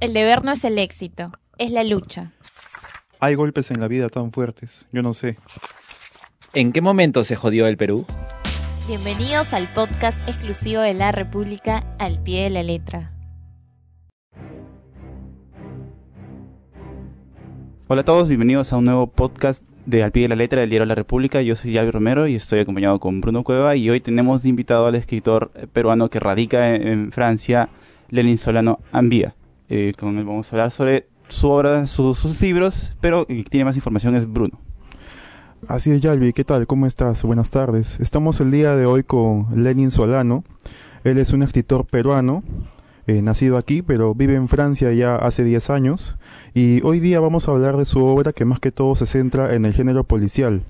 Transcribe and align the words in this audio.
El 0.00 0.12
deber 0.12 0.44
no 0.44 0.52
es 0.52 0.64
el 0.64 0.78
éxito, 0.78 1.32
es 1.58 1.72
la 1.72 1.82
lucha. 1.82 2.30
Hay 3.18 3.34
golpes 3.34 3.72
en 3.72 3.80
la 3.80 3.88
vida 3.88 4.08
tan 4.08 4.30
fuertes, 4.30 4.86
yo 4.92 5.02
no 5.02 5.12
sé. 5.12 5.38
¿En 6.54 6.70
qué 6.70 6.80
momento 6.80 7.24
se 7.24 7.34
jodió 7.34 7.66
el 7.66 7.76
Perú? 7.76 8.06
Bienvenidos 8.86 9.54
al 9.54 9.72
podcast 9.72 10.20
exclusivo 10.28 10.82
de 10.82 10.94
la 10.94 11.10
República 11.10 11.96
al 11.98 12.22
pie 12.22 12.44
de 12.44 12.50
la 12.50 12.62
letra. 12.62 13.12
Hola 17.88 18.02
a 18.02 18.04
todos, 18.04 18.28
bienvenidos 18.28 18.72
a 18.72 18.76
un 18.76 18.84
nuevo 18.84 19.08
podcast 19.08 19.64
de 19.84 20.04
Al 20.04 20.12
pie 20.12 20.22
de 20.22 20.28
la 20.28 20.36
letra 20.36 20.60
del 20.60 20.70
diario 20.70 20.86
La 20.86 20.94
República. 20.94 21.42
Yo 21.42 21.56
soy 21.56 21.76
Albi 21.76 21.90
Romero 21.90 22.28
y 22.28 22.36
estoy 22.36 22.60
acompañado 22.60 23.00
con 23.00 23.20
Bruno 23.20 23.42
Cueva 23.42 23.74
y 23.74 23.90
hoy 23.90 24.00
tenemos 24.00 24.44
de 24.44 24.50
invitado 24.50 24.86
al 24.86 24.94
escritor 24.94 25.50
peruano 25.72 26.08
que 26.08 26.20
radica 26.20 26.76
en, 26.76 26.86
en 26.86 27.10
Francia, 27.10 27.68
Lenin 28.10 28.38
Solano 28.38 28.78
Ambía. 28.92 29.34
Eh, 29.68 29.92
con 29.98 30.16
él 30.18 30.24
vamos 30.24 30.46
a 30.52 30.56
hablar 30.56 30.70
sobre 30.70 31.06
su 31.28 31.48
obra, 31.50 31.86
su- 31.86 32.14
sus 32.14 32.40
libros, 32.40 32.92
pero 33.00 33.26
el 33.28 33.44
que 33.44 33.50
tiene 33.50 33.64
más 33.64 33.76
información 33.76 34.14
es 34.16 34.30
Bruno. 34.30 34.58
Así 35.66 35.90
es, 35.90 36.00
Yalvi, 36.00 36.32
¿qué 36.32 36.44
tal? 36.44 36.66
¿Cómo 36.66 36.86
estás? 36.86 37.22
Buenas 37.24 37.50
tardes. 37.50 38.00
Estamos 38.00 38.40
el 38.40 38.50
día 38.50 38.76
de 38.76 38.86
hoy 38.86 39.02
con 39.02 39.46
Lenin 39.54 39.90
Solano. 39.90 40.44
Él 41.04 41.18
es 41.18 41.32
un 41.32 41.42
escritor 41.42 41.84
peruano, 41.84 42.42
eh, 43.06 43.22
nacido 43.22 43.56
aquí, 43.56 43.82
pero 43.82 44.14
vive 44.14 44.34
en 44.36 44.48
Francia 44.48 44.92
ya 44.92 45.16
hace 45.16 45.44
10 45.44 45.68
años. 45.70 46.16
Y 46.54 46.80
hoy 46.84 47.00
día 47.00 47.20
vamos 47.20 47.48
a 47.48 47.50
hablar 47.50 47.76
de 47.76 47.84
su 47.84 48.04
obra 48.04 48.32
que 48.32 48.44
más 48.44 48.60
que 48.60 48.70
todo 48.72 48.94
se 48.94 49.06
centra 49.06 49.54
en 49.54 49.64
el 49.64 49.74
género 49.74 50.04
policial. 50.04 50.62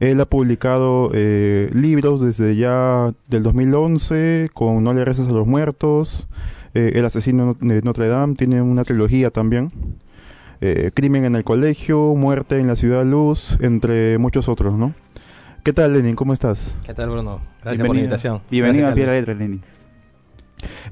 Él 0.00 0.20
ha 0.20 0.26
publicado 0.26 1.10
eh, 1.14 1.70
libros 1.72 2.20
desde 2.20 2.56
ya 2.56 3.12
del 3.28 3.42
2011 3.44 4.50
con 4.52 4.82
No 4.82 4.92
le 4.92 5.04
rezas 5.04 5.28
a 5.28 5.32
los 5.32 5.46
muertos, 5.46 6.26
eh, 6.74 6.92
El 6.94 7.04
asesino 7.04 7.56
de 7.60 7.82
Notre 7.82 8.08
Dame, 8.08 8.34
tiene 8.34 8.62
una 8.62 8.84
trilogía 8.84 9.30
también. 9.30 9.72
Eh, 10.60 10.90
Crimen 10.94 11.24
en 11.24 11.34
el 11.34 11.44
colegio, 11.44 12.14
Muerte 12.14 12.58
en 12.58 12.68
la 12.68 12.76
ciudad 12.76 13.04
luz, 13.04 13.58
entre 13.60 14.18
muchos 14.18 14.48
otros, 14.48 14.74
¿no? 14.74 14.94
¿Qué 15.64 15.72
tal, 15.72 15.92
Lenin? 15.92 16.14
¿Cómo 16.14 16.32
estás? 16.32 16.76
¿Qué 16.84 16.94
tal, 16.94 17.10
Bruno? 17.10 17.40
Gracias 17.62 17.86
por 17.86 17.94
la 17.94 18.00
invitación. 18.00 18.42
Bienvenido 18.50 18.86
a 18.86 18.90
Gracias, 18.90 18.94
Pie 18.94 19.02
de 19.02 19.06
la 19.06 19.18
Albi. 19.18 19.26
Letra, 19.26 19.34
Lenin. 19.34 19.62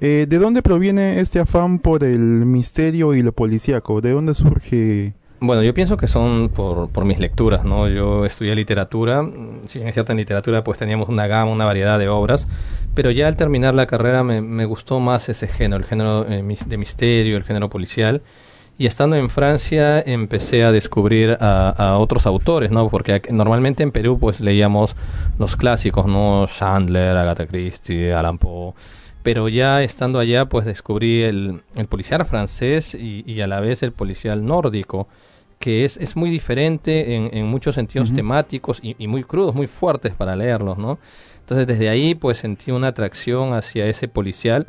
Eh, 0.01 0.27
¿De 0.29 0.39
dónde 0.39 0.63
proviene 0.63 1.21
este 1.21 1.41
afán 1.41 1.79
por 1.79 2.05
el 2.05 2.19
misterio 2.19 3.15
y 3.15 3.23
lo 3.23 3.33
policíaco? 3.33 4.01
¿De 4.01 4.13
dónde 4.13 4.35
surge? 4.35 5.15
Bueno, 5.43 5.63
yo 5.63 5.73
pienso 5.73 5.97
que 5.97 6.07
son 6.07 6.51
por, 6.51 6.91
por 6.91 7.07
mis 7.07 7.19
lecturas, 7.19 7.65
¿no? 7.65 7.89
Yo 7.89 8.27
estudié 8.27 8.55
literatura, 8.55 9.27
si 9.65 9.79
bien 9.79 9.89
es 9.89 9.95
cierto 9.95 10.13
en 10.13 10.19
literatura 10.19 10.63
pues 10.63 10.79
teníamos 10.79 11.09
una 11.09 11.27
gama, 11.29 11.51
una 11.51 11.65
variedad 11.65 11.99
de 11.99 12.11
obras, 12.11 12.47
pero 12.95 13.11
ya 13.11 13.27
al 13.27 13.37
terminar 13.37 13.75
la 13.75 13.87
carrera 13.87 14.23
me, 14.23 14.43
me 14.43 14.67
gustó 14.67 15.01
más 15.01 15.31
ese 15.31 15.49
género, 15.49 15.83
el 15.83 15.89
género 15.89 16.27
eh, 16.29 16.45
de 16.67 16.77
misterio, 16.77 17.39
el 17.39 17.45
género 17.45 17.71
policial, 17.71 18.21
y 18.77 18.85
estando 18.85 19.17
en 19.17 19.31
Francia 19.31 20.03
empecé 20.03 20.63
a 20.63 20.73
descubrir 20.73 21.39
a, 21.41 21.97
otros 21.99 22.27
autores, 22.27 22.71
¿no? 22.71 22.91
Porque 22.91 23.23
normalmente 23.31 23.83
en 23.83 23.93
Perú 23.93 24.19
pues 24.19 24.41
leíamos 24.41 24.95
los 25.39 25.57
clásicos, 25.57 26.05
¿no? 26.05 26.47
Chandler, 26.49 27.17
Agatha 27.17 27.47
Christie, 27.47 28.13
Allan 28.13 28.37
Poe, 28.37 28.75
pero 29.23 29.49
ya 29.49 29.83
estando 29.83 30.19
allá 30.19 30.51
pues 30.51 30.67
descubrí 30.67 31.23
el, 31.23 31.63
el 31.77 31.87
policial 31.87 32.27
francés 32.27 32.95
y, 32.95 33.25
y 33.27 33.41
a 33.41 33.47
la 33.47 33.61
vez 33.61 33.83
el 33.83 33.93
policial 33.93 34.45
nórdico 34.45 35.09
que 35.61 35.85
es, 35.85 35.99
es 35.99 36.17
muy 36.17 36.31
diferente 36.31 37.15
en, 37.15 37.29
en 37.37 37.47
muchos 37.47 37.75
sentidos 37.75 38.15
temáticos 38.15 38.81
y, 38.83 38.97
y 38.99 39.07
muy 39.07 39.23
crudos, 39.23 39.55
muy 39.55 39.67
fuertes 39.67 40.15
para 40.15 40.35
leerlos, 40.35 40.79
¿no? 40.79 40.99
Entonces 41.41 41.67
desde 41.67 41.91
ahí 41.91 42.15
pues 42.15 42.39
sentí 42.39 42.71
una 42.71 42.89
atracción 42.89 43.53
hacia 43.53 43.87
ese 43.87 44.09
policial 44.09 44.67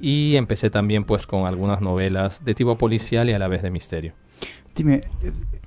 y 0.00 0.34
empecé 0.34 0.70
también 0.70 1.04
pues 1.04 1.28
con 1.28 1.46
algunas 1.46 1.80
novelas 1.80 2.44
de 2.44 2.52
tipo 2.54 2.76
policial 2.76 3.30
y 3.30 3.32
a 3.32 3.38
la 3.38 3.46
vez 3.46 3.62
de 3.62 3.70
misterio. 3.70 4.12
Dime, 4.74 5.02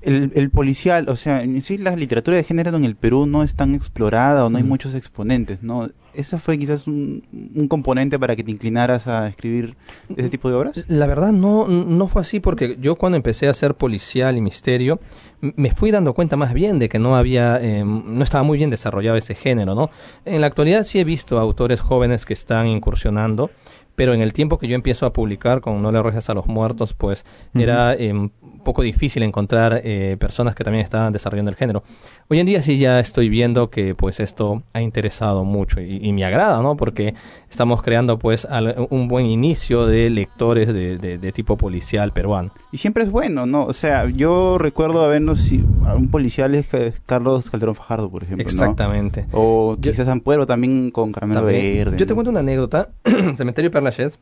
el, 0.08 0.32
el 0.36 0.50
policial, 0.50 1.10
o 1.10 1.18
sea, 1.18 1.44
en 1.44 1.62
sí 1.62 1.78
la 1.78 1.94
literatura 1.96 2.38
de 2.38 2.44
género 2.44 2.76
en 2.78 2.86
el 2.86 2.96
Perú 2.96 3.26
no 3.26 3.44
es 3.44 3.56
tan 3.56 3.76
explorada 3.76 4.46
o 4.46 4.50
no 4.50 4.58
hay 4.58 4.64
muchos 4.64 4.96
exponentes, 4.96 5.62
¿no? 5.62 5.90
¿Ese 6.14 6.40
fue 6.40 6.58
quizás 6.58 6.88
un, 6.88 7.24
un 7.54 7.68
componente 7.68 8.18
para 8.18 8.36
que 8.38 8.44
te 8.44 8.50
inclinaras 8.50 9.06
a 9.06 9.28
escribir 9.28 9.76
ese 10.16 10.30
tipo 10.30 10.50
de 10.50 10.56
obras? 10.56 10.86
La 10.88 11.08
verdad 11.08 11.34
no, 11.34 11.68
no 11.68 12.08
fue 12.08 12.22
así 12.22 12.40
porque 12.40 12.78
yo 12.80 12.96
cuando 12.96 13.18
empecé 13.18 13.48
a 13.48 13.52
hacer 13.52 13.76
policial 13.76 14.38
y 14.38 14.42
misterio 14.42 15.00
me 15.42 15.72
fui 15.72 15.92
dando 15.92 16.14
cuenta 16.14 16.38
más 16.38 16.54
bien 16.54 16.80
de 16.80 16.88
que 16.88 17.00
no 17.00 17.18
había, 17.18 17.60
eh, 17.62 17.84
no 17.84 18.24
estaba 18.24 18.44
muy 18.44 18.58
bien 18.58 18.70
desarrollado 18.70 19.18
ese 19.18 19.36
género, 19.36 19.76
¿no? 19.76 19.92
En 20.24 20.40
la 20.40 20.48
actualidad 20.48 20.86
sí 20.86 21.00
he 21.00 21.04
visto 21.04 21.38
autores 21.38 21.82
jóvenes 21.82 22.26
que 22.26 22.34
están 22.34 22.68
incursionando, 22.68 23.52
pero 23.98 24.14
en 24.14 24.22
el 24.22 24.32
tiempo 24.32 24.58
que 24.58 24.68
yo 24.68 24.76
empiezo 24.76 25.06
a 25.06 25.12
publicar 25.12 25.60
con 25.60 25.82
No 25.82 25.92
le 25.92 26.02
rezas 26.02 26.30
a 26.30 26.34
los 26.34 26.48
muertos, 26.48 26.94
pues 26.94 27.26
era 27.54 27.94
eh, 27.96 28.30
poco 28.68 28.82
difícil 28.84 29.24
encontrar 29.24 29.82
eh, 29.84 30.18
personas 30.20 30.54
que 30.54 30.64
también 30.64 30.84
estaban 30.84 31.14
desarrollando 31.14 31.50
el 31.50 31.56
género. 31.58 31.84
Hoy 32.28 32.40
en 32.40 32.46
día 32.46 32.62
sí 32.62 32.78
ya 32.78 33.00
estoy 33.00 33.30
viendo 33.30 33.70
que 33.70 33.96
pues 33.96 34.20
esto 34.20 34.62
ha 34.74 34.82
interesado 34.82 35.46
mucho 35.46 35.80
y, 35.82 36.00
y 36.06 36.12
me 36.12 36.26
agrada, 36.26 36.62
¿no? 36.62 36.76
Porque 36.76 37.14
estamos 37.50 37.82
creando 37.82 38.20
pues 38.20 38.44
al- 38.46 38.88
un 38.90 39.08
buen 39.08 39.26
inicio 39.26 39.86
de 39.88 40.10
lectores 40.10 40.68
de, 40.68 40.98
de- 40.98 41.18
de 41.18 41.32
tipo 41.32 41.56
policial 41.58 42.12
peruano. 42.12 42.52
Y 42.74 42.78
siempre 42.80 43.04
es 43.04 43.10
bueno, 43.12 43.46
¿no? 43.46 43.64
O 43.66 43.74
sea, 43.74 44.08
yo 44.10 44.58
recuerdo 44.58 45.02
habernos, 45.04 45.50
a 45.86 45.96
un 45.96 46.10
policial 46.10 46.54
es 46.54 46.68
Carlos 47.06 47.50
Calderón 47.50 47.76
Fajardo, 47.76 48.10
por 48.12 48.24
ejemplo, 48.24 48.44
¿no? 48.44 48.50
Exactamente. 48.50 49.26
O 49.32 49.78
Yo- 49.80 49.92
quizás 49.92 50.10
Ampuero 50.10 50.46
también 50.46 50.92
con 50.92 51.14
Caramelo 51.14 51.42
También. 51.42 51.78
Verde. 51.78 51.98
Yo 51.98 52.06
te 52.06 52.12
¿no? 52.12 52.16
cuento 52.16 52.32
una 52.32 52.42
anécdota. 52.42 52.90
Cementerio 53.36 53.72
Perlachés, 53.72 54.20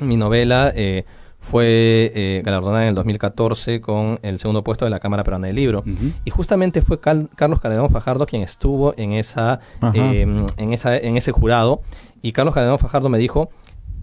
mi 0.00 0.16
novela 0.16 0.72
eh, 0.74 1.04
fue 1.42 2.12
eh, 2.14 2.42
galardonada 2.44 2.84
en 2.84 2.88
el 2.90 2.94
2014 2.94 3.80
con 3.80 4.18
el 4.22 4.38
segundo 4.38 4.62
puesto 4.64 4.84
de 4.86 4.90
la 4.90 5.00
Cámara 5.00 5.24
Peruana 5.24 5.48
del 5.48 5.56
Libro. 5.56 5.82
Y 6.24 6.30
justamente 6.30 6.80
fue 6.82 7.00
Cal- 7.00 7.28
Carlos 7.34 7.60
Calderón 7.60 7.90
Fajardo 7.90 8.24
quien 8.26 8.42
estuvo 8.42 8.94
en 8.96 9.12
esa, 9.12 9.60
eh, 9.94 10.22
en 10.56 10.72
esa 10.72 10.96
en 10.96 11.16
ese 11.16 11.32
jurado. 11.32 11.82
Y 12.22 12.32
Carlos 12.32 12.54
Calderón 12.54 12.78
Fajardo 12.78 13.08
me 13.08 13.18
dijo, 13.18 13.50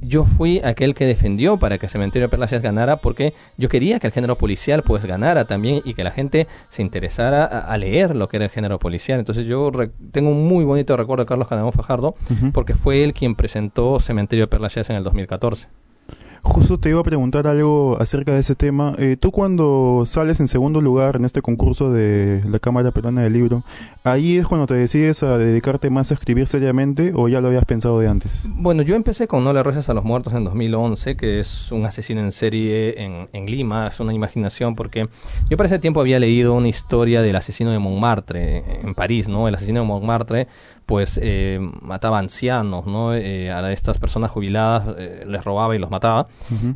yo 0.02 0.24
fui 0.26 0.60
aquel 0.64 0.94
que 0.94 1.06
defendió 1.06 1.58
para 1.58 1.78
que 1.78 1.90
Cementerio 1.90 2.30
Perlaches 2.30 2.62
ganara 2.62 2.98
porque 2.98 3.34
yo 3.58 3.68
quería 3.68 4.00
que 4.00 4.08
el 4.08 4.14
género 4.14 4.38
policial 4.38 4.82
pues 4.84 5.06
ganara 5.06 5.46
también 5.46 5.82
y 5.84 5.94
que 5.94 6.04
la 6.06 6.12
gente 6.12 6.48
se 6.70 6.82
interesara 6.82 7.44
a, 7.46 7.60
a 7.60 7.78
leer 7.78 8.16
lo 8.16 8.28
que 8.30 8.38
era 8.38 8.46
el 8.46 8.52
género 8.52 8.80
policial. 8.80 9.20
Entonces 9.20 9.46
yo 9.46 9.72
re- 9.72 9.92
tengo 10.12 10.30
un 10.30 10.48
muy 10.48 10.64
bonito 10.66 10.96
recuerdo 10.96 11.24
de 11.24 11.28
Carlos 11.28 11.48
Calderón 11.48 11.74
Fajardo 11.74 12.16
porque 12.54 12.76
fue 12.76 13.04
él 13.04 13.14
quien 13.14 13.36
presentó 13.36 14.00
Cementerio 14.00 14.50
Perlaches 14.50 14.90
en 14.90 14.96
el 14.98 15.04
2014. 15.04 15.68
Justo 16.42 16.80
te 16.80 16.90
iba 16.90 17.00
a 17.00 17.04
preguntar 17.04 17.48
algo 17.48 17.98
acerca 18.00 18.34
de 18.34 18.40
ese 18.40 18.56
tema. 18.56 18.96
Eh, 18.98 19.18
tú 19.20 19.32
cuando 19.32 20.04
sales 20.06 20.40
en 20.40 20.48
segundo 20.48 20.82
lugar 20.82 21.18
en 21.18 21.26
este 21.26 21.42
concurso 21.42 21.92
de 21.92 22.42
la 22.50 22.60
Cámara 22.60 22.92
Peruana 22.92 23.24
del 23.24 23.34
Libro, 23.34 23.64
¿ahí 24.04 24.38
es 24.38 24.48
cuando 24.48 24.66
te 24.66 24.74
decides 24.74 25.22
a 25.24 25.38
dedicarte 25.38 25.90
más 25.90 26.12
a 26.12 26.14
escribir 26.14 26.48
seriamente 26.48 27.12
o 27.16 27.28
ya 27.28 27.42
lo 27.42 27.48
habías 27.48 27.66
pensado 27.66 28.00
de 28.00 28.08
antes? 28.08 28.48
Bueno, 28.50 28.84
yo 28.84 28.96
empecé 28.96 29.28
con 29.28 29.44
No 29.44 29.54
le 29.54 29.64
rezas 29.64 29.90
a 29.90 29.94
los 29.94 30.04
muertos 30.04 30.34
en 30.34 30.46
2011, 30.46 31.18
que 31.18 31.40
es 31.40 31.72
un 31.72 31.86
asesino 31.86 32.22
en 32.22 32.32
serie 32.32 33.04
en, 33.04 33.46
Lima, 33.46 33.88
es 33.88 34.00
una 34.00 34.14
imaginación, 34.14 34.76
porque 34.76 35.10
yo 35.50 35.58
para 35.58 35.68
ese 35.68 35.80
tiempo 35.80 36.00
había 36.00 36.20
leído 36.20 36.54
una 36.54 36.68
historia 36.68 37.22
del 37.22 37.36
asesino 37.36 37.72
de 37.72 37.80
Montmartre 37.80 38.82
en 38.82 38.94
París, 38.94 39.28
¿no? 39.28 39.48
El 39.48 39.56
asesino 39.56 39.80
de 39.82 39.88
Montmartre, 39.88 40.48
pues 40.90 41.20
eh, 41.22 41.60
mataba 41.84 42.18
ancianos, 42.18 42.88
¿no? 42.88 43.14
Eh, 43.14 43.52
a 43.52 43.72
estas 43.72 44.00
personas 44.00 44.32
jubiladas 44.32 44.96
eh, 44.98 45.24
les 45.28 45.46
robaba 45.46 45.76
y 45.76 45.78
los 45.78 45.92
mataba. 45.92 46.26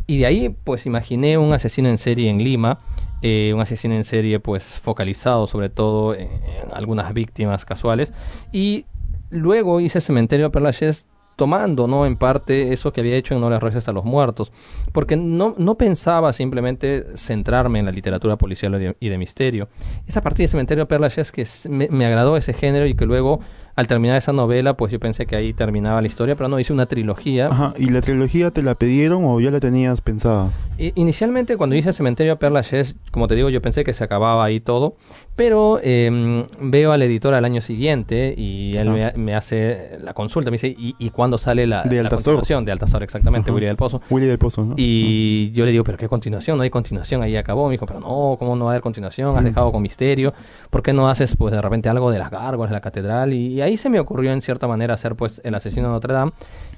Y 0.06 0.19
de 0.19 0.28
ahí, 0.28 0.50
pues 0.50 0.85
imaginé 0.85 1.40
un 1.40 1.51
asesino 1.51 1.90
en 1.90 1.97
serie 1.97 2.29
en 2.29 2.38
Lima, 2.38 2.78
eh, 3.24 3.51
un 3.56 3.62
asesino 3.62 3.96
en 3.96 4.03
serie, 4.03 4.40
pues 4.40 4.79
focalizado 4.79 5.47
sobre 5.47 5.69
todo 5.69 6.13
en, 6.13 6.28
en 6.28 6.72
algunas 6.75 7.12
víctimas 7.16 7.66
casuales. 7.66 8.13
Y 8.51 8.85
luego 9.31 9.79
hice 9.79 10.00
Cementerio 10.00 10.51
Perlaches 10.51 11.07
tomando, 11.35 11.88
¿no? 11.88 12.06
En 12.06 12.16
parte 12.16 12.74
eso 12.74 12.94
que 12.94 13.01
había 13.01 13.16
hecho 13.16 13.33
en 13.33 13.42
No 13.42 13.50
le 13.50 13.59
reces 13.59 13.88
a 13.88 13.92
los 13.92 14.06
muertos. 14.06 14.51
Porque 14.92 15.16
no, 15.16 15.56
no 15.57 15.75
pensaba 15.75 16.33
simplemente 16.33 17.18
centrarme 17.18 17.80
en 17.80 17.86
la 17.86 17.92
literatura 17.92 18.36
policial 18.38 18.75
y 18.75 18.80
de, 18.80 18.98
y 19.00 19.09
de 19.09 19.18
misterio. 19.18 19.69
Es 20.06 20.18
a 20.18 20.21
partir 20.21 20.44
de 20.44 20.50
Cementerio 20.50 20.88
Perlaches 20.88 21.31
que 21.31 21.48
me, 21.69 21.88
me 21.89 22.06
agradó 22.06 22.38
ese 22.38 22.54
género 22.54 22.86
y 22.86 22.94
que 22.94 23.06
luego, 23.06 23.39
al 23.75 23.87
terminar 23.87 24.17
esa 24.17 24.33
novela, 24.33 24.75
pues 24.77 24.91
yo 24.91 24.99
pensé 24.99 25.25
que 25.25 25.35
ahí 25.35 25.53
terminaba 25.53 26.01
la 26.01 26.07
historia, 26.07 26.35
pero 26.35 26.47
no, 26.47 26.59
hice 26.59 26.73
una 26.73 26.85
trilogía. 26.85 27.47
Ajá, 27.47 27.73
¿y 27.77 27.89
la 27.89 28.01
trilogía 28.01 28.51
te 28.51 28.61
la 28.61 28.75
pidieron 28.75 29.23
o 29.25 29.39
ya 29.39 29.51
la 29.51 29.59
tenías 29.59 30.01
pensada? 30.01 30.51
Inicialmente, 30.77 31.57
cuando 31.57 31.75
hice 31.75 31.93
Cementerio 31.93 32.37
Perlaches, 32.37 32.95
como 33.11 33.27
te 33.27 33.35
digo, 33.35 33.49
yo 33.49 33.61
pensé 33.61 33.83
que 33.83 33.93
se 33.93 34.03
acababa 34.03 34.43
ahí 34.43 34.59
todo, 34.59 34.95
pero 35.35 35.79
eh, 35.81 36.45
veo 36.59 36.91
al 36.91 37.01
editor 37.01 37.33
al 37.33 37.45
año 37.45 37.61
siguiente 37.61 38.35
y 38.37 38.75
él 38.77 38.89
me, 38.89 39.13
me 39.15 39.35
hace 39.35 39.97
la 40.03 40.13
consulta, 40.13 40.51
me 40.51 40.55
dice, 40.55 40.67
¿y, 40.67 40.95
y 40.99 41.09
cuándo 41.09 41.37
sale 41.37 41.65
la, 41.65 41.83
De 41.83 42.03
la 42.03 42.09
continuación? 42.09 42.65
De 42.65 42.71
Altazor, 42.71 43.01
exactamente, 43.03 43.49
Ajá. 43.49 43.55
Willy 43.55 43.65
del 43.67 43.75
Pozo. 43.75 44.01
Willy 44.09 44.27
del 44.27 44.37
Pozo, 44.37 44.63
¿no? 44.63 44.75
Y 44.77 45.51
yo 45.51 45.65
le 45.65 45.71
digo, 45.71 45.83
¿pero 45.83 45.97
qué 45.97 46.07
continuación? 46.07 46.57
No 46.57 46.63
hay 46.63 46.69
continuación, 46.69 47.23
ahí 47.23 47.35
acabó. 47.35 47.67
Me 47.67 47.73
dijo, 47.73 47.85
pero 47.85 47.99
no, 47.99 48.35
¿cómo 48.37 48.55
no 48.55 48.65
va 48.65 48.71
a 48.71 48.73
haber 48.73 48.81
continuación? 48.81 49.35
Has 49.35 49.43
dejado 49.43 49.71
con 49.71 49.81
misterio. 49.81 50.33
¿Por 50.69 50.83
qué 50.83 50.93
no 50.93 51.09
haces, 51.09 51.35
pues, 51.35 51.51
de 51.51 51.61
repente 51.61 51.89
algo 51.89 52.11
de 52.11 52.19
las 52.19 52.29
gárgolas, 52.29 52.69
de 52.69 52.75
la 52.75 52.81
catedral? 52.81 53.33
Y, 53.33 53.53
y 53.55 53.61
ahí 53.63 53.77
se 53.77 53.89
me 53.89 54.00
ocurrió, 54.00 54.31
en 54.31 54.42
cierta 54.42 54.68
manera, 54.68 54.94
hacer, 54.94 55.15
pues, 55.15 55.42
El 55.44 55.56
asesino 55.56 55.88
de 55.88 55.94
Notre 55.94 56.13
Dame 56.13 56.31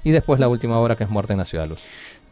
y 0.04 0.10
después 0.12 0.40
la 0.40 0.48
última 0.48 0.78
obra 0.78 0.96
que 0.96 1.04
es 1.04 1.10
Muerte 1.10 1.32
en 1.34 1.38
la 1.40 1.44
Ciudad 1.44 1.68
Luz. 1.68 1.82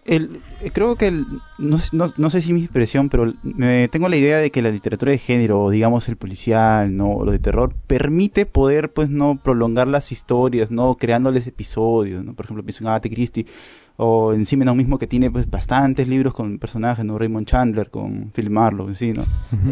El, 0.06 0.40
eh, 0.60 0.70
creo 0.70 0.96
que, 0.96 1.06
el- 1.08 1.24
no, 1.58 1.78
sé- 1.78 1.88
no, 1.96 2.12
no 2.18 2.28
sé 2.28 2.42
si 2.42 2.52
mi 2.52 2.60
expresión, 2.60 3.08
pero 3.08 3.32
me, 3.42 3.88
tengo 3.88 4.08
la 4.10 4.16
idea 4.16 4.36
de 4.36 4.50
que 4.50 4.60
la 4.60 4.70
literatura 4.70 5.12
de 5.12 5.16
género, 5.18 5.62
o 5.62 5.70
digamos 5.70 6.08
el 6.10 6.16
policial, 6.16 6.94
no, 6.94 7.10
o 7.12 7.24
lo 7.24 7.32
de 7.32 7.38
terror, 7.38 7.74
permite 7.86 8.44
poder, 8.44 8.92
pues, 8.92 9.08
no 9.08 9.40
prolongar 9.42 9.88
las 9.88 10.12
historias, 10.12 10.70
no, 10.70 10.94
creándoles 10.96 11.46
episodios, 11.46 12.22
¿no? 12.22 12.34
Por 12.34 12.44
ejemplo, 12.44 12.62
pienso 12.62 12.84
en 12.84 12.88
Agatha 12.88 13.08
Christie, 13.08 13.46
o 13.96 14.34
en 14.34 14.44
Simenon 14.44 14.76
mismo 14.76 14.98
que 14.98 15.06
tiene, 15.06 15.30
pues, 15.30 15.48
bastantes 15.48 16.06
libros 16.06 16.34
con 16.34 16.58
personajes, 16.58 17.02
¿no? 17.04 17.16
Raymond 17.16 17.46
Chandler, 17.46 17.88
con 17.88 18.30
Philip 18.34 18.52
Marlowe, 18.52 18.88
en 18.88 18.96
sí, 18.96 19.12
¿no? 19.14 19.24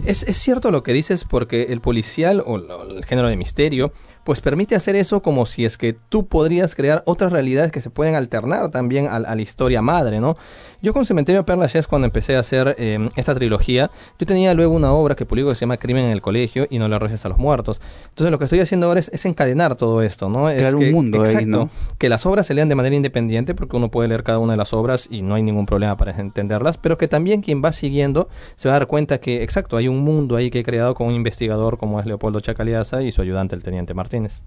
Es, 0.06 0.22
es 0.22 0.38
cierto 0.38 0.70
lo 0.70 0.82
que 0.82 0.94
dices 0.94 1.24
porque 1.28 1.64
el 1.64 1.80
policial 1.82 2.42
o 2.46 2.56
lo- 2.56 2.96
el 2.96 3.04
género 3.04 3.28
de 3.28 3.36
misterio 3.36 3.92
pues 4.24 4.40
permite 4.40 4.74
hacer 4.74 4.96
eso 4.96 5.22
como 5.22 5.46
si 5.46 5.64
es 5.64 5.76
que 5.76 5.96
tú 6.08 6.26
podrías 6.26 6.74
crear 6.74 7.02
otras 7.06 7.32
realidades 7.32 7.72
que 7.72 7.80
se 7.80 7.90
pueden 7.90 8.14
alternar 8.14 8.70
también 8.70 9.06
a, 9.06 9.16
a 9.16 9.34
la 9.34 9.42
historia 9.42 9.82
madre, 9.82 10.20
¿no? 10.20 10.36
Yo 10.82 10.92
con 10.92 11.04
Cementerio 11.04 11.42
de 11.42 11.44
Perla 11.44 11.62
Lachaise, 11.62 11.86
cuando 11.86 12.06
empecé 12.06 12.34
a 12.34 12.40
hacer 12.40 12.74
eh, 12.76 13.08
esta 13.14 13.36
trilogía, 13.36 13.92
yo 14.18 14.26
tenía 14.26 14.52
luego 14.52 14.74
una 14.74 14.92
obra 14.92 15.14
que 15.14 15.24
publico 15.24 15.48
que 15.50 15.54
se 15.54 15.60
llama 15.60 15.76
Crimen 15.76 16.06
en 16.06 16.10
el 16.10 16.20
Colegio 16.20 16.66
y 16.70 16.80
no 16.80 16.88
le 16.88 16.96
arrojes 16.96 17.24
a 17.24 17.28
los 17.28 17.38
muertos. 17.38 17.80
Entonces 18.08 18.32
lo 18.32 18.38
que 18.38 18.44
estoy 18.46 18.58
haciendo 18.58 18.88
ahora 18.88 18.98
es, 18.98 19.08
es 19.10 19.24
encadenar 19.24 19.76
todo 19.76 20.02
esto, 20.02 20.28
¿no? 20.28 20.50
Es 20.50 20.56
Crear 20.58 20.74
un 20.74 20.80
que- 20.80 20.90
mundo 20.90 21.18
ahí, 21.22 21.26
exacto, 21.28 21.46
¿no? 21.46 21.70
que 21.98 22.08
las 22.08 22.26
obras 22.26 22.48
se 22.48 22.54
lean 22.54 22.68
de 22.68 22.74
manera 22.74 22.96
independiente 22.96 23.54
porque 23.54 23.76
uno 23.76 23.92
puede 23.92 24.08
leer 24.08 24.24
cada 24.24 24.40
una 24.40 24.54
de 24.54 24.56
las 24.56 24.72
obras 24.72 25.06
y 25.08 25.22
no 25.22 25.36
hay 25.36 25.42
ningún 25.44 25.66
problema 25.66 25.96
para 25.96 26.18
entenderlas, 26.18 26.78
pero 26.78 26.98
que 26.98 27.06
también 27.06 27.42
quien 27.42 27.62
va 27.64 27.70
siguiendo 27.70 28.28
se 28.56 28.68
va 28.68 28.74
a 28.74 28.78
dar 28.80 28.88
cuenta 28.88 29.18
que, 29.18 29.44
exacto, 29.44 29.76
hay 29.76 29.86
un 29.86 30.00
mundo 30.00 30.34
ahí 30.34 30.50
que 30.50 30.58
he 30.58 30.64
creado 30.64 30.94
con 30.94 31.06
un 31.06 31.14
investigador 31.14 31.78
como 31.78 32.00
es 32.00 32.06
Leopoldo 32.06 32.40
Chacaliaza 32.40 33.02
y 33.02 33.12
su 33.12 33.22
ayudante 33.22 33.54
el 33.54 33.62
teniente 33.62 33.94
Martínez. 33.94 34.42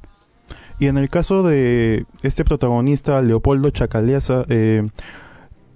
Y 0.80 0.88
en 0.88 0.98
el 0.98 1.08
caso 1.08 1.44
de 1.44 2.06
este 2.24 2.44
protagonista, 2.44 3.22
Leopoldo 3.22 3.70
Chacaliaza, 3.70 4.44
eh, 4.50 4.86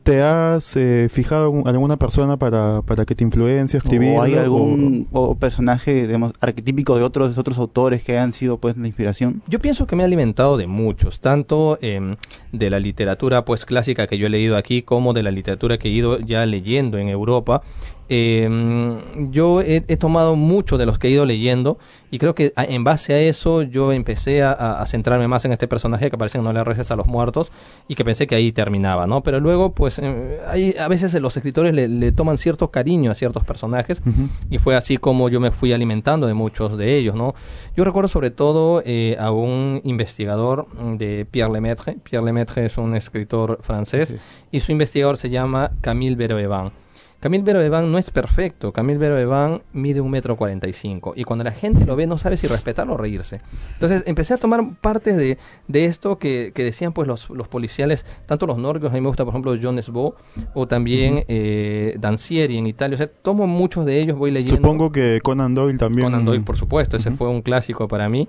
¿te 0.10 0.24
has 0.24 0.76
eh, 0.76 1.08
fijado 1.12 1.54
en 1.54 1.68
alguna 1.68 1.98
persona 1.98 2.36
para, 2.36 2.82
para 2.82 3.06
que 3.06 3.14
te 3.14 3.24
influencie 3.24 3.78
a 3.78 3.82
escribir? 3.84 4.18
¿O 4.18 4.24
hay 4.24 4.34
algún 4.34 5.08
o 5.12 5.36
personaje, 5.36 6.08
digamos, 6.08 6.34
arquetípico 6.40 6.98
de 6.98 7.04
otros, 7.04 7.38
otros 7.38 7.60
autores 7.60 8.04
que 8.04 8.14
hayan 8.14 8.34
sido, 8.34 8.58
pues, 8.58 8.76
la 8.76 8.88
inspiración? 8.88 9.44
Yo 9.48 9.60
pienso 9.60 9.86
que 9.86 9.96
me 9.96 10.02
he 10.02 10.08
alimentado 10.08 10.58
de 10.58 10.66
muchos, 10.66 11.20
tanto 11.20 11.78
em, 11.84 12.16
de 12.52 12.72
la 12.72 12.80
literatura 12.80 13.46
pues 13.46 13.66
clásica 13.66 14.08
que 14.08 14.18
yo 14.18 14.26
he 14.26 14.32
leído 14.32 14.58
aquí 14.58 14.82
como 14.82 15.14
de 15.14 15.22
la 15.22 15.30
literatura 15.30 15.78
que 15.78 15.90
he 15.90 15.92
ido 15.92 16.18
ya 16.20 16.44
leyendo 16.48 16.98
en 16.98 17.10
Europa. 17.10 17.62
Em, 18.10 19.32
yo 19.32 19.62
he, 19.62 19.84
he 19.88 19.98
tomado 19.98 20.36
mucho 20.36 20.78
de 20.78 20.86
los 20.86 20.98
que 20.98 21.08
he 21.08 21.12
ido 21.12 21.26
leyendo 21.26 21.78
y 22.12 22.18
creo 22.18 22.34
que 22.34 22.54
en 22.56 22.84
base 22.84 23.14
a 23.14 23.20
eso 23.20 23.62
yo 23.62 23.92
empecé 23.92 24.42
a, 24.42 24.84
centrarme 24.88 25.28
más 25.28 25.46
en 25.46 25.52
este 25.52 25.68
personaje 25.68 26.10
que 26.10 26.16
aparece 26.16 26.40
en 26.40 26.44
No 26.44 26.54
le 26.54 26.64
reces 26.64 26.90
a 26.90 26.96
los 26.96 27.06
muertos 27.06 27.52
y 27.88 27.96
que 27.96 28.04
pensé 28.04 28.26
que 28.26 28.36
ahí 28.36 28.52
terminaba, 28.52 29.06
¿no? 29.06 29.22
Pero 29.22 29.40
luego 29.40 29.74
pues 29.74 30.00
eh, 30.00 30.40
hay, 30.48 30.76
a 30.80 30.88
veces 30.88 31.14
los 31.22 31.38
escritores 31.38 31.74
le, 31.74 31.88
le 31.88 32.12
toman 32.12 32.38
cierto 32.38 32.72
cariño 32.72 33.12
a 33.12 33.16
ciertos 33.16 33.44
personajes 33.44 34.02
Ujú. 34.06 34.30
y 34.50 34.58
fue 34.58 34.76
así 34.76 34.98
como 34.98 35.30
yo 35.30 35.40
me 35.40 35.52
fui 35.52 35.72
alimentando 35.72 36.26
de 36.26 36.34
muchos 36.34 36.78
de 36.78 36.98
ellos, 36.98 37.16
¿no? 37.16 37.36
Yo 37.76 37.84
recuerdo 37.84 38.10
sobre 38.10 38.32
todo 38.32 38.82
eh, 38.86 39.16
a 39.20 39.32
un 39.32 39.82
investigador 39.84 40.68
de 40.98 41.28
Pierre 41.30 41.52
Lemaitre. 41.52 41.98
Pierre 42.04 42.26
Lemaitre 42.26 42.66
es 42.66 42.78
un 42.78 42.96
escritor 42.96 43.60
francés 43.62 44.16
y 44.52 44.60
su 44.62 44.72
investigador 44.72 45.18
se 45.18 45.30
llama 45.30 45.72
Camille 45.82 46.16
Beroevan. 46.16 46.72
Camille 47.20 47.44
Beroevan 47.44 47.92
no 47.92 47.98
es 47.98 48.12
perfecto. 48.12 48.72
Camille 48.72 48.98
Beroevan 48.98 49.62
mide 49.74 50.02
un 50.02 50.10
metro 50.10 50.38
cuarenta 50.38 50.68
y 50.68 50.74
cinco 50.74 51.14
y 51.16 51.24
cuando 51.24 51.44
la 51.44 51.52
gente 51.52 51.86
lo 51.86 51.96
ve 51.96 52.08
no 52.08 52.18
sabe 52.18 52.38
si 52.38 52.48
respetarlo 52.48 52.94
o 52.94 52.98
reírse. 52.98 53.42
Entonces 53.74 54.04
empecé 54.06 54.34
a 54.34 54.38
tomar 54.38 54.62
partes 54.80 55.18
de, 55.18 55.38
de 55.68 55.86
esto 55.86 56.18
que, 56.18 56.52
que 56.56 56.64
decían 56.64 56.94
pues 56.94 57.08
los, 57.08 57.30
los 57.30 57.48
policiales, 57.48 58.06
tanto 58.26 58.48
los 58.48 58.58
nórdicos, 58.58 58.92
a 58.92 58.94
mí 58.94 59.02
me 59.02 59.08
gusta 59.08 59.26
por 59.26 59.34
ejemplo 59.34 59.56
John 59.62 59.82
Sbo 59.82 60.16
o 60.54 60.68
también 60.68 61.26
eh, 61.28 61.96
Dancieri 62.00 62.58
en 62.58 62.68
Italia. 62.68 62.96
O 62.96 62.98
sea, 62.98 63.08
tomo 63.08 63.48
muchos 63.48 63.86
de 63.86 64.00
ellos, 64.00 64.18
voy 64.18 64.32
leyendo. 64.32 64.56
Supongo 64.56 64.92
que 64.92 65.20
Conan 65.22 65.54
Doyle 65.54 65.78
también. 65.78 66.06
Conan 66.06 66.26
Doyle, 66.26 66.44
por 66.44 66.58
supuesto, 66.58 66.98
ese 66.98 67.12
fue 67.12 67.28
un 67.28 67.42
clásico 67.42 67.88
para 67.88 68.08
mí. 68.08 68.28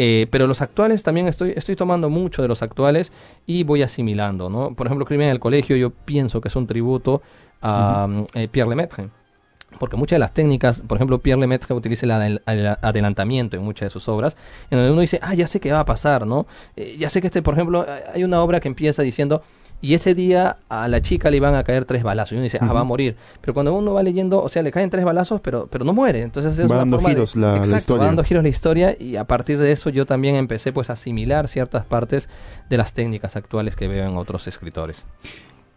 Eh, 0.00 0.28
pero 0.30 0.46
los 0.46 0.62
actuales 0.62 1.02
también 1.02 1.26
estoy, 1.26 1.54
estoy 1.56 1.74
tomando 1.74 2.08
mucho 2.08 2.40
de 2.40 2.46
los 2.46 2.62
actuales 2.62 3.10
y 3.46 3.64
voy 3.64 3.82
asimilando, 3.82 4.48
¿no? 4.48 4.72
Por 4.74 4.86
ejemplo, 4.86 5.04
Crimen 5.04 5.26
en 5.26 5.32
el 5.32 5.40
Colegio 5.40 5.74
yo 5.76 5.90
pienso 5.90 6.40
que 6.40 6.46
es 6.46 6.54
un 6.54 6.68
tributo 6.68 7.20
a 7.62 8.08
eh, 8.34 8.48
Pierre 8.48 8.68
Lemaitre. 8.70 9.08
Porque 9.78 9.96
muchas 9.96 10.16
de 10.16 10.20
las 10.20 10.32
técnicas, 10.32 10.80
por 10.80 10.96
ejemplo, 10.96 11.18
Pierre 11.20 11.40
Lemaitre 11.40 11.74
utiliza 11.74 12.06
el 12.06 12.12
adel- 12.12 12.42
el 12.46 12.66
adelantamiento 12.80 13.56
en 13.56 13.62
muchas 13.62 13.86
de 13.86 13.90
sus 13.90 14.08
obras, 14.08 14.36
en 14.70 14.78
donde 14.78 14.92
uno 14.92 15.02
dice, 15.02 15.20
ah, 15.22 15.34
ya 15.34 15.46
sé 15.46 15.60
qué 15.60 15.70
va 15.72 15.80
a 15.80 15.84
pasar, 15.84 16.26
¿no? 16.26 16.46
Eh, 16.74 16.96
ya 16.98 17.10
sé 17.10 17.20
que 17.20 17.26
este, 17.26 17.42
por 17.42 17.54
ejemplo, 17.54 17.84
hay 18.14 18.24
una 18.24 18.40
obra 18.40 18.60
que 18.60 18.68
empieza 18.68 19.02
diciendo, 19.02 19.42
y 19.80 19.94
ese 19.94 20.14
día 20.14 20.56
a 20.70 20.88
la 20.88 21.00
chica 21.02 21.30
le 21.30 21.36
iban 21.36 21.54
a 21.54 21.62
caer 21.62 21.84
tres 21.84 22.02
balazos. 22.02 22.32
Y 22.32 22.34
uno 22.36 22.42
dice, 22.44 22.58
ah, 22.60 22.72
va 22.72 22.80
a 22.80 22.84
morir. 22.84 23.14
Pero 23.42 23.54
cuando 23.54 23.72
uno 23.74 23.92
va 23.94 24.02
leyendo, 24.02 24.42
o 24.42 24.48
sea, 24.48 24.62
le 24.62 24.72
caen 24.72 24.90
tres 24.90 25.04
balazos, 25.04 25.40
pero, 25.40 25.68
pero 25.70 25.84
no 25.84 25.92
muere. 25.92 26.22
Entonces 26.22 26.54
es 26.58 26.64
Va 26.64 26.70
una 26.70 26.78
dando 26.78 26.96
forma 26.96 27.10
de- 27.10 27.14
giros 27.14 27.36
la- 27.36 27.52
la 27.52 27.56
Exacto, 27.58 27.76
historia. 27.78 28.00
va 28.00 28.06
dando 28.06 28.24
giros 28.24 28.42
la 28.42 28.48
historia 28.48 28.96
y 28.98 29.14
a 29.16 29.24
partir 29.24 29.58
de 29.58 29.70
eso 29.70 29.90
yo 29.90 30.04
también 30.06 30.34
empecé 30.34 30.72
pues 30.72 30.90
a 30.90 30.94
asimilar 30.94 31.46
ciertas 31.46 31.84
partes 31.84 32.28
de 32.68 32.76
las 32.76 32.92
técnicas 32.94 33.36
actuales 33.36 33.76
que 33.76 33.86
veo 33.86 34.08
en 34.08 34.16
otros 34.16 34.48
escritores. 34.48 35.04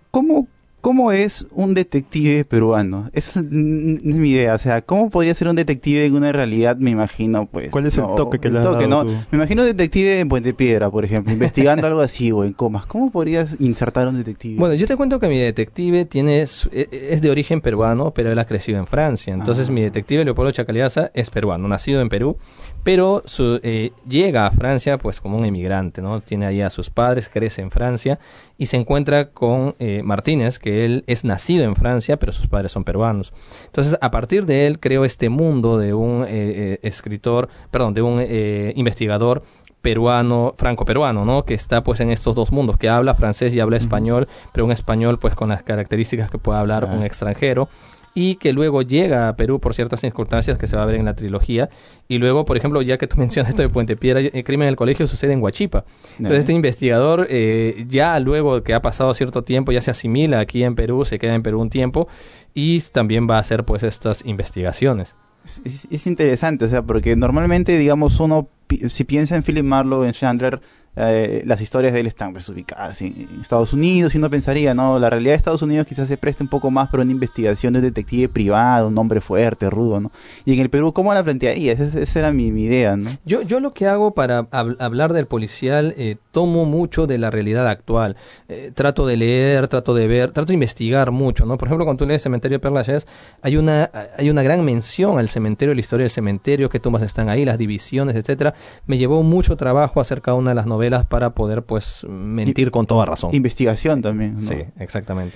¿Cómo, 0.10 0.48
¿Cómo 0.82 1.12
es 1.12 1.48
un 1.52 1.76
detective 1.76 2.44
peruano? 2.44 3.10
Esa 3.14 3.40
es, 3.40 3.46
es 3.46 3.52
mi 3.52 4.32
idea. 4.32 4.56
O 4.56 4.58
sea, 4.58 4.82
¿cómo 4.82 5.12
podría 5.12 5.34
ser 5.36 5.48
un 5.48 5.56
detective 5.56 6.06
en 6.08 6.16
una 6.16 6.32
realidad? 6.32 6.76
Me 6.78 6.90
imagino, 6.90 7.46
pues. 7.46 7.70
¿Cuál 7.70 7.86
es 7.86 7.98
el 8.00 8.06
toque 8.18 8.40
que 8.40 8.48
el 8.48 8.56
le 8.56 8.60
has 8.62 8.66
toque, 8.66 8.88
dado 8.88 9.04
¿no? 9.04 9.10
tú? 9.12 9.16
Me 9.32 9.38
imagino 9.38 9.62
un 9.62 9.68
detective 9.68 10.20
en 10.20 10.28
Puente 10.28 10.54
Piedra, 10.56 10.90
por 10.90 11.06
ejemplo, 11.06 11.32
investigando 11.32 11.86
algo 11.86 12.02
así 12.02 12.32
o 12.32 12.44
en 12.44 12.54
comas. 12.54 12.88
¿Cómo 12.88 13.12
podrías 13.12 13.56
insertar 13.60 14.08
un 14.08 14.18
detective? 14.18 14.58
Bueno, 14.58 14.74
yo 14.74 14.88
te 14.88 14.98
cuento 14.98 15.20
que 15.20 15.28
mi 15.28 15.40
detective 15.40 16.06
tiene 16.06 16.48
su- 16.48 16.70
e- 16.74 16.88
e- 16.92 17.14
es 17.14 17.22
de 17.22 17.30
origen 17.30 17.62
peruano, 17.62 18.12
pero 18.12 18.32
él 18.32 18.40
ha 18.40 18.46
crecido 18.46 18.80
en 18.80 18.88
Francia. 18.88 19.34
Entonces 19.36 19.70
Ah. 19.70 19.72
mi 19.72 19.82
detective 19.82 20.26
Leopoldo 20.26 20.52
Chacaliaza 20.52 21.12
es 21.14 21.30
peruano, 21.30 21.68
nacido 21.68 22.02
en 22.02 22.10
Perú, 22.10 22.38
pero 22.84 23.22
su- 23.26 23.60
eh, 23.64 23.92
llega 24.08 24.48
a 24.48 24.52
Francia 24.52 24.98
pues 24.98 25.22
como 25.22 25.38
un 25.38 25.46
emigrante, 25.46 26.02
¿no? 26.02 26.22
Tiene 26.22 26.46
ahí 26.46 26.62
a 26.62 26.70
sus 26.70 26.90
padres, 26.90 27.30
crece 27.30 27.62
en 27.62 27.72
Francia 27.72 28.20
y 28.58 28.66
se 28.68 28.78
encuentra 28.78 29.30
con 29.30 29.76
eh, 29.80 30.02
Martínez, 30.04 30.58
que 30.60 30.86
él 30.86 31.04
es 31.08 31.24
nacido 31.24 31.64
en 31.64 31.76
Francia, 31.76 32.18
pero 32.18 32.32
sus 32.32 32.48
padres 32.48 32.72
son 32.72 32.84
peruanos. 32.84 33.34
Entonces 33.66 33.98
a 34.02 34.12
partir 34.12 34.46
de 34.46 34.68
él 34.68 34.80
creo 34.80 35.06
este 35.06 35.30
mundo 35.30 35.78
de 35.78 35.94
un 35.94 36.24
eh, 36.24 36.28
eh, 36.30 36.80
escritor, 36.84 37.50
perdón, 37.70 37.94
de 37.94 38.02
un 38.02 38.20
eh, 38.22 38.74
investigador 38.76 39.44
peruano, 39.82 40.54
franco-peruano, 40.56 41.26
¿no? 41.26 41.44
Que 41.44 41.56
está 41.56 41.84
pues 41.84 42.00
en 42.02 42.12
estos 42.12 42.36
dos 42.36 42.52
mundos, 42.52 42.78
que 42.78 42.88
habla 42.88 43.16
francés 43.16 43.52
y 43.56 43.60
habla 43.60 43.78
español, 43.78 44.28
pero 44.54 44.64
un 44.66 44.72
español 44.72 45.18
pues 45.18 45.34
con 45.34 45.50
las 45.50 45.64
características 45.64 46.30
que 46.30 46.38
puede 46.38 46.60
hablar 46.60 46.88
Ah. 46.88 46.94
un 46.96 47.04
extranjero 47.04 47.68
y 48.14 48.36
que 48.36 48.52
luego 48.52 48.82
llega 48.82 49.30
a 49.30 49.36
Perú 49.38 49.60
por 49.62 49.74
ciertas 49.74 50.02
circunstancias 50.02 50.58
que 50.58 50.68
se 50.68 50.76
va 50.76 50.84
a 50.84 50.86
ver 50.86 50.96
en 50.96 51.06
la 51.06 51.16
trilogía 51.16 51.70
y 52.10 52.18
luego, 52.18 52.44
por 52.44 52.58
ejemplo, 52.58 52.82
ya 52.82 52.98
que 52.98 53.08
tú 53.08 53.16
mencionas 53.20 53.50
esto 53.52 53.62
de 53.62 53.70
Puente 53.70 53.96
Piedra, 53.96 54.20
el 54.20 54.44
crimen 54.44 54.64
en 54.66 54.70
el 54.70 54.76
colegio 54.76 55.08
sucede 55.08 55.34
en 55.34 55.42
Huachipa. 55.42 55.86
Entonces 56.18 56.40
este 56.40 56.54
investigador 56.54 57.28
eh, 57.30 57.86
ya 57.88 58.20
luego 58.20 58.64
que 58.64 58.74
ha 58.74 58.82
pasado 58.82 59.14
cierto 59.14 59.44
tiempo 59.44 59.72
ya 59.72 59.82
se 59.82 59.92
asimila 59.92 60.40
aquí 60.40 60.64
en 60.64 60.76
Perú, 60.76 61.06
se 61.06 61.20
queda 61.20 61.36
en 61.36 61.44
Perú 61.44 61.62
un 61.62 61.70
tiempo 61.70 62.08
y 62.54 62.82
también 62.92 63.30
va 63.30 63.38
a 63.38 63.40
hacer 63.40 63.64
pues 63.64 63.84
estas 63.84 64.26
investigaciones. 64.26 65.16
Es, 65.46 65.62
es- 65.64 65.88
es 65.90 66.06
interesante, 66.08 66.66
o 66.66 66.68
sea, 66.68 66.82
porque 66.84 67.16
normalmente, 67.16 67.78
digamos, 67.78 68.20
uno, 68.20 68.48
pi- 68.68 68.90
si 68.90 69.06
piensa 69.06 69.36
en 69.36 69.44
Philip 69.44 69.64
Marlowe, 69.66 70.06
en 70.06 70.12
Chandler, 70.14 70.62
eh, 70.96 71.44
las 71.46 71.62
historias 71.62 71.94
de 71.94 72.02
él 72.02 72.08
están 72.08 72.34
pues, 72.34 72.50
ubicadas 72.50 73.02
en, 73.02 73.28
Estados 73.42 73.72
Unidos 73.72 74.14
y 74.14 74.18
uno 74.18 74.30
pensaría, 74.30 74.74
¿no? 74.74 75.00
La 75.00 75.10
realidad 75.10 75.32
de 75.32 75.38
Estados 75.38 75.62
Unidos 75.62 75.88
quizás 75.88 76.10
se 76.10 76.18
preste 76.18 76.44
un 76.44 76.50
poco 76.50 76.70
más 76.70 76.90
para 76.90 77.04
una 77.04 77.12
investigación 77.14 77.72
de 77.72 77.80
un 77.80 77.86
detective 77.86 78.28
privado, 78.28 78.90
un 78.90 78.98
hombre 78.98 79.22
fuerte, 79.22 79.70
rudo, 79.70 80.02
¿no? 80.02 80.12
Y 80.44 80.54
en 80.54 80.60
el 80.60 80.70
Perú, 80.70 80.92
¿cómo 80.92 81.14
la 81.14 81.24
plantearías? 81.24 81.80
Esa, 81.80 82.00
esa 82.00 82.20
era 82.20 82.34
mi, 82.34 82.52
mi 82.52 82.64
idea, 82.64 82.98
¿no? 82.98 83.10
Yo, 83.26 83.42
yo 83.42 83.62
lo 83.62 83.74
que 83.74 83.88
hago 83.88 84.14
para 84.14 84.50
hab- 84.50 84.76
hablar 84.80 85.14
del 85.14 85.28
policial, 85.28 85.94
eh, 85.98 86.18
tomo 86.32 86.66
mucho 86.66 87.08
de 87.08 87.18
la 87.18 87.32
realidad 87.32 87.68
actual. 87.70 88.18
Eh, 88.50 88.72
trato 88.74 89.08
de 89.08 89.16
leer, 89.16 89.70
trato 89.70 89.94
de 89.94 90.08
ver, 90.08 90.32
trato 90.32 90.48
de 90.48 90.56
investigar 90.56 91.12
mucho, 91.12 91.46
¿no? 91.46 91.58
Por 91.58 91.70
ejemplo, 91.70 91.86
cuando 91.86 92.04
tú 92.04 92.08
lees 92.08 92.22
Cementerio 92.22 92.58
de 92.58 92.60
Perlas 92.60 93.06
hay 93.42 93.56
una, 93.56 93.90
hay 94.18 94.30
una 94.30 94.44
gran 94.44 94.66
mención 94.66 95.20
al 95.20 95.30
cementerio, 95.30 95.74
la 95.74 95.80
historia 95.80 96.04
del 96.04 96.12
cementerio, 96.12 96.70
qué 96.70 96.80
tumbas 96.80 97.04
están 97.04 97.30
ahí, 97.30 97.46
las 97.46 97.58
divisiones, 97.58 98.16
etcétera. 98.16 98.56
Me 98.88 98.98
llevó 98.98 99.24
mucho 99.24 99.56
trabajo 99.56 100.02
hacer 100.02 100.22
cada 100.22 100.36
una 100.36 100.52
de 100.52 100.56
las 100.56 100.66
novelas 100.66 100.81
para 101.08 101.32
poder, 101.32 101.64
pues, 101.64 102.06
mentir 102.10 102.72
con 102.72 102.86
toda 102.88 103.06
razón. 103.06 103.34
Investigación 103.36 104.02
también, 104.02 104.36
¿no? 104.36 104.40
Sí, 104.42 104.56
exactamente. 104.80 105.36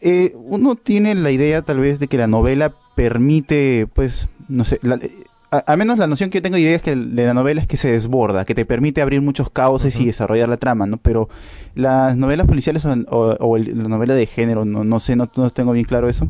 Eh, 0.00 0.34
uno 0.36 0.74
tiene 0.74 1.14
la 1.14 1.30
idea 1.30 1.62
tal 1.62 1.78
vez 1.78 1.98
de 2.00 2.08
que 2.08 2.16
la 2.18 2.26
novela 2.26 2.72
permite, 2.96 3.86
pues, 3.92 4.28
no 4.48 4.64
sé, 4.64 4.78
la- 4.82 4.98
a- 5.50 5.76
menos 5.76 5.98
la 5.98 6.06
noción 6.06 6.30
que 6.30 6.38
yo 6.38 6.42
tengo 6.42 6.56
de 6.56 6.62
idea 6.62 6.74
es 6.76 6.82
que 6.82 6.96
de 6.96 7.24
la 7.26 7.34
novela 7.34 7.60
es 7.60 7.66
que 7.66 7.76
se 7.76 7.92
desborda, 7.92 8.44
que 8.46 8.54
te 8.54 8.64
permite 8.64 9.02
abrir 9.02 9.20
muchos 9.20 9.50
cauces 9.50 9.94
y 10.00 10.06
desarrollar 10.06 10.48
la 10.48 10.56
trama, 10.56 10.86
¿no? 10.86 10.96
Pero 10.96 11.28
las 11.74 12.16
novelas 12.16 12.46
policiales 12.46 12.84
o, 12.86 12.90
o- 12.92 13.36
o 13.38 13.56
el- 13.56 13.76
la 13.82 13.88
novela 13.88 14.14
de 14.14 14.26
género, 14.26 14.64
no, 14.64 14.82
no 14.82 14.98
sé, 14.98 15.14
no, 15.14 15.30
no 15.36 15.50
tengo 15.50 15.72
bien 15.72 15.84
claro 15.84 16.08
eso, 16.08 16.26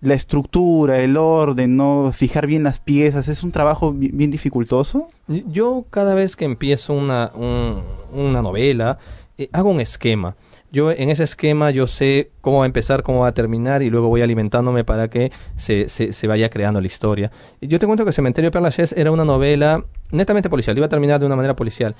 la 0.00 0.14
estructura, 0.14 0.98
el 1.00 1.16
orden, 1.16 1.76
no 1.76 2.10
fijar 2.12 2.46
bien 2.46 2.62
las 2.62 2.80
piezas, 2.80 3.28
es 3.28 3.42
un 3.42 3.52
trabajo 3.52 3.92
bi- 3.92 4.10
bien 4.12 4.30
dificultoso. 4.30 5.08
Yo 5.28 5.84
cada 5.90 6.14
vez 6.14 6.36
que 6.36 6.44
empiezo 6.46 6.92
una, 6.94 7.32
un- 7.34 7.82
una 8.12 8.40
novela, 8.42 8.98
eh, 9.38 9.48
hago 9.52 9.70
un 9.70 9.80
esquema. 9.80 10.36
Yo 10.72 10.92
en 10.92 11.10
ese 11.10 11.24
esquema 11.24 11.70
yo 11.72 11.86
sé 11.88 12.30
cómo 12.40 12.58
va 12.58 12.64
a 12.64 12.66
empezar, 12.66 13.02
cómo 13.02 13.20
va 13.20 13.28
a 13.28 13.34
terminar 13.34 13.82
y 13.82 13.90
luego 13.90 14.08
voy 14.08 14.22
alimentándome 14.22 14.84
para 14.84 15.08
que 15.08 15.32
se, 15.56 15.88
se, 15.88 16.12
se 16.12 16.26
vaya 16.28 16.48
creando 16.48 16.80
la 16.80 16.86
historia. 16.86 17.32
Yo 17.60 17.78
te 17.80 17.86
cuento 17.86 18.04
que 18.04 18.12
Cementerio 18.12 18.50
de 18.50 18.52
era 18.96 19.10
una 19.10 19.24
novela 19.24 19.84
netamente 20.12 20.48
policial, 20.48 20.76
iba 20.76 20.86
a 20.86 20.88
terminar 20.88 21.18
de 21.20 21.26
una 21.26 21.34
manera 21.36 21.56
policial. 21.56 21.96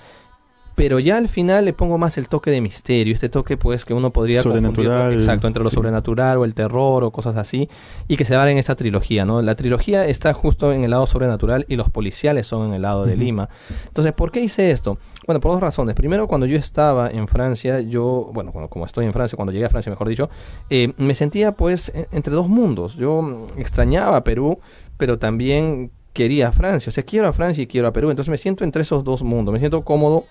Pero 0.80 0.98
ya 0.98 1.18
al 1.18 1.28
final 1.28 1.66
le 1.66 1.74
pongo 1.74 1.98
más 1.98 2.16
el 2.16 2.28
toque 2.28 2.50
de 2.50 2.62
misterio, 2.62 3.12
este 3.12 3.28
toque 3.28 3.58
pues 3.58 3.84
que 3.84 3.92
uno 3.92 4.12
podría 4.14 4.42
Sobrenatural, 4.42 4.98
confundir, 5.00 5.18
exacto, 5.20 5.46
entre 5.46 5.62
lo 5.62 5.68
sí. 5.68 5.74
sobrenatural 5.74 6.38
o 6.38 6.44
el 6.46 6.54
terror 6.54 7.04
o 7.04 7.10
cosas 7.10 7.36
así, 7.36 7.68
y 8.08 8.16
que 8.16 8.24
se 8.24 8.32
dan 8.34 8.48
en 8.48 8.56
esta 8.56 8.76
trilogía, 8.76 9.26
¿no? 9.26 9.42
La 9.42 9.54
trilogía 9.56 10.06
está 10.06 10.32
justo 10.32 10.72
en 10.72 10.82
el 10.84 10.90
lado 10.90 11.06
sobrenatural 11.06 11.66
y 11.68 11.76
los 11.76 11.90
policiales 11.90 12.46
son 12.46 12.68
en 12.68 12.74
el 12.74 12.80
lado 12.82 13.04
de. 13.04 13.14
Lima. 13.16 13.50
Entonces, 13.88 14.14
¿por 14.14 14.32
qué 14.32 14.40
hice 14.40 14.70
esto? 14.70 14.96
Bueno, 15.26 15.40
por 15.40 15.52
dos 15.52 15.60
razones. 15.60 15.94
Primero, 15.94 16.26
cuando 16.26 16.46
yo 16.46 16.56
estaba 16.56 17.10
en 17.10 17.28
Francia, 17.28 17.80
yo, 17.80 18.30
bueno, 18.32 18.50
cuando- 18.50 18.70
como 18.70 18.86
estoy 18.86 19.04
en 19.04 19.12
Francia, 19.12 19.36
cuando 19.36 19.52
llegué 19.52 19.66
a 19.66 19.68
Francia, 19.68 19.90
mejor 19.90 20.08
dicho, 20.08 20.30
eh, 20.70 20.94
me 20.96 21.14
sentía 21.14 21.52
pues 21.52 21.92
en- 21.94 22.06
entre 22.12 22.32
dos 22.34 22.48
mundos. 22.48 22.94
Yo 22.96 23.46
extrañaba 23.58 24.16
a 24.16 24.24
Perú, 24.24 24.58
pero 24.96 25.18
también 25.18 25.90
quería 26.14 26.48
a 26.48 26.52
Francia. 26.52 26.88
O 26.88 26.92
sea, 26.92 27.04
quiero 27.04 27.28
a 27.28 27.34
Francia 27.34 27.62
y 27.62 27.66
quiero 27.66 27.86
a 27.88 27.92
Perú. 27.92 28.08
Entonces 28.08 28.30
me 28.30 28.38
siento 28.38 28.64
entre 28.64 28.80
esos 28.80 29.04
dos 29.04 29.22
mundos. 29.22 29.52
Me 29.52 29.58
siento 29.58 29.84
cómodo 29.84 30.24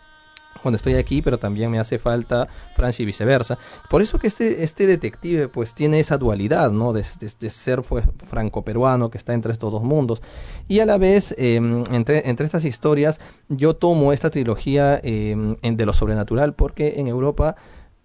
cuando 0.62 0.76
estoy 0.78 0.96
aquí, 0.96 1.22
pero 1.22 1.38
también 1.38 1.72
me 1.72 1.80
hace 1.80 2.00
falta 2.00 2.48
Francia 2.76 3.04
y 3.04 3.06
viceversa. 3.06 3.58
Por 3.90 4.02
eso 4.02 4.20
que 4.20 4.28
este, 4.28 4.64
este 4.64 4.88
detective 4.88 5.48
pues 5.48 5.74
tiene 5.74 6.00
esa 6.00 6.18
dualidad, 6.18 6.72
¿no? 6.72 6.94
De, 6.94 7.04
ser 7.50 7.82
pues, 7.82 8.06
franco-peruano 8.28 9.10
que 9.10 9.18
está 9.18 9.34
entre 9.34 9.52
estos 9.52 9.72
dos 9.72 9.84
mundos. 9.84 10.22
Y 10.68 10.80
a 10.80 10.86
la 10.86 10.98
vez, 10.98 11.34
eh, 11.38 11.56
entre, 11.56 12.30
entre 12.30 12.46
estas 12.46 12.66
historias, 12.66 13.20
yo 13.48 13.76
tomo 13.76 14.14
esta 14.14 14.30
trilogía 14.30 15.00
en- 15.04 15.58
de 15.62 15.86
lo 15.86 15.94
sobrenatural 15.94 16.54
porque 16.54 16.96
en 16.98 17.08
Europa 17.08 17.56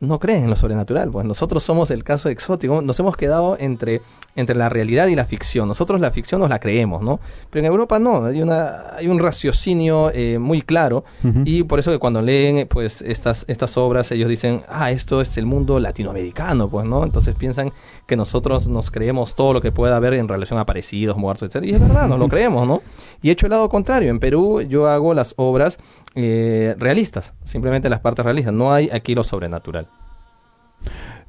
no 0.01 0.19
creen 0.19 0.45
en 0.45 0.51
lo 0.51 0.57
sobrenatural. 0.57 1.11
Pues 1.11 1.27
nosotros 1.27 1.63
somos 1.63 1.91
el 1.91 2.05
caso 2.05 2.29
exótico. 2.29 2.83
Nos 2.83 2.99
hemos 3.01 3.17
quedado 3.17 3.57
entre, 3.59 4.03
entre 4.37 4.57
la 4.57 4.69
realidad 4.69 5.07
y 5.09 5.15
la 5.15 5.25
ficción. 5.25 5.69
Nosotros 5.69 6.01
la 6.01 6.11
ficción 6.11 6.41
nos 6.41 6.51
la 6.51 6.61
creemos, 6.61 7.03
¿no? 7.03 7.21
Pero 7.51 7.67
en 7.67 7.73
Europa 7.73 7.99
no. 7.99 8.25
Hay, 8.25 8.43
una, 8.43 8.95
hay 8.97 9.09
un 9.09 9.19
raciocinio 9.19 10.11
eh, 10.13 10.39
muy 10.39 10.63
claro. 10.63 11.05
Y 11.45 11.65
por 11.65 11.79
eso 11.79 11.91
que 11.91 11.99
cuando 11.99 12.21
leen 12.23 12.67
pues 12.69 13.03
estas, 13.03 13.45
estas 13.49 13.77
obras, 13.77 14.11
ellos 14.13 14.29
dicen, 14.29 14.63
ah, 14.69 14.91
esto 14.91 15.21
es 15.21 15.37
el 15.39 15.47
mundo 15.47 15.81
latinoamericano, 15.81 16.69
pues, 16.69 16.87
¿no? 16.87 17.05
Entonces 17.05 17.35
piensan 17.35 17.73
que 18.07 18.17
nosotros 18.17 18.69
nos 18.69 18.91
creemos 18.91 19.35
todo 19.35 19.55
lo 19.55 19.61
que 19.61 19.73
pueda 19.73 19.97
haber 19.97 20.15
en 20.15 20.29
relación 20.29 20.59
a 20.59 20.63
aparecidos, 20.63 21.17
muertos, 21.17 21.55
etc. 21.55 21.65
Y 21.65 21.75
es 21.75 21.81
verdad, 21.81 22.09
nos 22.09 22.19
lo 22.19 22.29
creemos, 22.35 22.67
¿no? 22.67 22.83
Y 23.23 23.31
he 23.31 23.33
hecho 23.33 23.47
el 23.47 23.51
lado 23.51 23.69
contrario. 23.69 24.11
En 24.11 24.21
Perú 24.21 24.61
yo 24.63 24.87
hago 24.87 25.15
las 25.15 25.35
obras 25.37 25.79
eh, 26.15 26.75
realistas, 26.79 27.33
simplemente 27.45 27.89
las 27.89 28.01
partes 28.01 28.25
realistas. 28.25 28.53
No 28.53 28.73
hay 28.73 28.91
aquí 28.91 29.15
lo 29.15 29.25
sobrenatural. 29.25 29.89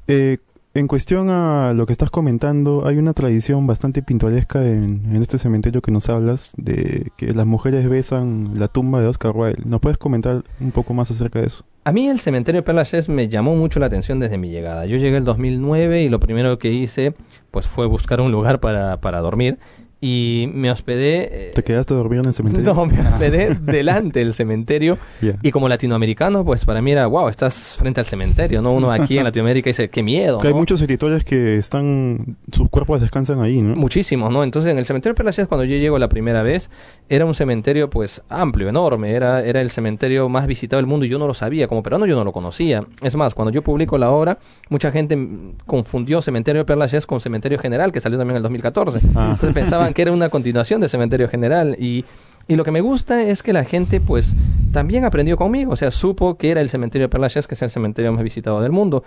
Eh, 0.08 0.38
en 0.74 0.88
cuestión 0.88 1.30
a 1.30 1.72
lo 1.72 1.86
que 1.86 1.92
estás 1.92 2.10
comentando, 2.10 2.86
hay 2.86 2.98
una 2.98 3.14
tradición 3.14 3.66
bastante 3.66 4.02
pintoresca 4.02 4.62
en, 4.62 5.02
en 5.10 5.22
este 5.22 5.38
cementerio 5.38 5.80
que 5.80 5.90
nos 5.90 6.10
hablas, 6.10 6.52
de 6.58 7.12
que 7.16 7.32
las 7.32 7.46
mujeres 7.46 7.88
besan 7.88 8.58
la 8.58 8.68
tumba 8.68 9.00
de 9.00 9.06
Oscar 9.06 9.32
Wilde. 9.34 9.62
¿Nos 9.64 9.80
puedes 9.80 9.96
comentar 9.96 10.44
un 10.60 10.72
poco 10.72 10.92
más 10.92 11.10
acerca 11.10 11.40
de 11.40 11.46
eso? 11.46 11.64
A 11.84 11.92
mí 11.92 12.08
el 12.08 12.18
cementerio 12.18 12.62
de 12.62 12.64
Père 12.64 13.08
me 13.08 13.28
llamó 13.28 13.54
mucho 13.56 13.78
la 13.78 13.86
atención 13.86 14.18
desde 14.18 14.36
mi 14.36 14.50
llegada. 14.50 14.86
Yo 14.86 14.96
llegué 14.96 15.16
el 15.16 15.24
2009 15.24 16.02
y 16.02 16.08
lo 16.08 16.20
primero 16.20 16.58
que 16.58 16.72
hice 16.72 17.14
pues 17.50 17.66
fue 17.66 17.86
buscar 17.86 18.20
un 18.20 18.32
lugar 18.32 18.60
para, 18.60 19.00
para 19.00 19.20
dormir 19.20 19.58
y 20.00 20.50
me 20.52 20.70
hospedé... 20.70 21.48
eh, 21.48 21.52
¿Te 21.54 21.64
quedaste 21.64 21.94
a 21.94 21.96
dormir 21.96 22.20
en 22.20 22.26
el 22.26 22.34
cementerio? 22.34 22.66
No, 22.74 22.86
me 22.86 23.00
hospedé 23.00 23.54
delante 23.60 24.18
del 24.20 24.34
cementerio 24.34 24.98
y 25.42 25.50
como 25.50 25.68
latinoamericano, 25.68 26.44
pues 26.44 26.64
para 26.64 26.82
mí 26.82 26.92
era, 26.92 27.06
wow, 27.06 27.28
estás 27.28 27.76
frente 27.78 28.00
al 28.00 28.06
cementerio, 28.06 28.60
¿no? 28.60 28.72
Uno 28.72 28.90
aquí 28.90 29.18
en 29.18 29.24
Latinoamérica 29.24 29.70
dice, 29.70 29.88
qué 29.88 30.02
miedo, 30.02 30.38
Que 30.38 30.48
hay 30.48 30.54
muchos 30.54 30.82
editores 30.82 31.24
que 31.24 31.56
están, 31.56 32.36
sus 32.52 32.68
cuerpos 32.68 33.00
descansan 33.00 33.40
ahí, 33.40 33.60
¿no? 33.62 33.74
Muchísimos, 33.76 34.30
¿no? 34.30 34.42
Entonces, 34.42 34.72
en 34.72 34.78
el 34.78 34.86
cementerio 34.86 35.14
de 35.14 35.24
Lachaise, 35.24 35.48
cuando 35.48 35.64
yo 35.64 35.76
llego 35.76 35.98
la 35.98 36.08
primera 36.08 36.42
vez, 36.42 36.70
era 37.08 37.24
un 37.24 37.34
cementerio, 37.34 37.88
pues, 37.88 38.22
amplio, 38.28 38.68
enorme. 38.68 39.12
Era, 39.12 39.44
era 39.44 39.60
el 39.60 39.70
cementerio 39.70 40.28
más 40.28 40.46
visitado 40.46 40.78
del 40.78 40.86
mundo 40.86 41.06
y 41.06 41.08
yo 41.08 41.18
no 41.18 41.26
lo 41.26 41.34
sabía. 41.34 41.68
Como 41.68 41.82
peruano 41.82 42.06
yo 42.06 42.16
no 42.16 42.24
lo 42.24 42.32
conocía. 42.32 42.84
Es 43.02 43.16
más, 43.16 43.34
cuando 43.34 43.52
yo 43.52 43.62
publico 43.62 43.96
la 43.98 44.10
obra, 44.10 44.38
mucha 44.68 44.90
gente 44.90 45.18
confundió 45.66 46.20
cementerio 46.22 46.64
de 46.64 46.76
Lachaise 46.76 47.06
con 47.06 47.20
cementerio 47.20 47.58
general, 47.58 47.92
que 47.92 48.00
salió 48.00 48.18
también 48.18 48.34
en 48.34 48.38
el 48.38 48.42
2014. 48.42 49.00
Ah. 49.14 49.30
Entonces 49.32 49.54
que 49.94 50.02
era 50.02 50.12
una 50.12 50.28
continuación 50.28 50.80
de 50.80 50.88
cementerio 50.88 51.28
general. 51.28 51.76
Y, 51.78 52.04
y 52.48 52.56
lo 52.56 52.64
que 52.64 52.70
me 52.70 52.80
gusta 52.80 53.22
es 53.22 53.42
que 53.42 53.52
la 53.52 53.64
gente, 53.64 54.00
pues, 54.00 54.34
también 54.72 55.04
aprendió 55.04 55.36
conmigo. 55.36 55.72
O 55.72 55.76
sea, 55.76 55.90
supo 55.90 56.36
que 56.36 56.50
era 56.50 56.60
el 56.60 56.68
cementerio 56.68 57.08
de 57.08 57.10
Père 57.10 57.20
Lachaise, 57.20 57.48
que 57.48 57.54
es 57.54 57.62
el 57.62 57.70
cementerio 57.70 58.12
más 58.12 58.22
visitado 58.22 58.60
del 58.60 58.72
mundo. 58.72 59.04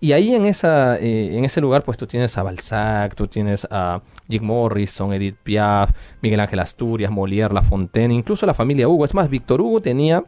Y 0.00 0.12
ahí 0.12 0.34
en, 0.34 0.46
esa, 0.46 0.98
eh, 0.98 1.36
en 1.36 1.44
ese 1.44 1.60
lugar, 1.60 1.84
pues 1.84 1.96
tú 1.96 2.06
tienes 2.08 2.36
a 2.36 2.42
Balzac, 2.42 3.14
tú 3.14 3.28
tienes 3.28 3.66
a 3.70 4.02
Jim 4.28 4.42
Morrison, 4.42 5.12
Edith 5.12 5.36
Piaf, 5.42 5.92
Miguel 6.20 6.40
Ángel 6.40 6.58
Asturias, 6.58 7.12
Molière, 7.12 7.52
La 7.52 7.62
Fontaine, 7.62 8.12
incluso 8.12 8.44
la 8.44 8.52
familia 8.52 8.88
Hugo. 8.88 9.04
Es 9.04 9.14
más, 9.14 9.30
Víctor 9.30 9.60
Hugo 9.60 9.80
tenía 9.80 10.24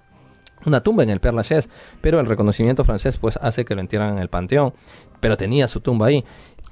una 0.64 0.80
tumba 0.80 1.02
en 1.02 1.11
el 1.11 1.20
Père 1.20 1.34
Lachaise, 1.34 1.68
pero 2.00 2.20
el 2.20 2.26
reconocimiento 2.26 2.84
francés 2.84 3.18
pues 3.18 3.37
hace 3.42 3.64
que 3.64 3.75
lo 3.75 3.80
entierran 3.80 4.12
en 4.12 4.18
el 4.18 4.28
panteón, 4.28 4.73
pero 5.20 5.37
tenía 5.37 5.68
su 5.68 5.80
tumba 5.80 6.06
ahí. 6.06 6.25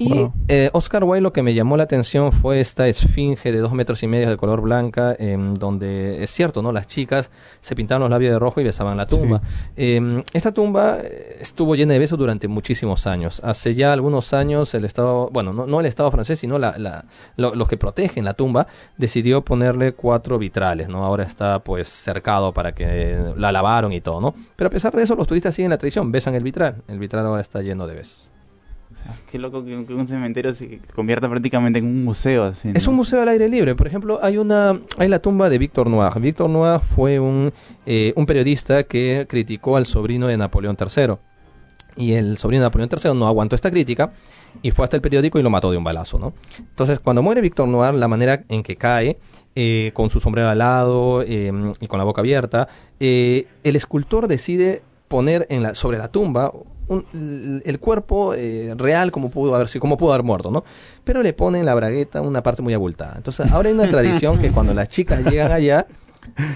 Y 0.05 0.19
Wow. 0.19 0.33
eh, 0.49 0.71
Oscar 0.73 1.05
Wilde 1.05 1.21
lo 1.23 1.33
que 1.33 1.43
me 1.43 1.55
llamó 1.55 1.77
la 1.77 1.85
atención 1.85 2.33
fue 2.33 2.61
esta 2.61 2.89
esfinge 2.89 3.53
de 3.53 3.59
dos 3.59 3.73
metros 3.73 4.03
y 4.03 4.07
medio 4.07 4.29
de 4.29 4.37
color 4.37 4.61
blanca, 4.61 5.15
em, 5.19 5.55
donde 5.55 6.23
es 6.23 6.31
cierto, 6.31 6.63
¿no? 6.63 6.73
Las 6.73 6.87
chicas 6.87 7.31
se 7.61 7.75
pintaban 7.75 8.01
los 8.01 8.11
labios 8.11 8.33
de 8.33 8.39
rojo 8.39 8.61
y 8.61 8.65
besaban 8.65 8.97
la 8.97 9.07
tumba. 9.07 9.41
Em, 9.77 10.23
esta 10.33 10.53
tumba 10.53 10.99
estuvo 11.41 11.75
llena 11.75 11.93
de 11.93 11.99
besos 11.99 12.19
durante 12.19 12.49
muchísimos 12.49 13.07
años. 13.07 13.41
Hace 13.45 13.75
ya 13.75 13.93
algunos 13.93 14.33
años 14.33 14.75
el 14.75 14.85
Estado, 14.85 15.29
bueno, 15.33 15.53
no, 15.53 15.67
no 15.67 15.81
el 15.81 15.87
Estado 15.87 16.11
francés, 16.11 16.39
sino 16.39 16.59
la, 16.59 16.77
la- 16.79 17.05
lo- 17.37 17.55
los 17.55 17.69
que 17.69 17.77
protegen 17.77 18.25
la 18.25 18.35
tumba, 18.35 18.67
decidió 18.97 19.43
ponerle 19.43 19.93
cuatro 19.93 20.39
vitrales, 20.39 20.89
¿no? 20.89 21.05
Ahora 21.05 21.25
está 21.25 21.61
pues 21.61 21.89
cercado 21.89 22.53
para 22.53 22.73
que 22.73 23.19
la 23.37 23.53
lavaron 23.53 23.93
y 23.93 24.01
todo, 24.01 24.21
¿no? 24.21 24.35
Pero 24.57 24.69
a 24.69 24.71
pesar 24.71 24.93
de 24.95 25.03
eso, 25.03 25.15
los 25.17 25.27
turistas 25.27 25.55
siguen 25.55 25.71
la 25.71 25.79
tradición, 25.79 26.11
besan 26.13 26.35
el 26.35 26.43
vitral. 26.43 26.83
El 26.89 26.99
vitral 26.99 27.27
ahora 27.27 27.41
está 27.41 27.63
lleno 27.63 27.87
de 27.87 27.95
besos. 27.95 28.29
Sea, 29.03 29.15
qué 29.31 29.39
loco 29.39 29.65
que, 29.65 29.85
que 29.85 29.95
un 29.95 30.07
cementerio 30.07 30.55
se 30.55 30.81
convierta 30.95 31.29
prácticamente 31.29 31.79
en 31.79 31.87
un 31.87 32.05
museo. 32.05 32.45
Así, 32.45 32.69
¿no? 32.69 32.75
Es 32.75 32.87
un 32.87 32.95
museo 32.95 33.23
al 33.23 33.29
aire 33.29 33.49
libre. 33.49 33.75
Por 33.75 33.87
ejemplo, 33.87 34.19
hay 34.23 34.39
una 34.39 34.81
hay 34.99 35.09
la 35.09 35.21
tumba 35.21 35.49
de 35.49 35.59
Víctor 35.59 35.89
Noir. 35.89 36.13
Víctor 36.21 36.51
Noir 36.51 36.81
fue 36.81 37.19
un, 37.19 37.53
eh, 37.87 38.13
un 38.17 38.27
periodista 38.27 38.85
que 38.85 39.27
criticó 39.29 39.77
al 39.77 39.87
sobrino 39.87 40.27
de 40.27 40.37
Napoleón 40.37 40.77
III. 40.79 41.15
Y 41.97 42.13
el 42.13 42.39
sobrino 42.39 42.63
de 42.63 42.67
Napoleón 42.67 42.89
III 42.91 43.15
no 43.15 43.27
aguantó 43.27 43.55
esta 43.55 43.71
crítica 43.71 44.13
y 44.63 44.71
fue 44.71 44.85
hasta 44.85 44.97
el 44.97 45.03
periódico 45.03 45.39
y 45.39 45.43
lo 45.43 45.51
mató 45.51 45.71
de 45.71 45.77
un 45.77 45.85
balazo, 45.85 46.19
¿no? 46.19 46.33
Entonces, 46.59 47.01
cuando 47.01 47.23
muere 47.23 47.41
Víctor 47.41 47.69
Noir, 47.69 47.95
la 47.95 48.09
manera 48.09 48.45
en 48.49 48.63
que 48.63 48.77
cae, 48.77 49.19
eh, 49.55 49.91
con 49.93 50.09
su 50.09 50.19
sombrero 50.19 50.49
al 50.49 50.59
lado 50.59 51.23
eh, 51.23 51.53
y 51.81 51.87
con 51.87 51.99
la 51.99 52.05
boca 52.05 52.23
abierta, 52.23 52.69
eh, 53.01 53.47
el 53.65 53.77
escultor 53.77 54.27
decide 54.27 54.83
poner 55.09 55.47
en 55.51 55.63
la, 55.63 55.75
sobre 55.75 55.99
la 55.99 56.09
tumba 56.09 56.51
un- 56.93 57.63
el 57.65 57.79
cuerpo 57.81 58.35
eh, 58.35 58.75
real 58.77 59.11
como 59.11 59.31
pudo 59.31 59.55
haber 59.55 59.69
como 59.81 59.97
pudo 59.97 60.13
haber 60.13 60.25
muerto, 60.25 60.51
¿no? 60.51 60.65
Pero 61.05 61.23
le 61.23 61.33
pone 61.33 61.59
en 61.61 61.67
la 61.67 61.75
bragueta 61.75 62.21
una 62.21 62.43
parte 62.43 62.63
muy 62.63 62.75
abultada. 62.75 63.15
Entonces, 63.17 63.51
ahora 63.51 63.69
hay 63.69 63.75
una 63.75 63.89
tradición 63.91 64.39
que 64.39 64.51
cuando 64.51 64.75
las 64.75 64.89
chicas 64.89 65.25
llegan 65.25 65.53
allá, 65.53 65.87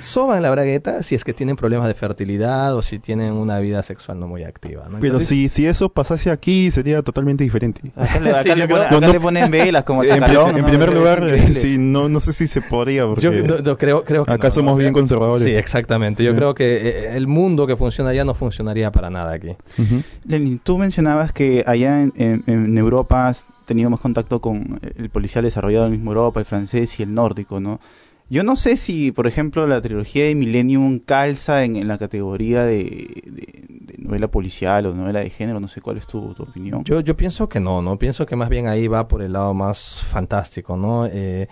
soban 0.00 0.42
la 0.42 0.50
bragueta 0.50 1.02
si 1.02 1.14
es 1.14 1.24
que 1.24 1.32
tienen 1.32 1.56
problemas 1.56 1.86
de 1.88 1.94
fertilidad 1.94 2.74
o 2.74 2.82
si 2.82 2.98
tienen 2.98 3.32
una 3.32 3.58
vida 3.58 3.82
sexual 3.82 4.18
no 4.20 4.26
muy 4.28 4.44
activa, 4.44 4.84
¿no? 4.84 4.98
Pero 5.00 5.06
Entonces, 5.14 5.28
si, 5.28 5.48
si 5.48 5.66
eso 5.66 5.88
pasase 5.88 6.30
aquí, 6.30 6.70
sería 6.70 7.02
totalmente 7.02 7.44
diferente. 7.44 7.80
Acá, 7.96 8.20
le, 8.20 8.30
acá 8.30 8.42
Sí, 8.42 8.48
le 8.50 8.56
yo 8.60 8.66
creo- 8.66 8.82
acá 8.82 9.00
No, 9.00 9.12
le 9.12 9.20
ponen 9.20 9.50
velas 9.50 9.84
como 9.84 10.02
en, 10.04 10.08
chacalón. 10.10 10.56
en 10.56 10.62
¿no? 10.62 10.68
primer 10.68 10.92
lugar, 10.94 11.22
increíble. 11.24 11.54
sí, 11.60 11.76
no, 11.78 12.08
no 12.08 12.20
sé 12.20 12.32
si 12.32 12.46
se 12.46 12.60
podría, 12.60 13.06
porque 13.06 13.22
yo 13.22 13.32
no- 13.32 13.58
no 13.58 13.76
creo, 13.78 14.04
creo 14.04 14.24
que 14.24 14.32
acá 14.32 14.48
no, 14.48 14.52
somos 14.52 14.70
¿no? 14.70 14.74
O 14.74 14.76
sea, 14.76 14.82
bien 14.84 14.92
conservadores. 14.94 15.42
Sí, 15.44 15.50
exactamente. 15.50 16.22
Yo 16.24 16.30
Sí. 16.30 16.36
creo 16.36 16.54
que 16.54 16.76
eh, 16.88 17.16
el 17.16 17.26
mundo 17.26 17.66
que 17.66 17.76
funciona 17.76 18.10
allá 18.10 18.24
no 18.24 18.34
funcionaría 18.34 18.90
para 18.92 19.10
nada 19.10 19.32
aquí. 19.34 19.50
Ujú. 19.78 20.02
Lenin, 20.26 20.58
tú 20.58 20.78
mencionabas 20.78 21.32
que 21.32 21.64
allá 21.66 22.02
en, 22.02 22.12
en- 22.16 22.44
en 22.46 22.78
Europa 22.78 23.28
has 23.28 23.46
tenido 23.64 23.90
más 23.90 23.98
contacto 24.00 24.40
con 24.40 24.80
el 24.96 25.10
policial 25.10 25.42
desarrollado 25.44 25.86
en 25.86 25.92
mismo 25.92 26.12
Europa, 26.12 26.38
el 26.40 26.46
francés 26.46 27.00
y 27.00 27.02
el 27.02 27.12
nórdico, 27.12 27.58
¿no? 27.58 27.80
Yo 28.28 28.42
no 28.42 28.56
sé 28.56 28.76
si, 28.76 29.12
por 29.12 29.26
ejemplo, 29.28 29.66
la 29.68 29.80
trilogía 29.80 30.24
de 30.24 30.34
Millennium 30.34 30.98
calza 30.98 31.62
en, 31.64 31.76
en 31.76 31.86
la 31.86 31.96
categoría 31.98 32.64
de, 32.64 33.22
de- 33.24 33.64
de 33.68 33.94
novela 33.98 34.28
policial 34.28 34.86
o 34.86 34.94
novela 34.94 35.20
de 35.20 35.30
género, 35.30 35.60
no 35.60 35.68
sé 35.68 35.80
cuál 35.80 35.96
es 35.98 36.06
tu, 36.06 36.34
tu 36.34 36.42
opinión. 36.42 36.82
Yo, 36.84 37.00
yo 37.00 37.16
pienso 37.16 37.48
que 37.48 37.60
no, 37.60 37.82
¿no? 37.82 37.98
Pienso 37.98 38.26
que 38.26 38.34
más 38.36 38.48
bien 38.48 38.66
ahí 38.66 38.88
va 38.88 39.06
por 39.06 39.22
el 39.22 39.32
lado 39.32 39.54
más 39.54 40.02
fantástico, 40.04 40.76
¿no? 40.76 41.06
Eh, 41.06 41.48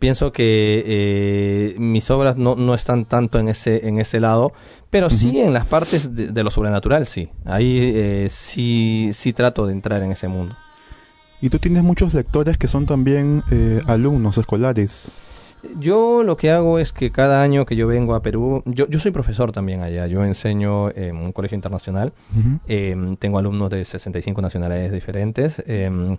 pienso 0.00 0.32
que 0.32 0.82
eh, 0.86 1.74
mis 1.78 2.10
obras 2.10 2.36
no, 2.36 2.56
no 2.56 2.74
están 2.74 3.04
tanto 3.04 3.38
en 3.38 3.48
ese, 3.48 3.86
en 3.88 3.98
ese 4.00 4.18
lado, 4.20 4.52
pero 4.90 5.10
sí 5.10 5.38
en 5.40 5.52
las 5.52 5.66
partes 5.66 6.14
de, 6.14 6.28
de 6.32 6.42
lo 6.44 6.50
sobrenatural, 6.50 7.06
sí. 7.06 7.28
Ahí 7.44 7.78
eh, 7.94 8.26
sí, 8.30 9.10
sí 9.12 9.32
trato 9.32 9.64
de 9.66 9.72
entrar 9.72 10.02
en 10.02 10.10
ese 10.12 10.26
mundo. 10.28 10.56
Y 11.40 11.50
tú 11.50 11.58
tienes 11.58 11.82
muchos 11.84 12.14
lectores 12.14 12.58
que 12.58 12.66
son 12.66 12.84
también 12.86 13.42
eh, 13.52 13.80
alumnos 13.86 14.38
escolares. 14.38 15.12
Yo 15.78 16.22
lo 16.22 16.36
que 16.36 16.50
hago 16.50 16.78
es 16.78 16.92
que 16.92 17.10
cada 17.10 17.42
año 17.42 17.66
que 17.66 17.76
yo 17.76 17.86
vengo 17.86 18.14
a 18.14 18.22
Perú, 18.22 18.62
yo, 18.66 18.88
yo 18.88 18.98
soy 18.98 19.10
profesor 19.10 19.52
también 19.52 19.82
allá, 19.82 20.06
yo 20.06 20.24
enseño 20.24 20.90
en 20.90 21.16
un 21.16 21.32
colegio 21.32 21.56
internacional, 21.56 22.12
eh, 22.68 22.96
tengo 23.18 23.38
alumnos 23.38 23.70
de 23.70 23.84
65 23.84 24.40
nacionalidades 24.42 24.92
diferentes 24.92 25.62
eh, 25.66 26.16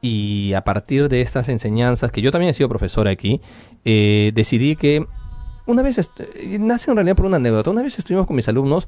y 0.00 0.52
a 0.54 0.62
partir 0.62 1.08
de 1.08 1.20
estas 1.20 1.48
enseñanzas, 1.48 2.10
que 2.12 2.22
yo 2.22 2.30
también 2.30 2.50
he 2.50 2.54
sido 2.54 2.68
profesor 2.68 3.08
aquí, 3.08 3.40
eh, 3.84 4.32
decidí 4.34 4.76
que 4.76 5.06
una 5.66 5.82
vez, 5.82 6.10
nace 6.60 6.90
en 6.90 6.96
realidad 6.96 7.16
por 7.16 7.26
una 7.26 7.36
anécdota, 7.36 7.70
una 7.70 7.82
vez 7.82 7.98
estuvimos 7.98 8.26
con 8.26 8.36
mis 8.36 8.48
alumnos 8.48 8.86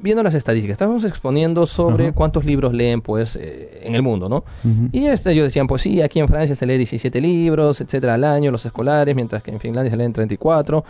viendo 0.00 0.22
las 0.22 0.34
estadísticas, 0.34 0.72
estábamos 0.74 1.02
exponiendo 1.04 1.66
sobre 1.66 2.04
Ajá. 2.08 2.14
cuántos 2.14 2.44
libros 2.44 2.72
leen 2.72 3.00
pues 3.00 3.34
eh, 3.40 3.80
en 3.82 3.94
el 3.94 4.02
mundo, 4.02 4.28
¿no? 4.28 4.44
Ujú. 4.64 4.88
Y 4.92 5.06
este, 5.06 5.32
ellos 5.32 5.44
decían, 5.46 5.66
pues 5.66 5.82
sí, 5.82 6.00
aquí 6.02 6.20
en 6.20 6.28
Francia 6.28 6.54
se 6.54 6.66
lee 6.66 6.76
17 6.76 7.20
libros, 7.20 7.80
etcétera, 7.80 8.14
al 8.14 8.24
año, 8.24 8.50
los 8.50 8.64
escolares, 8.64 9.14
mientras 9.16 9.42
que 9.42 9.50
en 9.50 9.58
Finlandia 9.58 9.90
se 9.90 9.96
leen 9.96 10.12
34. 10.12 10.84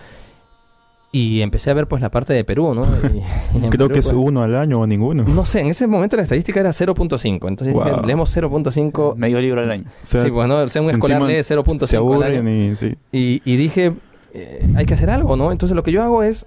Y 1.10 1.40
empecé 1.40 1.70
a 1.70 1.74
ver 1.74 1.86
pues 1.86 2.02
la 2.02 2.10
parte 2.10 2.34
de 2.34 2.44
Perú, 2.44 2.74
¿no? 2.74 2.84
Y- 2.84 3.16
y 3.58 3.64
en 3.64 3.70
Creo 3.70 3.88
Perú, 3.88 3.88
que 3.94 4.00
es 4.00 4.12
pues, 4.12 4.16
uno 4.22 4.42
al 4.42 4.54
año 4.54 4.80
o 4.80 4.86
ninguno. 4.86 5.24
No 5.24 5.46
sé, 5.46 5.60
en 5.60 5.68
ese 5.68 5.86
momento 5.86 6.16
la 6.16 6.22
estadística 6.24 6.60
era 6.60 6.68
0.5. 6.70 7.48
Entonces 7.48 7.68
dije, 7.74 7.90
Wow. 7.92 8.04
leemos 8.04 8.36
0.5. 8.36 9.16
Medio 9.16 9.40
libro 9.40 9.62
al 9.62 9.70
año. 9.70 9.84
O 10.02 10.06
sea, 10.06 10.22
sí, 10.24 10.30
bueno, 10.30 10.56
o 10.58 10.68
sea, 10.68 10.82
un 10.82 10.90
escolar 10.90 11.22
lee 11.22 11.36
0.5 11.38 11.86
se 11.86 11.96
al 11.96 12.02
aburren 12.02 12.46
año. 12.46 12.72
y 12.72 12.76
sí. 12.76 12.94
Y, 13.10 13.40
y 13.46 13.56
dije, 13.56 13.94
eh, 14.34 14.66
hay 14.76 14.86
que 14.86 14.94
hacer 14.94 15.10
algo, 15.10 15.36
¿no? 15.36 15.52
Entonces 15.52 15.74
lo 15.74 15.82
que 15.82 15.92
yo 15.92 16.02
hago 16.02 16.22
es, 16.22 16.46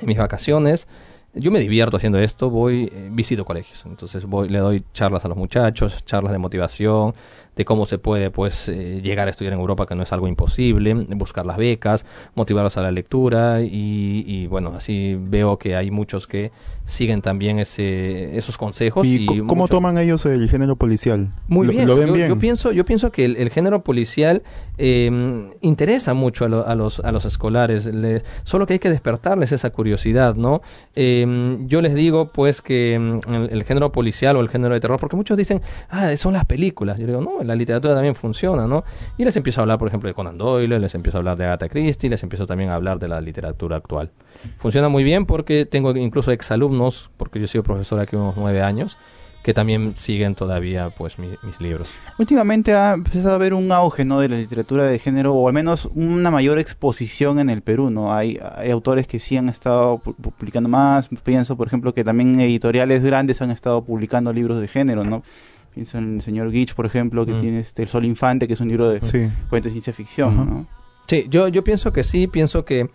en 0.00 0.06
mis 0.06 0.18
vacaciones, 0.18 0.88
yo 1.34 1.50
me 1.50 1.60
divierto 1.60 1.96
haciendo 1.96 2.18
esto, 2.18 2.50
voy, 2.50 2.90
eh, 2.92 3.08
visito 3.10 3.44
colegios. 3.44 3.82
Entonces 3.86 4.24
voy, 4.26 4.48
le 4.48 4.58
doy 4.58 4.84
charlas 4.92 5.24
a 5.24 5.28
los 5.28 5.36
muchachos, 5.36 6.04
charlas 6.04 6.32
de 6.32 6.38
motivación, 6.38 7.14
de 7.56 7.64
cómo 7.64 7.84
se 7.86 7.98
puede, 7.98 8.30
pues, 8.30 8.68
eh, 8.68 9.00
llegar 9.02 9.28
a 9.28 9.30
estudiar 9.30 9.52
en 9.52 9.60
Europa, 9.60 9.86
que 9.86 9.94
no 9.94 10.02
es 10.02 10.12
algo 10.12 10.26
imposible, 10.28 10.94
buscar 10.94 11.44
las 11.46 11.56
becas, 11.58 12.06
motivarlos 12.34 12.76
a 12.78 12.82
la 12.82 12.90
lectura 12.92 13.60
y, 13.62 14.24
y, 14.26 14.46
bueno, 14.46 14.72
así 14.76 15.16
veo 15.20 15.58
que 15.58 15.76
hay 15.76 15.90
muchos 15.90 16.26
que 16.26 16.50
siguen 16.86 17.22
también 17.22 17.58
ese, 17.58 18.36
esos 18.36 18.56
consejos. 18.58 19.06
¿Y 19.06 19.24
Y, 19.24 19.26
cómo 19.26 19.44
muchos- 19.62 19.70
toman 19.70 19.98
ellos 19.98 20.24
el 20.26 20.48
género 20.48 20.76
policial? 20.76 21.32
muy 21.46 21.66
¿Lo, 21.66 21.72
bien. 21.72 21.86
lo 21.86 21.96
ven 21.96 22.08
yo, 22.08 22.12
bien? 22.14 22.28
yo 22.28 22.38
pienso, 22.38 22.72
yo 22.72 22.84
pienso 22.84 23.12
que 23.12 23.24
el, 23.26 23.36
el 23.36 23.50
género 23.50 23.82
policial 23.84 24.42
eh, 24.78 25.50
interesa 25.60 26.14
mucho 26.14 26.44
a, 26.44 26.48
lo- 26.48 26.66
a 26.66 26.74
los, 26.74 27.00
a 27.00 27.12
los 27.12 27.24
escolares. 27.24 27.86
Les- 27.86 28.24
solo 28.44 28.66
que 28.66 28.74
hay 28.74 28.78
que 28.78 28.90
despertarles 28.90 29.52
esa 29.52 29.70
curiosidad, 29.70 30.34
¿no? 30.34 30.62
Eh, 30.94 31.58
yo 31.66 31.80
les 31.82 31.94
digo, 31.94 32.32
pues, 32.32 32.62
que 32.62 32.98
mm, 32.98 33.34
el, 33.34 33.50
el 33.50 33.64
género 33.64 33.92
policial 33.92 34.36
o 34.36 34.40
el 34.40 34.48
género 34.48 34.74
de 34.74 34.80
terror, 34.80 34.98
porque 34.98 35.16
muchos 35.16 35.36
dicen, 35.36 35.60
ah, 35.90 36.16
son 36.16 36.32
las 36.32 36.44
películas. 36.46 36.98
Yo 36.98 37.06
digo, 37.06 37.20
no, 37.20 37.41
la 37.44 37.54
literatura 37.56 37.94
también 37.94 38.14
funciona, 38.14 38.66
¿no? 38.66 38.84
Y 39.18 39.24
les 39.24 39.36
empiezo 39.36 39.60
a 39.60 39.62
hablar, 39.62 39.78
por 39.78 39.88
ejemplo, 39.88 40.08
de 40.08 40.14
Conan 40.14 40.38
Doyle, 40.38 40.78
les 40.78 40.94
empiezo 40.94 41.18
a 41.18 41.20
hablar 41.20 41.36
de 41.36 41.44
Agatha 41.46 41.68
Christie, 41.68 42.08
les 42.10 42.22
empiezo 42.22 42.46
también 42.46 42.70
a 42.70 42.74
hablar 42.74 42.98
de 42.98 43.08
la 43.08 43.20
literatura 43.20 43.76
actual. 43.76 44.10
Funciona 44.56 44.88
muy 44.88 45.04
bien 45.04 45.26
porque 45.26 45.66
tengo 45.66 45.94
incluso 45.96 46.32
exalumnos, 46.32 47.10
porque 47.16 47.38
yo 47.38 47.44
he 47.44 47.48
sido 47.48 47.64
profesor 47.64 48.00
aquí 48.00 48.16
unos 48.16 48.36
nueve 48.36 48.62
años, 48.62 48.98
que 49.42 49.52
también 49.54 49.94
siguen 49.96 50.36
todavía 50.36 50.90
pues 50.90 51.18
mi- 51.18 51.34
mis 51.42 51.60
libros. 51.60 51.92
Últimamente 52.16 52.74
ha 52.74 52.92
empezado 52.92 53.32
a 53.32 53.34
haber 53.34 53.54
un 53.54 53.72
auge 53.72 54.04
¿no? 54.04 54.20
de 54.20 54.28
la 54.28 54.36
literatura 54.36 54.84
de 54.84 55.00
género, 55.00 55.34
o 55.34 55.48
al 55.48 55.52
menos 55.54 55.90
una 55.96 56.30
mayor 56.30 56.60
exposición 56.60 57.40
en 57.40 57.50
el 57.50 57.60
Perú. 57.60 57.90
¿no? 57.90 58.14
Hay, 58.14 58.38
hay 58.56 58.70
autores 58.70 59.08
que 59.08 59.18
sí 59.18 59.36
han 59.36 59.48
estado 59.48 59.98
pu- 59.98 60.14
publicando 60.14 60.68
más. 60.68 61.08
Pienso, 61.24 61.56
por 61.56 61.66
ejemplo, 61.66 61.92
que 61.92 62.04
también 62.04 62.38
editoriales 62.38 63.02
grandes 63.02 63.42
han 63.42 63.50
estado 63.50 63.82
publicando 63.84 64.32
libros 64.32 64.60
de 64.60 64.68
género. 64.68 65.02
¿no? 65.02 65.24
Pienso 65.74 65.98
en 65.98 66.16
el 66.16 66.22
señor 66.22 66.50
Gitch, 66.52 66.74
por 66.74 66.86
ejemplo, 66.86 67.24
que 67.24 67.32
Mm. 67.32 67.40
tiene 67.40 67.60
este 67.60 67.82
El 67.82 67.88
Sol 67.88 68.04
Infante, 68.04 68.46
que 68.46 68.54
es 68.54 68.60
un 68.60 68.68
libro 68.68 68.88
de 68.90 69.00
Sí. 69.02 69.28
cuentos 69.48 69.70
de 69.70 69.70
ciencia 69.70 69.92
ficción. 69.92 70.36
¿no? 70.36 70.66
Sí, 71.08 71.26
yo, 71.28 71.48
yo 71.48 71.64
pienso 71.64 71.92
que 71.92 72.04
sí, 72.04 72.26
pienso 72.28 72.64
que 72.64 72.88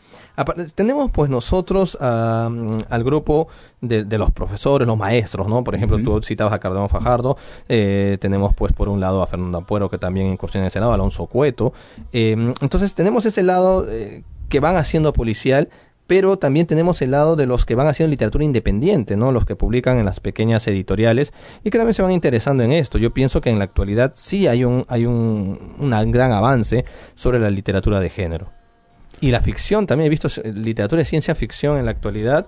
tenemos 0.75 1.11
pues 1.11 1.29
nosotros 1.29 1.97
ah, 1.99 2.49
mm, 2.51 2.83
al 2.89 3.03
grupo 3.03 3.47
de, 3.81 4.05
de 4.05 4.17
los 4.17 4.31
profesores, 4.31 4.87
los 4.87 4.97
maestros, 4.97 5.47
¿no? 5.47 5.63
Por 5.63 5.75
ejemplo, 5.75 5.99
tú 6.01 6.21
citabas 6.21 6.53
a 6.53 6.59
Cardenal 6.59 6.89
Fajardo, 6.89 7.37
eh, 7.67 8.17
tenemos 8.21 8.53
pues 8.55 8.71
por 8.73 8.87
un 8.89 8.99
lado 8.99 9.21
a 9.21 9.27
Fernando 9.27 9.57
Ampuero 9.57 9.89
que 9.89 9.97
también 9.97 10.27
incursiona 10.27 10.65
en 10.65 10.67
ese 10.67 10.79
lado, 10.79 10.93
Alonso 10.93 11.25
Cueto. 11.25 11.73
Eh, 12.13 12.53
entonces 12.61 12.95
tenemos 12.95 13.25
ese 13.25 13.43
lado 13.43 13.85
eh, 13.89 14.23
que 14.49 14.59
van 14.61 14.77
haciendo 14.77 15.11
policial, 15.11 15.69
pero 16.07 16.37
también 16.37 16.65
tenemos 16.65 17.01
el 17.01 17.11
lado 17.11 17.35
de 17.35 17.45
los 17.45 17.65
que 17.65 17.75
van 17.75 17.87
haciendo 17.87 18.09
literatura 18.09 18.43
independiente, 18.43 19.17
¿no? 19.17 19.31
Los 19.31 19.45
que 19.45 19.55
publican 19.55 19.97
en 19.97 20.05
las 20.05 20.19
pequeñas 20.19 20.67
editoriales 20.67 21.33
y 21.63 21.69
que 21.69 21.77
también 21.77 21.93
se 21.93 22.01
van 22.01 22.11
interesando 22.11 22.63
en 22.63 22.71
esto. 22.71 22.97
Yo 22.97 23.13
pienso 23.13 23.41
que 23.41 23.49
en 23.49 23.59
la 23.59 23.65
actualidad 23.65 24.13
sí 24.15 24.47
hay 24.47 24.63
un 24.63 24.85
hay 24.87 25.05
un, 25.05 25.75
gran 26.11 26.31
avance 26.31 26.85
sobre 27.15 27.39
la 27.39 27.49
literatura 27.49 27.99
de 27.99 28.09
género. 28.09 28.51
Y 29.19 29.31
la 29.31 29.41
ficción, 29.41 29.87
también 29.87 30.07
he 30.07 30.09
visto 30.09 30.27
eh, 30.27 30.53
literatura 30.53 30.99
de 30.99 31.05
ciencia 31.05 31.33
ficción 31.35 31.77
en 31.77 31.85
la 31.85 31.91
actualidad, 31.91 32.47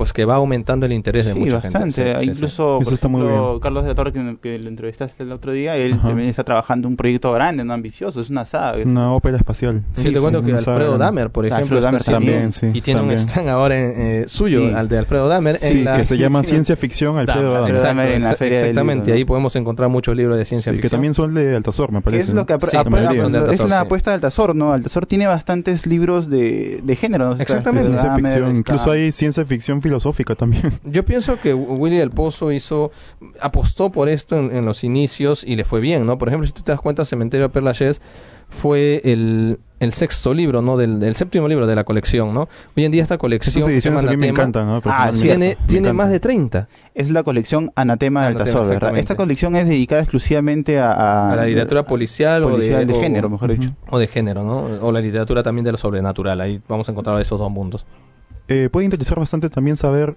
pues 0.00 0.14
que 0.14 0.24
va 0.24 0.36
aumentando 0.36 0.86
el 0.86 0.92
interés 0.94 1.26
de 1.26 1.34
Sí, 1.34 1.38
mucha 1.38 1.56
bastante. 1.56 1.78
gente. 2.02 2.12
Sí, 2.12 2.18
sí, 2.20 2.24
sí. 2.24 2.30
Incluso, 2.30 2.78
Eso 2.80 2.90
por 2.90 2.94
ejemplo, 2.94 3.48
bien. 3.50 3.60
Carlos 3.60 3.82
de 3.82 3.88
la 3.90 3.94
Torre, 3.94 4.12
que, 4.14 4.36
que 4.40 4.58
lo 4.58 4.68
entrevistaste 4.70 5.22
el 5.24 5.30
otro 5.32 5.52
día, 5.52 5.76
él 5.76 5.92
Ajá. 5.92 6.08
también 6.08 6.30
está 6.30 6.42
trabajando 6.42 6.88
un 6.88 6.96
proyecto 6.96 7.30
grande, 7.32 7.64
no 7.64 7.74
ambicioso, 7.74 8.18
es 8.22 8.30
una 8.30 8.46
saga. 8.46 8.78
es- 8.78 8.86
Una 8.86 9.12
ópera 9.12 9.36
espacial. 9.36 9.82
Sí, 9.92 10.04
Sí, 10.08 10.14
te 10.14 10.18
cuento 10.20 10.40
que 10.42 10.52
Alfredo 10.54 10.92
saga. 10.92 10.96
Dahmer, 10.96 11.28
por 11.28 11.44
Ah, 11.44 11.48
ejemplo, 11.48 11.76
Alfredo 11.76 11.80
Dahmer 11.82 12.02
También, 12.02 12.52
sí. 12.54 12.70
y 12.72 12.80
tiene 12.80 13.00
también. 13.00 13.18
un 13.20 13.28
stand 13.28 13.48
ahora 13.50 13.76
en, 13.76 13.92
eh, 13.96 14.24
suyo, 14.26 14.66
Sí. 14.70 14.74
al 14.74 14.88
de 14.88 14.96
Alfredo 15.00 15.28
Dahmer, 15.28 15.56
en 15.60 15.70
Sí, 15.72 15.84
la... 15.84 15.98
que 15.98 16.06
se 16.06 16.16
llama 16.16 16.42
Sí, 16.44 16.50
Ciencia 16.50 16.76
Ficción 16.76 17.18
Alfredo 17.18 17.52
Dahmer. 17.52 17.52
Dahmer. 17.52 17.70
Alfredo 17.76 17.82
Dahmer 17.86 18.10
en 18.12 18.22
la 18.22 18.34
Feria 18.36 18.58
del 18.58 18.68
exactamente, 18.70 19.00
Libro, 19.04 19.12
¿no? 19.12 19.16
ahí 19.18 19.24
podemos 19.26 19.56
encontrar 19.56 19.88
muchos 19.90 20.16
libros 20.16 20.38
de 20.38 20.44
ciencia 20.46 20.72
Sí, 20.72 20.78
que 20.78 20.82
ficción. 20.84 20.96
también 20.98 21.12
son 21.12 21.34
de 21.34 21.56
Altazor, 21.56 21.92
me 21.92 22.00
parece. 22.00 22.28
es 22.30 22.34
lo 22.34 22.46
que 22.46 22.54
apre- 22.54 22.72
la 22.72 23.48
de 23.48 23.54
es 23.54 23.60
apuesta 23.72 24.12
de 24.12 24.14
Altazor, 24.14 24.56
¿no? 24.56 24.72
Altazor 24.72 25.04
tiene 25.04 25.26
bastantes 25.26 25.86
libros 25.86 26.30
de, 26.30 26.80
de 26.82 26.96
género. 26.96 27.36
Exactamente. 27.38 27.88
De 27.90 27.98
ciencia 27.98 28.14
ficción. 28.16 28.56
Incluso 28.56 28.90
hay 28.92 29.12
ciencia 29.12 29.44
ficción 29.44 29.82
filosófica 29.82 29.89
también. 30.36 30.72
Yo 30.84 31.04
pienso 31.04 31.38
que 31.40 31.52
Willy 31.54 31.96
del 31.98 32.10
Pozo 32.10 32.52
hizo, 32.52 32.92
apostó 33.40 33.90
por 33.90 34.08
esto 34.08 34.36
en, 34.36 34.54
en 34.56 34.64
los 34.64 34.84
inicios 34.84 35.42
y 35.44 35.56
le 35.56 35.64
fue 35.64 35.80
bien, 35.80 36.06
¿no? 36.06 36.18
Por 36.18 36.28
ejemplo, 36.28 36.46
si 36.46 36.52
tú 36.52 36.62
te 36.62 36.72
das 36.72 36.80
cuenta, 36.80 37.04
Cementerio 37.04 37.48
de 37.48 37.52
Perlachés 37.52 38.00
fue 38.48 39.00
el, 39.04 39.60
el 39.78 39.92
sexto 39.92 40.34
libro, 40.34 40.60
¿no? 40.60 40.76
Del, 40.76 40.98
del 40.98 41.14
séptimo 41.14 41.46
libro 41.46 41.68
de 41.68 41.76
la 41.76 41.84
colección, 41.84 42.34
¿no? 42.34 42.48
Hoy 42.76 42.84
en 42.84 42.90
día 42.90 43.00
esta 43.00 43.16
colección 43.16 43.62
Esas 43.62 43.70
ediciones 43.70 44.02
a 44.04 44.06
mí 44.10 44.16
me 44.16 44.26
encantan. 44.28 44.66
¿no? 44.66 44.80
Ah, 44.86 45.12
tiene, 45.14 45.56
tiene 45.66 45.92
más 45.92 46.10
de 46.10 46.18
30 46.18 46.68
Es 46.92 47.10
la 47.12 47.22
colección 47.22 47.70
Anatema 47.76 48.22
de 48.22 48.26
Anatema, 48.28 48.50
Altazor, 48.50 48.68
¿verdad? 48.68 48.98
Esta 48.98 49.14
colección 49.14 49.54
es 49.54 49.68
dedicada 49.68 50.00
exclusivamente 50.02 50.80
a, 50.80 50.90
a- 50.92 51.32
a 51.32 51.36
la 51.36 51.44
literatura 51.46 51.84
policial, 51.84 52.42
policial 52.42 52.74
o 52.74 52.78
de, 52.80 52.86
de 52.86 52.92
o- 52.92 53.00
género, 53.00 53.30
mejor 53.30 53.52
dicho. 53.56 53.72
o 53.88 53.98
de 54.00 54.08
género, 54.08 54.42
¿no? 54.42 54.64
O 54.84 54.90
la 54.90 55.00
literatura 55.00 55.44
también 55.44 55.64
de 55.64 55.70
lo 55.70 55.78
sobrenatural. 55.78 56.40
Ahí 56.40 56.60
vamos 56.68 56.88
a 56.88 56.92
encontrar 56.92 57.20
esos 57.20 57.38
dos 57.38 57.50
mundos. 57.52 57.86
Eh, 58.52 58.68
puede 58.68 58.84
interesar 58.84 59.16
bastante 59.16 59.48
también 59.48 59.76
saber 59.76 60.16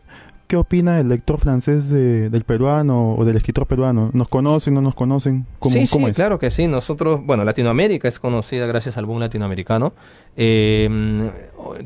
qué 0.53 0.57
opina 0.57 0.99
el 0.99 1.09
lector 1.09 1.39
francés 1.39 1.89
de- 1.89 2.29
del 2.29 2.43
peruano 2.43 3.15
o 3.15 3.25
del 3.25 3.37
escritor 3.37 3.65
peruano. 3.65 4.11
¿Nos 4.13 4.27
conocen, 4.27 4.75
no 4.75 4.81
nos 4.81 4.93
conocen? 4.93 5.47
¿Cómo, 5.57 5.73
sí, 5.73 5.85
cómo 5.91 6.05
sí, 6.05 6.11
es? 6.11 6.15
claro 6.15 6.37
que 6.37 6.51
sí. 6.51 6.67
Nosotros, 6.67 7.21
bueno, 7.25 7.43
Latinoamérica 7.43 8.07
es 8.07 8.19
conocida 8.19 8.67
gracias 8.67 8.95
al 8.97 9.07
boom 9.07 9.19
latinoamericano. 9.19 9.93
Eh, 10.37 11.31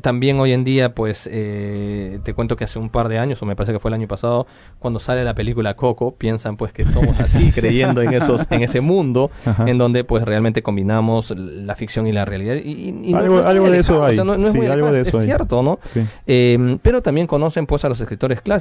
también 0.02 0.38
hoy 0.40 0.52
en 0.52 0.64
día, 0.64 0.94
pues, 0.94 1.28
eh, 1.32 2.18
te 2.24 2.34
cuento 2.34 2.56
que 2.56 2.64
hace 2.64 2.78
un 2.78 2.90
par 2.90 3.08
de 3.08 3.18
años, 3.18 3.40
o 3.42 3.46
me 3.46 3.54
parece 3.56 3.72
que 3.72 3.78
fue 3.78 3.90
el 3.90 3.94
año 3.94 4.08
pasado, 4.08 4.46
cuando 4.80 4.98
sale 4.98 5.24
la 5.24 5.34
película 5.34 5.74
Coco, 5.74 6.14
piensan 6.16 6.56
pues 6.56 6.72
que 6.72 6.84
somos 6.84 7.18
así, 7.20 7.52
creyendo 7.52 8.02
en 8.02 8.12
esos, 8.12 8.46
en 8.50 8.62
ese 8.62 8.80
mundo, 8.82 9.30
Ajá. 9.46 9.68
en 9.68 9.78
donde 9.78 10.04
pues 10.04 10.24
realmente 10.24 10.62
combinamos 10.62 11.30
la 11.38 11.74
ficción 11.74 12.06
y 12.06 12.12
la 12.12 12.24
realidad. 12.24 12.56
Y, 12.56 12.88
y- 13.02 13.12
no- 13.12 13.18
Algo- 13.18 13.34
no 13.36 13.40
es 13.40 13.46
algo 13.46 13.70
de 13.70 13.78
eso 13.78 14.04
hay. 14.04 14.12
o 14.12 14.14
sea, 14.16 14.24
no, 14.24 14.36
no 14.36 14.46
es 14.48 14.52
Sí, 14.52 14.66
algo 14.66 14.92
de 14.92 15.00
es 15.02 15.08
eso 15.08 15.18
hay. 15.20 15.24
cierto, 15.26 15.62
¿no? 15.62 15.78
Sí. 15.84 16.00
Eh, 16.26 16.78
pero 16.82 17.00
también 17.02 17.26
conocen 17.26 17.66
pues 17.66 17.84
a 17.84 17.88
los 17.88 18.00
escritores 18.00 18.40
clásicos, 18.40 18.57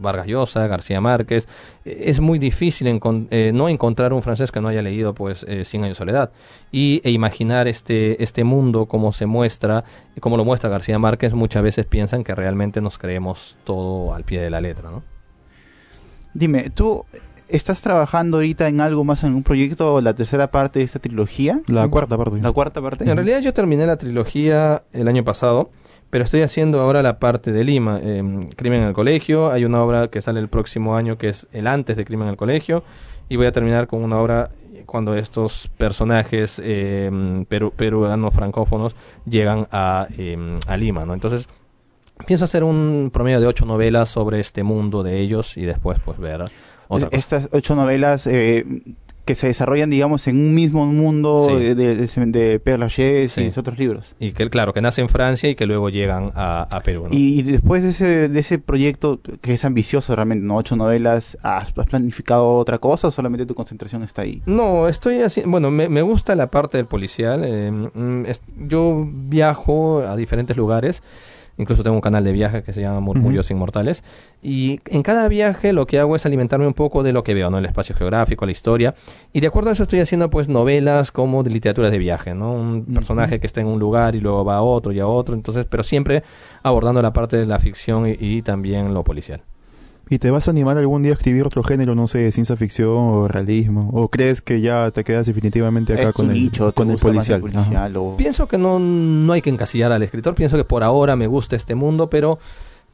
Vargas 0.00 0.26
Llosa, 0.26 0.66
García 0.66 1.00
Márquez. 1.00 1.48
Eh, 1.84 2.04
Es 2.06 2.20
muy 2.20 2.38
difícil 2.38 2.86
encon- 2.88 3.26
eh, 3.30 3.52
no 3.54 3.68
encontrar 3.68 4.12
un 4.12 4.22
francés 4.22 4.50
que 4.52 4.60
no 4.60 4.68
haya 4.68 4.82
leído 4.82 5.14
pues 5.14 5.44
eh, 5.48 5.64
Cien 5.64 5.84
años 5.84 5.96
de 5.96 5.98
soledad 5.98 6.30
y 6.72 7.00
e 7.04 7.10
imaginar 7.10 7.68
este 7.68 8.22
este 8.22 8.44
mundo 8.44 8.86
como 8.86 9.12
se 9.12 9.26
muestra, 9.26 9.84
como 10.20 10.36
lo 10.36 10.44
muestra 10.44 10.68
García 10.70 10.98
Márquez, 10.98 11.34
muchas 11.34 11.62
veces 11.62 11.86
piensan 11.86 12.24
que 12.24 12.34
realmente 12.34 12.80
nos 12.80 12.98
creemos 12.98 13.56
todo 13.64 14.14
al 14.14 14.24
pie 14.24 14.40
de 14.40 14.50
la 14.50 14.60
letra, 14.60 14.90
¿no? 14.90 15.02
Dime, 16.34 16.70
¿tú 16.70 17.04
estás 17.48 17.80
trabajando 17.80 18.38
ahorita 18.38 18.68
en 18.68 18.80
algo 18.80 19.04
más, 19.04 19.24
en 19.24 19.34
un 19.34 19.42
proyecto, 19.42 20.00
la 20.00 20.14
tercera 20.14 20.50
parte 20.50 20.80
de 20.80 20.84
esta 20.84 20.98
trilogía? 20.98 21.60
La 21.68 21.88
cuarta 21.88 22.18
parte. 22.18 22.40
¿La 22.42 22.52
cuarta 22.52 22.82
parte? 22.82 23.08
En 23.08 23.16
realidad 23.16 23.40
yo 23.40 23.54
terminé 23.54 23.86
la 23.86 23.96
trilogía 23.96 24.82
el 24.92 25.08
año 25.08 25.24
pasado, 25.24 25.70
pero 26.10 26.24
estoy 26.24 26.42
haciendo 26.42 26.80
ahora 26.80 27.02
la 27.02 27.18
parte 27.18 27.52
de 27.52 27.64
Lima, 27.64 28.00
eh, 28.02 28.48
Crimen 28.56 28.82
en 28.82 28.88
el 28.88 28.94
Colegio, 28.94 29.50
hay 29.50 29.64
una 29.64 29.82
obra 29.82 30.08
que 30.08 30.22
sale 30.22 30.40
el 30.40 30.48
próximo 30.48 30.96
año 30.96 31.18
que 31.18 31.28
es 31.28 31.48
el 31.52 31.66
antes 31.66 31.96
de 31.96 32.04
Crimen 32.04 32.28
en 32.28 32.32
el 32.32 32.36
Colegio, 32.36 32.84
y 33.28 33.36
voy 33.36 33.46
a 33.46 33.52
terminar 33.52 33.86
con 33.86 34.02
una 34.04 34.18
obra 34.18 34.50
cuando 34.86 35.16
estos 35.16 35.68
personajes 35.76 36.60
eh, 36.62 37.10
peru- 37.50 37.72
peruanos 37.72 38.32
francófonos 38.32 38.94
llegan 39.28 39.66
a, 39.72 40.06
eh, 40.16 40.58
a 40.68 40.76
Lima, 40.76 41.04
¿no? 41.04 41.12
Entonces 41.12 41.48
pienso 42.24 42.44
hacer 42.44 42.62
un 42.62 43.10
promedio 43.12 43.40
de 43.40 43.48
ocho 43.48 43.66
novelas 43.66 44.08
sobre 44.08 44.38
este 44.38 44.62
mundo 44.62 45.02
de 45.02 45.18
ellos 45.18 45.56
y 45.56 45.62
después 45.62 45.98
pues 46.04 46.18
ver 46.18 46.44
otra 46.88 47.10
cosa. 47.10 47.16
Estas 47.16 47.48
ocho 47.52 47.74
novelas, 47.74 48.28
eh, 48.28 48.64
que 49.26 49.34
se 49.34 49.48
desarrollan, 49.48 49.90
digamos, 49.90 50.26
en 50.28 50.36
un 50.38 50.54
mismo 50.54 50.86
mundo 50.86 51.48
Sí. 51.48 51.54
de, 51.56 51.74
de, 51.74 51.96
de, 51.96 52.06
de 52.26 52.60
Père 52.60 52.78
Lachaise 52.78 53.28
Sí. 53.34 53.40
y 53.42 53.44
esos 53.48 53.58
otros 53.58 53.78
libros. 53.78 54.14
Y 54.18 54.30
que, 54.32 54.48
claro, 54.48 54.72
que 54.72 54.80
nace 54.80 55.02
en 55.02 55.08
Francia 55.10 55.50
y 55.50 55.54
que 55.56 55.66
luego 55.66 55.90
llegan 55.90 56.32
a, 56.34 56.68
a 56.72 56.80
Perú. 56.80 57.08
¿no? 57.08 57.14
Y, 57.14 57.40
y 57.40 57.42
después 57.42 57.82
de 57.82 57.90
ese, 57.90 58.28
de 58.30 58.40
ese 58.40 58.58
proyecto, 58.58 59.20
que 59.42 59.52
es 59.52 59.64
ambicioso 59.64 60.14
realmente, 60.16 60.46
¿no? 60.46 60.56
Ocho 60.56 60.76
novelas, 60.76 61.36
¿has, 61.42 61.72
planificado 61.72 62.54
otra 62.56 62.78
cosa 62.78 63.08
o 63.08 63.10
solamente 63.10 63.44
tu 63.46 63.54
concentración 63.54 64.02
está 64.02 64.22
ahí? 64.22 64.42
No, 64.46 64.88
estoy 64.88 65.20
haciendo, 65.22 65.50
bueno, 65.50 65.70
me, 65.70 65.88
me 65.88 66.02
gusta 66.02 66.34
la 66.36 66.46
parte 66.50 66.78
del 66.78 66.86
policial. 66.86 67.42
eh, 67.44 67.70
mm, 67.72 68.26
es- 68.26 68.42
yo 68.56 69.06
viajo 69.12 70.00
a 70.00 70.14
diferentes 70.16 70.56
lugares. 70.56 71.02
Incluso 71.58 71.82
tengo 71.82 71.96
un 71.96 72.02
canal 72.02 72.22
de 72.22 72.32
viaje 72.32 72.62
que 72.62 72.72
se 72.72 72.80
llama 72.80 73.00
Murmullos 73.00 73.50
Inmortales. 73.50 74.04
Y 74.42 74.80
en 74.86 75.02
cada 75.02 75.26
viaje 75.28 75.72
lo 75.72 75.86
que 75.86 75.98
hago 75.98 76.14
es 76.16 76.26
alimentarme 76.26 76.66
un 76.66 76.74
poco 76.74 77.02
de 77.02 77.12
lo 77.12 77.24
que 77.24 77.34
veo, 77.34 77.50
¿no? 77.50 77.58
El 77.58 77.64
espacio 77.64 77.94
geográfico, 77.94 78.44
la 78.44 78.52
historia. 78.52 78.94
Y 79.32 79.40
de 79.40 79.46
acuerdo 79.46 79.70
a 79.70 79.72
eso 79.72 79.84
estoy 79.84 80.00
haciendo 80.00 80.28
pues 80.28 80.48
novelas 80.48 81.12
como 81.12 81.42
de 81.42 81.50
literaturas 81.50 81.90
de 81.90 81.98
viaje, 81.98 82.34
¿no? 82.34 82.52
Un 82.52 82.84
personaje 82.86 83.40
que 83.40 83.46
está 83.46 83.60
en 83.60 83.68
un 83.68 83.78
lugar 83.78 84.14
y 84.14 84.20
luego 84.20 84.44
va 84.44 84.56
a 84.56 84.62
otro 84.62 84.92
y 84.92 85.00
a 85.00 85.06
otro. 85.06 85.34
Entonces, 85.34 85.66
pero 85.66 85.82
siempre 85.82 86.22
abordando 86.62 87.00
la 87.00 87.12
parte 87.12 87.36
de 87.36 87.46
la 87.46 87.58
ficción 87.58 88.06
y, 88.06 88.16
y 88.20 88.42
también 88.42 88.92
lo 88.92 89.02
policial. 89.04 89.42
¿Y 90.08 90.18
te 90.18 90.30
vas 90.30 90.46
a 90.46 90.52
animar 90.52 90.78
algún 90.78 91.02
día 91.02 91.12
a 91.12 91.14
escribir 91.14 91.44
otro 91.44 91.64
género, 91.64 91.96
no 91.96 92.06
sé, 92.06 92.30
ciencia 92.30 92.54
ficción 92.56 92.88
o 92.96 93.26
realismo? 93.28 93.90
¿O 93.92 94.06
crees 94.08 94.40
que 94.40 94.60
ya 94.60 94.90
te 94.92 95.02
quedas 95.02 95.26
definitivamente 95.26 95.94
acá 95.94 96.10
¿Es 96.10 96.12
con 96.14 96.30
el, 96.30 96.50
con 96.74 96.90
el 96.90 96.96
policial? 96.98 97.42
el 97.44 97.50
policial 97.52 97.96
o- 97.96 98.16
Pienso 98.16 98.46
que 98.46 98.56
no, 98.56 98.78
no 98.78 99.32
hay 99.32 99.42
que 99.42 99.50
encasillar 99.50 99.90
al 99.90 100.02
escritor. 100.04 100.36
Pienso 100.36 100.56
que 100.56 100.62
por 100.64 100.84
ahora 100.84 101.16
me 101.16 101.26
gusta 101.26 101.56
este 101.56 101.74
mundo, 101.74 102.08
pero 102.08 102.38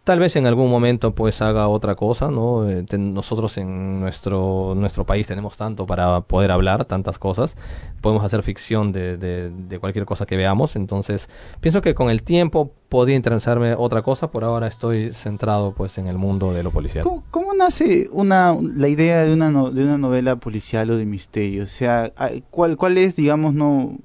tal 0.04 0.18
vez 0.18 0.34
en 0.36 0.46
algún 0.46 0.68
momento 0.70 1.14
pues 1.14 1.40
haga 1.42 1.68
otra 1.68 1.94
cosa, 1.94 2.30
¿no? 2.30 2.68
Eh, 2.68 2.84
nosotros 2.98 3.56
en 3.58 4.00
nuestro, 4.00 4.74
nuestro 4.76 5.04
país 5.06 5.26
tenemos 5.26 5.56
tanto 5.56 5.86
para 5.86 6.20
poder 6.22 6.50
hablar, 6.50 6.84
tantas 6.84 7.18
cosas. 7.18 7.56
Podemos 8.00 8.24
hacer 8.24 8.42
ficción 8.42 8.90
de, 8.92 9.16
de, 9.16 9.78
cualquier 9.78 10.04
cosa 10.04 10.26
que 10.26 10.36
veamos. 10.36 10.74
Entonces, 10.74 11.28
pienso 11.60 11.82
que 11.82 11.94
con 11.94 12.10
el 12.10 12.22
tiempo 12.24 12.72
podría 12.88 13.14
interesarme 13.16 13.74
otra 13.74 14.02
cosa. 14.02 14.30
Por 14.30 14.42
ahora 14.44 14.66
estoy 14.66 15.12
centrado 15.12 15.72
pues 15.72 15.98
en 15.98 16.08
el 16.08 16.18
mundo 16.18 16.52
de 16.52 16.62
lo 16.64 16.70
policial. 16.72 17.04
¿Cómo, 17.04 17.22
cómo 17.30 17.54
nace 17.54 18.08
una, 18.12 18.56
la 18.60 18.88
idea 18.88 19.22
de 19.22 19.32
una, 19.32 19.50
no- 19.50 19.70
de 19.70 19.84
una 19.84 19.98
novela 19.98 20.36
policial 20.36 20.90
o 20.90 20.96
de 20.96 21.06
misterio? 21.06 21.62
O 21.62 21.68
sea, 21.68 22.12
¿cuál, 22.50 22.76
cuál 22.76 22.98
es, 22.98 23.14
digamos, 23.16 23.54
no... 23.54 23.98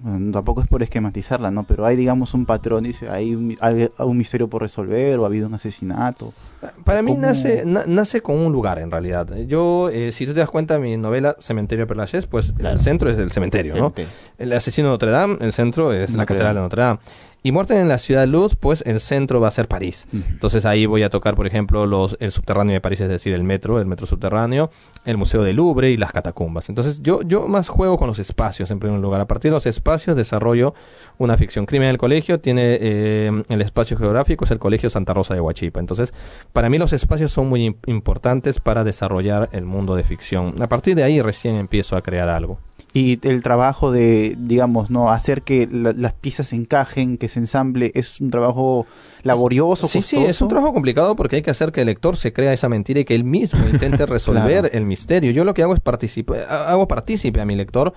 bueno, 0.00 0.32
tampoco 0.32 0.62
es 0.62 0.68
por 0.68 0.82
esquematizarla, 0.82 1.50
¿no? 1.50 1.64
Pero 1.64 1.86
hay, 1.86 1.96
digamos, 1.96 2.34
un 2.34 2.46
patrón, 2.46 2.84
dice, 2.84 3.08
hay 3.08 3.34
un, 3.34 3.46
mi- 3.48 3.56
hay 3.60 3.88
un 3.98 4.16
misterio 4.16 4.48
por 4.48 4.62
resolver 4.62 5.18
o 5.18 5.24
ha 5.24 5.26
habido 5.26 5.46
un 5.46 5.54
asesinato. 5.54 6.32
Para 6.84 7.02
mí 7.02 7.12
¿Cómo? 7.12 7.22
nace, 7.22 7.64
na- 7.64 7.84
nace 7.86 8.20
con 8.22 8.38
un 8.38 8.50
lugar 8.52 8.78
en 8.78 8.90
realidad. 8.90 9.28
Yo, 9.46 9.88
eh, 9.90 10.10
si 10.12 10.26
tú 10.26 10.32
te 10.32 10.40
das 10.40 10.50
cuenta, 10.50 10.78
mi 10.78 10.96
novela 10.96 11.36
Cementerio 11.38 11.86
de 11.86 11.94
Lachaise, 11.94 12.26
pues 12.26 12.54
el 12.58 12.80
centro 12.80 13.10
es 13.10 13.18
el 13.18 13.30
cementerio, 13.30 13.74
¿no? 13.76 13.92
El 14.38 14.52
asesino 14.52 14.88
de 14.88 14.92
Notre 14.94 15.10
Dame, 15.10 15.36
el 15.40 15.52
centro 15.52 15.92
es 15.92 16.14
la 16.14 16.26
catedral 16.26 16.54
de 16.56 16.60
Notre 16.62 16.82
Dame. 16.82 16.98
Y 17.46 17.52
Muerte 17.52 17.78
en 17.78 17.88
la 17.88 17.98
Ciudad 17.98 18.22
de 18.22 18.26
Luz, 18.26 18.56
pues 18.56 18.82
el 18.86 18.98
centro 18.98 19.40
va 19.40 19.46
a 19.46 19.50
ser 19.52 19.68
París. 19.68 20.08
Entonces 20.12 20.66
ahí 20.66 20.84
voy 20.84 21.04
a 21.04 21.10
tocar, 21.10 21.36
por 21.36 21.46
ejemplo, 21.46 21.86
los, 21.86 22.16
el 22.18 22.32
subterráneo 22.32 22.74
de 22.74 22.80
París, 22.80 23.00
es 23.00 23.08
decir, 23.08 23.34
el 23.34 23.44
metro, 23.44 23.78
el 23.78 23.86
metro 23.86 24.04
subterráneo, 24.04 24.70
el 25.04 25.16
Museo 25.16 25.44
del 25.44 25.54
Louvre 25.54 25.92
y 25.92 25.96
las 25.96 26.10
catacumbas. 26.10 26.68
Entonces 26.68 27.00
yo, 27.02 27.22
yo 27.22 27.46
más 27.46 27.68
juego 27.68 27.98
con 27.98 28.08
los 28.08 28.18
espacios 28.18 28.72
en 28.72 28.80
primer 28.80 28.98
lugar. 28.98 29.20
A 29.20 29.26
partir 29.28 29.52
de 29.52 29.54
los 29.54 29.66
espacios 29.66 30.16
desarrollo 30.16 30.74
una 31.18 31.36
ficción. 31.36 31.66
Crimen 31.66 31.86
del 31.88 31.98
colegio 31.98 32.40
tiene 32.40 32.78
eh, 32.80 33.30
el 33.48 33.62
espacio 33.62 33.96
geográfico, 33.96 34.44
es 34.44 34.50
el 34.50 34.58
Colegio 34.58 34.90
Santa 34.90 35.14
Rosa 35.14 35.34
de 35.34 35.40
Huachipa. 35.40 35.78
Entonces, 35.78 36.12
para 36.52 36.68
mí 36.68 36.78
los 36.78 36.92
espacios 36.92 37.30
son 37.30 37.48
muy 37.48 37.64
im- 37.68 37.76
importantes 37.86 38.58
para 38.58 38.82
desarrollar 38.82 39.50
el 39.52 39.64
mundo 39.66 39.94
de 39.94 40.02
ficción. 40.02 40.54
A 40.60 40.68
partir 40.68 40.96
de 40.96 41.04
ahí 41.04 41.22
recién 41.22 41.54
empiezo 41.54 41.94
a 41.96 42.02
crear 42.02 42.28
algo. 42.28 42.58
Y 42.92 43.18
el 43.28 43.42
trabajo 43.42 43.92
de, 43.92 44.36
digamos, 44.38 44.88
no 44.90 45.10
hacer 45.12 45.42
que 45.42 45.68
la- 45.70 45.92
las 45.92 46.14
piezas 46.14 46.54
encajen, 46.54 47.18
que 47.18 47.28
se 47.28 47.35
ensamble, 47.36 47.92
es 47.94 48.20
un 48.20 48.30
trabajo 48.30 48.86
laborioso, 49.22 49.86
Sí, 49.86 50.02
sí, 50.02 50.16
es 50.16 50.40
un 50.40 50.48
trabajo 50.48 50.72
complicado 50.72 51.16
porque 51.16 51.36
hay 51.36 51.42
que 51.42 51.50
hacer 51.50 51.72
que 51.72 51.80
el 51.80 51.86
lector 51.86 52.16
se 52.16 52.32
crea 52.32 52.52
esa 52.52 52.68
mentira 52.68 53.00
y 53.00 53.04
que 53.04 53.14
él 53.14 53.24
mismo 53.24 53.60
intente 53.68 54.06
resolver 54.06 54.62
Claro. 54.62 54.68
el 54.72 54.84
misterio. 54.86 55.30
Yo 55.32 55.44
lo 55.44 55.54
que 55.54 55.62
hago 55.62 55.74
es 55.74 55.80
participar, 55.80 56.46
hago 56.48 56.86
partícipe 56.88 57.40
a 57.40 57.44
mi 57.44 57.56
lector 57.56 57.92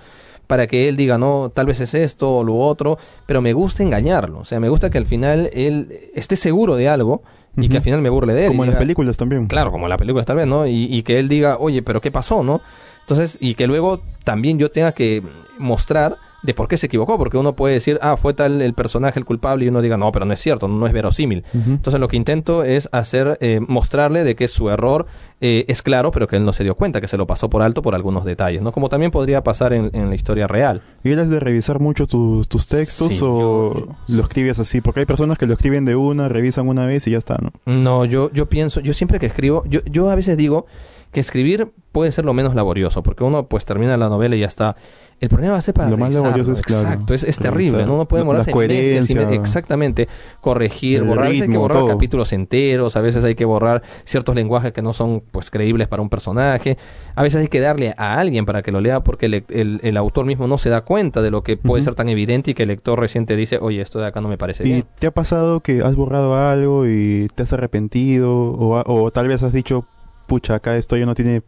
para 0.47 0.65
que 0.65 0.89
él 0.89 0.95
diga, 0.97 1.17
no, 1.19 1.51
tal 1.53 1.67
vez 1.67 1.79
es 1.79 1.93
esto 1.93 2.37
o 2.37 2.43
lo 2.43 2.55
otro, 2.55 2.97
pero 3.27 3.39
me 3.41 3.53
gusta 3.53 3.83
engañarlo. 3.83 4.39
O 4.39 4.45
sea, 4.45 4.59
me 4.59 4.67
gusta 4.69 4.89
que 4.89 4.97
al 4.97 5.05
final 5.05 5.49
él 5.53 5.93
esté 6.15 6.35
seguro 6.35 6.75
de 6.75 6.89
algo 6.89 7.21
y 7.55 7.67
que 7.69 7.77
al 7.77 7.83
final 7.83 8.01
me 8.01 8.09
burle 8.09 8.33
de 8.33 8.43
él. 8.45 8.47
Como 8.47 8.63
en 8.63 8.71
las 8.71 8.79
películas 8.79 9.15
también. 9.17 9.45
Claro, 9.47 9.71
como 9.71 9.85
en 9.85 9.89
la 9.91 9.97
película 9.97 10.23
tal 10.25 10.37
vez, 10.37 10.47
¿no? 10.47 10.65
Y, 10.65 10.85
y 10.85 11.03
que 11.03 11.19
él 11.19 11.29
diga, 11.29 11.57
oye, 11.59 11.83
pero 11.83 12.01
¿qué 12.01 12.09
pasó, 12.09 12.41
no? 12.41 12.61
Entonces, 13.01 13.37
y 13.39 13.53
que 13.55 13.67
luego 13.67 14.01
también 14.23 14.57
yo 14.57 14.71
tenga 14.71 14.91
que 14.93 15.21
mostrar 15.59 16.17
de 16.43 16.53
por 16.53 16.67
qué 16.67 16.77
se 16.77 16.85
equivocó, 16.87 17.17
porque 17.17 17.37
uno 17.37 17.55
puede 17.55 17.73
decir, 17.75 17.99
ah, 18.01 18.15
fue 18.17 18.33
tal 18.33 18.61
el 18.61 18.73
personaje 18.73 19.19
el 19.19 19.25
culpable, 19.25 19.65
y 19.65 19.67
uno 19.67 19.81
diga, 19.81 19.97
no, 19.97 20.11
pero 20.11 20.25
no 20.25 20.33
es 20.33 20.39
cierto, 20.39 20.67
no 20.67 20.87
es 20.87 20.93
verosímil. 20.93 21.43
Entonces 21.53 21.99
lo 21.99 22.07
que 22.07 22.17
intento 22.17 22.63
es 22.63 22.87
hacer, 22.91 23.37
eh, 23.41 23.59
mostrarle 23.67 24.23
de 24.23 24.35
que 24.35 24.47
su 24.47 24.69
error 24.69 25.05
eh, 25.41 25.65
es 25.67 25.81
claro, 25.81 26.11
pero 26.11 26.27
que 26.27 26.35
él 26.37 26.45
no 26.45 26.53
se 26.53 26.63
dio 26.63 26.75
cuenta, 26.75 27.01
que 27.01 27.07
se 27.07 27.17
lo 27.17 27.27
pasó 27.27 27.49
por 27.49 27.61
alto 27.61 27.81
por 27.81 27.95
algunos 27.95 28.23
detalles, 28.25 28.61
¿no? 28.61 28.71
Como 28.71 28.89
también 28.89 29.11
podría 29.11 29.43
pasar 29.43 29.73
en, 29.73 29.89
en 29.93 30.09
la 30.09 30.15
historia 30.15 30.47
real. 30.47 30.81
¿Y 31.03 31.11
eres 31.11 31.29
de 31.29 31.39
revisar 31.39 31.79
mucho 31.79 32.07
tus, 32.07 32.47
tus 32.47 32.67
textos 32.67 33.09
Sí, 33.13 33.19
o 33.23 33.73
yo- 33.73 33.87
lo 34.07 34.21
escribes 34.23 34.59
así? 34.59 34.81
Porque 34.81 35.01
hay 35.01 35.05
personas 35.05 35.37
que 35.37 35.45
lo 35.45 35.53
escriben 35.53 35.85
de 35.85 35.95
una, 35.95 36.27
revisan 36.29 36.67
una 36.67 36.85
vez 36.85 37.07
y 37.07 37.11
ya 37.11 37.17
está, 37.17 37.37
¿no? 37.41 37.51
No, 37.65 38.05
yo, 38.05 38.31
yo 38.31 38.47
pienso, 38.47 38.79
yo 38.79 38.93
siempre 38.93 39.19
que 39.19 39.25
escribo, 39.27 39.63
yo, 39.67 39.79
yo 39.85 40.09
a 40.09 40.15
veces 40.15 40.37
digo 40.37 40.65
que 41.11 41.19
escribir 41.19 41.71
puede 41.91 42.11
ser 42.11 42.23
lo 42.23 42.33
menos 42.33 42.53
laborioso, 42.53 43.01
porque 43.01 43.23
uno 43.23 43.47
pues 43.47 43.65
termina 43.65 43.97
la 43.97 44.09
novela 44.09 44.35
y 44.35 44.39
ya 44.41 44.45
está. 44.47 44.75
El 45.19 45.27
problema 45.27 45.53
va 45.53 45.57
a 45.57 45.61
ser 45.61 45.73
para 45.73 45.89
Lo 45.89 45.97
más 45.97 46.13
laborioso 46.13 46.53
es, 46.53 46.61
claro, 46.61 46.83
Exacto, 46.87 47.13
es, 47.13 47.23
es 47.25 47.39
terrible, 47.39 47.85
¿no? 47.85 47.95
Uno 47.95 48.07
puede 48.07 48.21
demorarse 48.21 48.53
meses 48.55 49.09
y 49.09 49.17
exactamente, 49.33 50.07
corregir, 50.39 51.03
borrar, 51.03 51.25
hay 51.27 51.41
que 51.41 51.57
borrar 51.57 51.79
todo. 51.79 51.87
capítulos 51.89 52.31
enteros, 52.31 52.95
a 52.95 53.01
veces 53.01 53.25
hay 53.25 53.35
que 53.35 53.43
borrar 53.43 53.81
ciertos 54.05 54.33
lenguajes 54.35 54.71
que 54.71 54.81
no 54.81 54.93
son 54.93 55.21
pues 55.31 55.51
creíbles 55.51 55.87
para 55.89 56.01
un 56.01 56.09
personaje, 56.09 56.77
a 57.15 57.23
veces 57.23 57.41
hay 57.41 57.47
que 57.49 57.59
darle 57.59 57.93
a 57.97 58.17
alguien 58.19 58.45
para 58.45 58.61
que 58.61 58.71
lo 58.71 58.79
lea 58.79 59.01
porque 59.01 59.25
el, 59.25 59.43
el- 59.49 59.79
el 59.83 59.97
autor 59.97 60.25
mismo 60.25 60.47
no 60.47 60.57
se 60.57 60.69
da 60.69 60.81
cuenta 60.81 61.21
de 61.21 61.31
lo 61.31 61.43
que 61.43 61.57
puede 61.57 61.83
ser 61.83 61.95
tan 61.95 62.07
evidente 62.07 62.51
y 62.51 62.53
que 62.53 62.63
el 62.63 62.69
lector 62.69 62.97
recién 62.99 63.25
te 63.25 63.35
dice, 63.35 63.57
oye, 63.59 63.81
esto 63.81 63.99
de 63.99 64.05
acá 64.07 64.21
no 64.21 64.29
me 64.29 64.37
parece 64.37 64.65
¿Y 64.65 64.71
bien. 64.71 64.85
te 64.99 65.07
ha 65.07 65.11
pasado 65.11 65.59
que 65.59 65.81
has 65.81 65.95
borrado 65.95 66.35
algo 66.35 66.87
y 66.87 67.27
te 67.35 67.43
has 67.43 67.51
arrepentido? 67.51 68.31
O 68.57 69.11
tal 69.11 69.27
vez 69.27 69.43
has 69.43 69.51
dicho, 69.51 69.85
pucha, 70.29 70.55
acá 70.55 70.77
esto 70.77 70.95
ya 70.95 71.05
no 71.05 71.15
tiene 71.15 71.41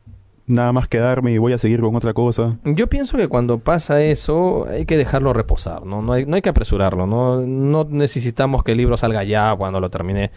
nada 0.47 0.73
más 0.73 0.89
que 0.89 0.97
darme 0.97 1.31
y 1.31 1.37
voy 1.37 1.53
a 1.53 1.57
seguir 1.57 1.79
con 1.79 1.95
otra 1.95 2.13
cosa. 2.13 2.57
Yo 2.65 2.87
pienso 2.87 3.15
que 3.15 3.29
cuando 3.29 3.59
pasa 3.59 4.01
eso 4.01 4.67
hay 4.69 4.85
que 4.85 4.97
dejarlo 4.97 5.31
reposar, 5.31 5.85
¿no? 5.85 6.01
No 6.01 6.11
hay, 6.11 6.25
no 6.25 6.35
hay 6.35 6.41
que 6.41 6.49
apresurarlo, 6.49 7.07
¿no? 7.07 7.39
No 7.39 7.85
necesitamos 7.89 8.63
que 8.63 8.73
el 8.73 8.79
libro 8.79 8.97
salga 8.97 9.23
ya 9.23 9.55
cuando 9.55 9.79
lo 9.79 9.89
termine. 9.89 10.31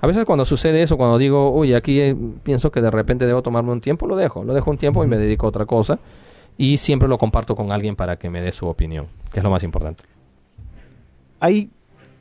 A 0.00 0.06
veces 0.06 0.24
cuando 0.24 0.44
sucede 0.44 0.82
eso, 0.82 0.96
cuando 0.96 1.18
digo, 1.18 1.50
uy, 1.50 1.74
aquí 1.74 2.00
eh, 2.00 2.16
pienso 2.44 2.70
que 2.70 2.80
de 2.80 2.90
repente 2.90 3.26
debo 3.26 3.42
tomarme 3.42 3.72
un 3.72 3.80
tiempo, 3.80 4.06
lo 4.06 4.16
dejo. 4.16 4.44
Lo 4.44 4.54
dejo 4.54 4.70
un 4.70 4.78
tiempo 4.78 5.04
y 5.04 5.08
me 5.08 5.18
dedico 5.18 5.46
a 5.46 5.48
otra 5.50 5.66
cosa. 5.66 5.98
Y 6.56 6.78
siempre 6.78 7.08
lo 7.08 7.18
comparto 7.18 7.54
con 7.56 7.72
alguien 7.72 7.96
para 7.96 8.16
que 8.16 8.30
me 8.30 8.40
dé 8.40 8.52
su 8.52 8.66
opinión, 8.66 9.06
que 9.32 9.40
es 9.40 9.44
lo 9.44 9.50
más 9.50 9.62
importante. 9.64 10.04
Hay, 11.40 11.70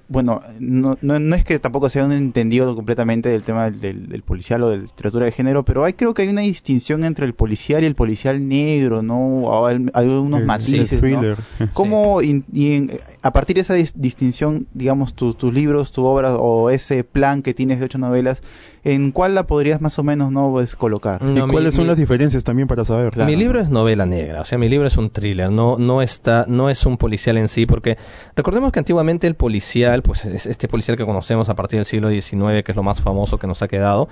bueno, 0.10 0.42
no, 0.60 0.98
no, 1.02 1.20
no 1.20 1.36
es 1.36 1.44
que 1.44 1.60
tampoco 1.60 1.90
sea 1.90 2.06
un 2.06 2.12
entendido 2.14 2.74
completamente 2.76 3.30
del 3.30 3.42
tema 3.44 3.66
del, 3.66 3.80
del- 3.82 4.08
del 4.10 4.24
policial 4.24 4.64
o 4.64 4.70
de 4.70 4.78
la 4.78 4.84
literatura 4.84 5.26
de 5.26 5.32
género, 5.32 5.64
pero 5.66 5.84
hay 5.84 5.94
creo 5.94 6.14
que 6.14 6.22
hay 6.22 6.30
una 6.30 6.42
distinción 6.42 7.04
entre 7.04 7.26
el 7.26 7.34
policial 7.34 7.84
y 7.84 7.88
el 7.88 7.96
policial 7.96 8.48
negro, 8.48 9.02
¿no? 9.02 9.66
Hay, 9.66 9.86
hay 9.94 10.08
unos 10.08 10.40
El- 10.42 10.46
matices, 10.46 11.04
el 11.04 11.12
¿no? 11.12 11.22
¿Cómo, 11.74 12.22
in- 12.22 12.46
y 12.54 12.74
en- 12.74 12.92
a 13.22 13.32
partir 13.34 13.56
de 13.56 13.62
esa 13.64 13.76
dis- 13.76 13.94
distinción, 13.96 14.68
digamos, 14.74 15.14
tus 15.14 15.38
tus 15.38 15.54
libros, 15.54 15.92
tu 15.92 16.06
obra 16.06 16.36
o 16.38 16.70
ese 16.70 17.04
plan 17.04 17.42
que 17.42 17.54
tienes 17.54 17.80
de 17.80 17.86
ocho 17.86 17.98
novelas, 17.98 18.42
¿en 18.84 19.12
cuál 19.12 19.36
la 19.36 19.46
podrías 19.46 19.82
más 19.82 20.00
o 20.00 20.04
menos 20.04 20.32
no 20.32 20.50
pues, 20.52 20.76
colocar? 20.76 21.22
¿Y 21.22 21.26
mi- 21.26 21.42
cuáles 21.42 21.76
son 21.76 21.84
mi- 21.84 21.90
las 21.90 21.98
diferencias 21.98 22.44
también 22.44 22.68
para 22.68 22.86
saber? 22.86 23.12
Claro. 23.12 23.30
Mi 23.30 23.36
libro 23.36 23.60
es 23.60 23.70
novela 23.70 24.06
negra, 24.06 24.42
o 24.42 24.46
sea, 24.46 24.58
mi 24.58 24.70
libro 24.70 24.88
es 24.88 24.96
un 24.98 25.10
thriller, 25.10 25.52
no, 25.52 25.78
no 25.78 26.02
está, 26.02 26.46
no 26.48 26.70
es 26.70 26.86
un 26.86 26.98
policial 26.98 27.38
en 27.38 27.50
sí, 27.50 27.66
porque 27.66 27.98
recordemos 28.36 28.72
que 28.72 28.80
antiguamente 28.80 29.28
el 29.28 29.36
policial, 29.36 29.97
pues 30.02 30.26
es 30.26 30.46
este 30.46 30.68
policial 30.68 30.98
que 30.98 31.06
conocemos 31.06 31.50
a 31.50 31.56
partir 31.56 31.80
del 31.80 31.86
siglo 31.86 32.10
XIX, 32.10 32.64
que 32.64 32.72
es 32.72 32.76
lo 32.76 32.84
más 32.84 33.02
famoso 33.02 33.38
que 33.38 33.48
nos 33.48 33.62
ha 33.62 33.68
quedado, 33.68 34.10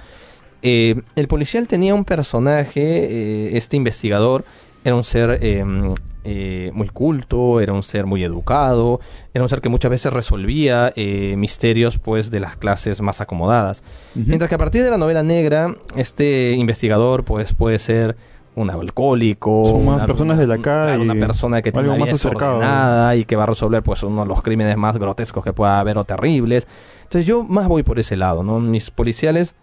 eh, 0.67 0.95
el 1.15 1.27
policial 1.27 1.67
tenía 1.67 1.93
un 1.93 2.05
personaje, 2.05 2.81
eh, 2.81 3.57
este 3.57 3.77
investigador, 3.77 4.43
era 4.83 4.95
un 4.95 5.03
ser 5.03 5.37
eh, 5.43 6.71
muy 6.73 6.87
culto, 6.89 7.59
era 7.61 7.71
un 7.71 7.83
ser 7.83 8.07
muy 8.07 8.23
educado, 8.23 8.99
era 9.31 9.43
un 9.43 9.49
ser 9.49 9.61
que 9.61 9.69
muchas 9.69 9.91
veces 9.91 10.11
resolvía 10.11 10.91
misterios 10.95 11.99
pues 11.99 12.31
de 12.31 12.39
las 12.39 12.55
clases 12.55 12.99
más 13.01 13.21
acomodadas. 13.21 13.83
Mientras 14.15 14.49
que 14.49 14.55
a 14.55 14.57
partir 14.57 14.83
de 14.83 14.89
la 14.89 14.97
novela 14.97 15.21
negra, 15.21 15.75
este 15.95 16.53
investigador 16.53 17.25
pues 17.25 17.53
puede 17.53 17.77
ser 17.77 18.15
un 18.55 18.69
alcohólico, 18.69 19.65
Son 19.65 19.85
más 19.85 19.97
una- 19.97 20.05
personas 20.07 20.37
de 20.37 20.47
la 20.47 20.57
calle, 20.59 20.97
una 20.97 21.13
persona 21.15 21.61
que 21.61 21.71
tiene 21.71 21.89
algo 21.89 21.99
más 21.99 22.13
acercado. 22.13 23.15
y 23.15 23.25
que 23.25 23.35
va 23.35 23.43
a 23.43 23.47
resolver 23.47 23.83
pues 23.83 24.01
uno 24.03 24.21
de 24.23 24.27
los 24.27 24.41
crímenes 24.41 24.77
más 24.77 24.97
grotescos 24.97 25.43
que 25.43 25.53
pueda 25.53 25.79
haber 25.79 25.97
o 25.97 26.03
terribles. 26.03 26.67
Entonces 27.03 27.25
yo 27.25 27.43
más 27.43 27.67
voy 27.67 27.83
por 27.83 27.99
ese 27.99 28.15
lado, 28.17 28.43
¿no? 28.43 28.59
Mis 28.59 28.91
policiales 28.91 29.55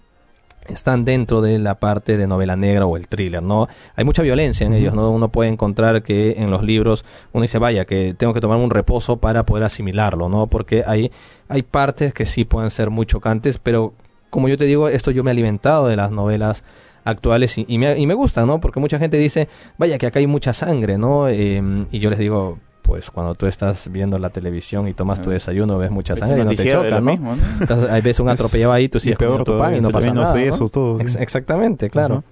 están 0.68 1.05
dentro 1.05 1.40
de 1.40 1.59
la 1.59 1.74
parte 1.81 2.16
de 2.16 2.26
novela 2.28 2.55
negra 2.55 2.87
o 2.87 2.96
el 2.96 3.09
thriller, 3.09 3.42
¿no? 3.42 3.66
Hay 3.96 4.05
mucha 4.05 4.22
violencia 4.22 4.64
en 4.64 4.74
ellos, 4.74 4.94
¿no? 4.94 5.11
Uno 5.11 5.28
puede 5.28 5.50
encontrar 5.50 6.05
que 6.05 6.37
en 6.38 6.50
los 6.52 6.62
libros 6.62 7.05
uno 7.33 7.42
dice, 7.42 7.59
vaya, 7.59 7.85
que 7.85 8.14
tengo 8.16 8.33
que 8.33 8.40
tomar 8.40 8.59
un 8.59 8.70
reposo 8.70 9.16
para 9.16 9.44
poder 9.44 9.64
asimilarlo, 9.64 10.28
¿no? 10.28 10.46
Porque 10.46 10.85
hay, 10.87 11.11
hay 11.48 11.62
partes 11.62 12.14
que 12.14 12.26
sí 12.26 12.44
pueden 12.44 12.70
ser 12.70 12.90
muy 12.90 13.07
chocantes, 13.07 13.59
pero 13.59 13.92
como 14.31 14.48
yo 14.48 14.57
te 14.57 14.64
digo, 14.66 14.88
esto 14.88 15.11
yo 15.11 15.24
me 15.24 15.31
he 15.31 15.33
alimentado 15.33 15.88
de 15.88 15.96
las 15.96 16.12
novelas 16.12 16.62
actuales 17.05 17.59
y, 17.59 17.65
y 17.69 17.79
me, 17.79 17.99
y 17.99 18.07
me 18.07 18.15
gusta, 18.15 18.45
¿no? 18.47 18.61
Porque 18.61 18.81
mucha 18.81 18.99
gente 18.99 19.17
dice, 19.19 19.49
vaya, 19.79 19.99
que 19.99 20.07
acá 20.07 20.19
hay 20.19 20.27
mucha 20.27 20.53
sangre, 20.53 20.99
¿no? 20.99 21.29
Em, 21.29 21.87
y 21.91 21.99
yo 21.99 22.11
les 22.11 22.19
digo, 22.19 22.59
pues 22.83 23.11
cuando 23.11 23.35
tú 23.35 23.47
estás 23.47 23.91
viendo 23.91 24.19
la 24.19 24.31
televisión 24.31 24.88
y 24.88 24.95
tomas 24.95 25.23
tu 25.23 25.31
desayuno, 25.31 25.79
ves 25.79 25.91
mucha 25.91 26.17
sangre 26.17 26.43
y 26.43 26.45
no 26.45 26.51
te 26.51 26.62
de 26.65 26.71
choca, 26.71 27.01
¿no? 27.01 27.11
mismo, 27.12 27.37
¿no? 27.37 27.43
Entonces, 27.61 27.91
ahí 27.91 28.01
ves 28.03 28.21
un 28.21 28.29
atropellado 28.29 28.73
ahí, 28.73 28.88
tú 28.88 28.99
sigues 29.01 29.19
peor 29.19 29.45
comiendo 29.45 29.53
tu 29.53 29.59
pan 29.59 29.77
y 29.77 29.81
no 29.81 29.91
pasa 29.91 30.07
ven 30.09 30.17
los 30.17 30.25
nada, 30.25 30.35
¿no? 30.59 30.69
todo. 30.69 31.01
Ex- 31.01 31.17
exactamente, 31.17 31.91
claro. 31.91 32.25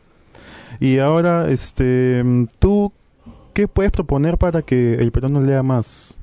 Y 0.81 0.99
ahora, 0.99 1.49
este, 1.51 2.23
¿tú 2.59 2.93
qué 3.53 3.69
puedes 3.69 3.93
proponer 3.93 4.39
para 4.39 4.63
que 4.63 4.95
el 4.95 5.13
peruano 5.13 5.41
lea 5.41 5.63
más? 5.63 6.19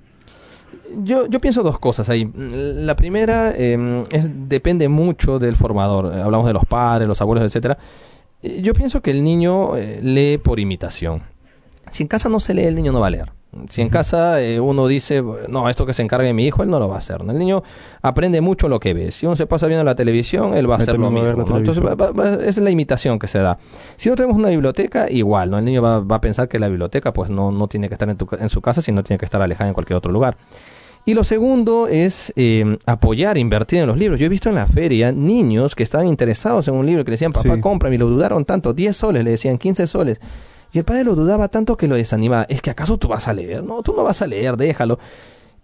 Yo, 1.04 1.28
yo 1.28 1.40
pienso 1.42 1.64
dos 1.64 1.80
cosas 1.80 2.10
ahí. 2.10 2.32
La 2.36 2.96
primera 2.96 3.52
eh, 3.56 4.04
es 4.10 4.30
depende 4.48 4.88
mucho 4.88 5.38
del 5.38 5.56
formador. 5.56 6.14
Eh, 6.16 6.22
Hablamos 6.22 6.48
de 6.48 6.54
los 6.54 6.66
padres, 6.66 7.08
los 7.08 7.22
abuelos, 7.22 7.44
etcétera. 7.46 7.78
Eh, 8.44 8.62
Yo 8.62 8.74
pienso 8.74 9.02
que 9.02 9.12
el 9.12 9.24
niño 9.24 9.76
eh, 9.78 10.00
lee 10.02 10.38
por 10.38 10.60
imitación. 10.60 11.24
Si 11.92 12.04
en 12.04 12.08
casa 12.10 12.30
no 12.30 12.40
se 12.40 12.54
lee, 12.54 12.64
el 12.66 12.76
niño 12.76 12.92
no 12.92 13.00
va 13.00 13.08
a 13.08 13.12
leer. 13.12 13.32
Si 13.70 13.82
en 13.82 13.90
casa 13.90 14.42
eh, 14.42 14.60
uno 14.60 14.86
dice, 14.88 15.24
no, 15.48 15.68
esto 15.70 15.86
que 15.86 15.94
se 15.94 16.04
encargue 16.04 16.32
mi 16.34 16.46
hijo, 16.46 16.62
él 16.64 16.70
no 16.70 16.80
lo 16.80 16.90
va 16.90 16.96
a 16.96 16.98
hacer. 17.00 17.24
¿no? 17.24 17.32
El 17.32 17.40
niño 17.40 17.64
aprende 18.02 18.40
mucho 18.42 18.68
lo 18.68 18.80
que 18.80 18.94
ve. 18.94 19.12
Si 19.12 19.26
uno 19.26 19.36
se 19.38 19.48
pasa 19.48 19.66
viendo 19.68 19.84
la 19.86 19.96
televisión, 19.96 20.54
él 20.54 20.70
va 20.70 20.76
a 20.76 20.78
hacer 20.84 20.96
lo 21.00 21.10
mismo. 21.32 21.46
Entonces, 21.60 21.84
va- 21.84 21.96
va- 21.96 22.12
va- 22.12 22.34
esa 22.36 22.46
es 22.50 22.58
la 22.60 22.70
imitación 22.70 23.18
que 23.18 23.28
se 23.28 23.40
da. 23.40 23.58
Si 23.96 24.10
no 24.10 24.16
tenemos 24.16 24.38
una 24.38 24.50
biblioteca, 24.50 25.10
igual, 25.10 25.50
¿no? 25.50 25.58
El 25.58 25.66
niño 25.66 25.82
va, 25.82 26.02
va 26.02 26.18
a 26.18 26.22
pensar 26.22 26.50
que 26.50 26.60
la 26.60 26.68
biblioteca 26.68 27.14
pues 27.14 27.30
no, 27.32 27.52
no 27.52 27.68
tiene 27.68 27.88
que 27.88 27.96
estar 27.96 28.10
en, 28.10 28.18
tu 28.18 28.28
en 28.38 28.50
su 28.50 28.62
casa, 28.62 28.82
sino 28.82 29.02
tiene 29.02 29.18
que 29.18 29.26
estar 29.26 29.42
alejada 29.42 29.70
en 29.70 29.74
cualquier 29.74 29.98
otro 29.98 30.12
lugar. 30.12 30.38
Y 31.08 31.14
lo 31.14 31.24
segundo 31.24 31.88
es 31.88 32.34
eh, 32.36 32.78
apoyar, 32.86 33.38
invertir 33.38 33.80
en 33.80 33.88
los 33.88 33.98
libros. 33.98 34.20
Yo 34.20 34.26
he 34.26 34.30
visto 34.30 34.50
en 34.50 34.56
la 34.56 34.68
feria 34.68 35.14
niños 35.14 35.74
que 35.74 35.84
estaban 35.84 36.06
interesados 36.06 36.68
en 36.68 36.76
un 36.76 36.86
libro 36.86 37.06
que 37.06 37.12
le 37.12 37.14
decían, 37.14 37.32
papá, 37.32 37.56
Sí. 37.56 37.62
cómprame, 37.62 37.96
y 37.96 37.98
lo 37.98 38.08
dudaron 38.08 38.44
tanto, 38.44 38.74
10 38.74 38.96
soles, 38.96 39.24
le 39.24 39.32
decían 39.32 39.58
15 39.58 39.88
soles. 39.88 40.20
Y 40.74 40.80
el 40.80 40.84
padre 40.84 41.06
lo 41.06 41.16
dudaba 41.16 41.48
tanto 41.48 41.78
que 41.78 41.88
lo 41.88 41.96
desanimaba. 41.96 42.44
¿Es 42.50 42.62
que 42.62 42.72
acaso 42.72 42.98
tú 42.98 43.08
vas 43.08 43.26
a 43.30 43.34
leer? 43.34 43.64
No, 43.64 43.82
tú 43.84 43.94
no 43.96 44.04
vas 44.04 44.22
a 44.22 44.28
leer, 44.28 44.58
déjalo. 44.58 45.00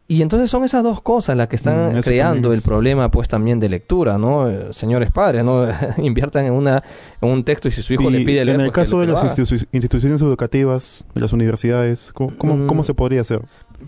Y 0.07 0.21
entonces 0.21 0.49
son 0.49 0.63
esas 0.63 0.81
dos 0.83 1.01
cosas 1.01 1.35
las 1.35 1.47
que 1.49 1.57
están 1.57 1.97
Mm, 1.97 2.01
creando 2.01 2.53
el 2.53 2.61
problema, 2.61 3.09
pues 3.11 3.27
también 3.27 3.59
de 3.59 3.67
lectura, 3.67 4.17
¿no? 4.17 4.47
Señores 4.71 5.11
padres, 5.11 5.43
¿no? 5.43 5.65
Inviertan 5.97 6.45
en, 6.45 6.53
una, 6.53 6.83
en 7.21 7.29
un 7.29 7.43
texto 7.43 7.67
y 7.67 7.71
si 7.71 7.81
su 7.81 7.93
hijo 7.93 8.09
Y 8.09 8.13
le 8.13 8.19
pide 8.25 8.45
leer, 8.45 8.59
en 8.59 8.65
el 8.65 8.71
caso 8.71 8.99
de 9.01 9.07
las 9.07 9.23
institu- 9.23 9.65
instituciones 9.73 10.21
educativas, 10.21 11.05
de 11.15 11.19
las 11.21 11.33
universidades, 11.33 12.11
¿cómo, 12.13 12.31
cómo, 12.37 12.55
Mm. 12.55 12.67
cómo 12.67 12.83
se 12.85 12.93
podría 12.93 13.21
hacer? 13.21 13.41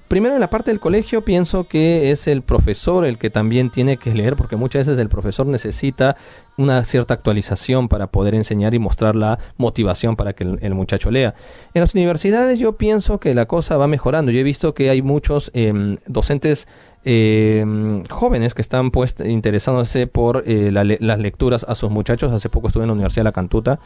Primero 0.07 0.35
en 0.35 0.41
la 0.41 0.49
parte 0.49 0.71
del 0.71 0.79
colegio 0.79 1.23
pienso 1.23 1.65
que 1.65 2.11
es 2.11 2.27
el 2.27 2.41
profesor 2.41 3.05
el 3.05 3.17
que 3.17 3.29
también 3.29 3.69
tiene 3.69 3.97
que 3.97 4.13
leer 4.13 4.35
porque 4.35 4.55
muchas 4.55 4.87
veces 4.87 4.99
el 4.99 5.09
profesor 5.09 5.45
necesita 5.47 6.15
una 6.57 6.83
cierta 6.85 7.13
actualización 7.13 7.87
para 7.87 8.07
poder 8.07 8.35
enseñar 8.35 8.73
y 8.73 8.79
mostrar 8.79 9.15
la 9.15 9.39
motivación 9.57 10.15
para 10.15 10.33
que 10.33 10.43
el, 10.43 10.75
muchacho 10.75 11.11
lea. 11.11 11.35
En 11.73 11.81
las 11.81 11.93
universidades 11.93 12.59
yo 12.59 12.77
pienso 12.77 13.19
que 13.19 13.33
la 13.33 13.45
cosa 13.45 13.77
va 13.77 13.87
mejorando. 13.87 14.31
Yo 14.31 14.39
he 14.39 14.43
visto 14.43 14.73
que 14.73 14.89
hay 14.89 15.01
muchos 15.01 15.51
em, 15.53 15.97
docentes 16.07 16.67
em, 17.03 18.03
jóvenes 18.05 18.53
que 18.53 18.61
están 18.61 18.91
pues 18.91 19.15
interesándose 19.25 20.07
por 20.07 20.43
eh, 20.45 20.71
la 20.71 20.83
las 20.83 21.19
lecturas 21.19 21.65
a 21.67 21.75
sus 21.75 21.89
muchachos. 21.89 22.31
Hace 22.31 22.49
poco 22.49 22.67
estuve 22.67 22.83
en 22.83 22.87
la 22.87 22.93
Universidad 22.93 23.21
de 23.21 23.29
La 23.29 23.31
Cantuta 23.33 23.79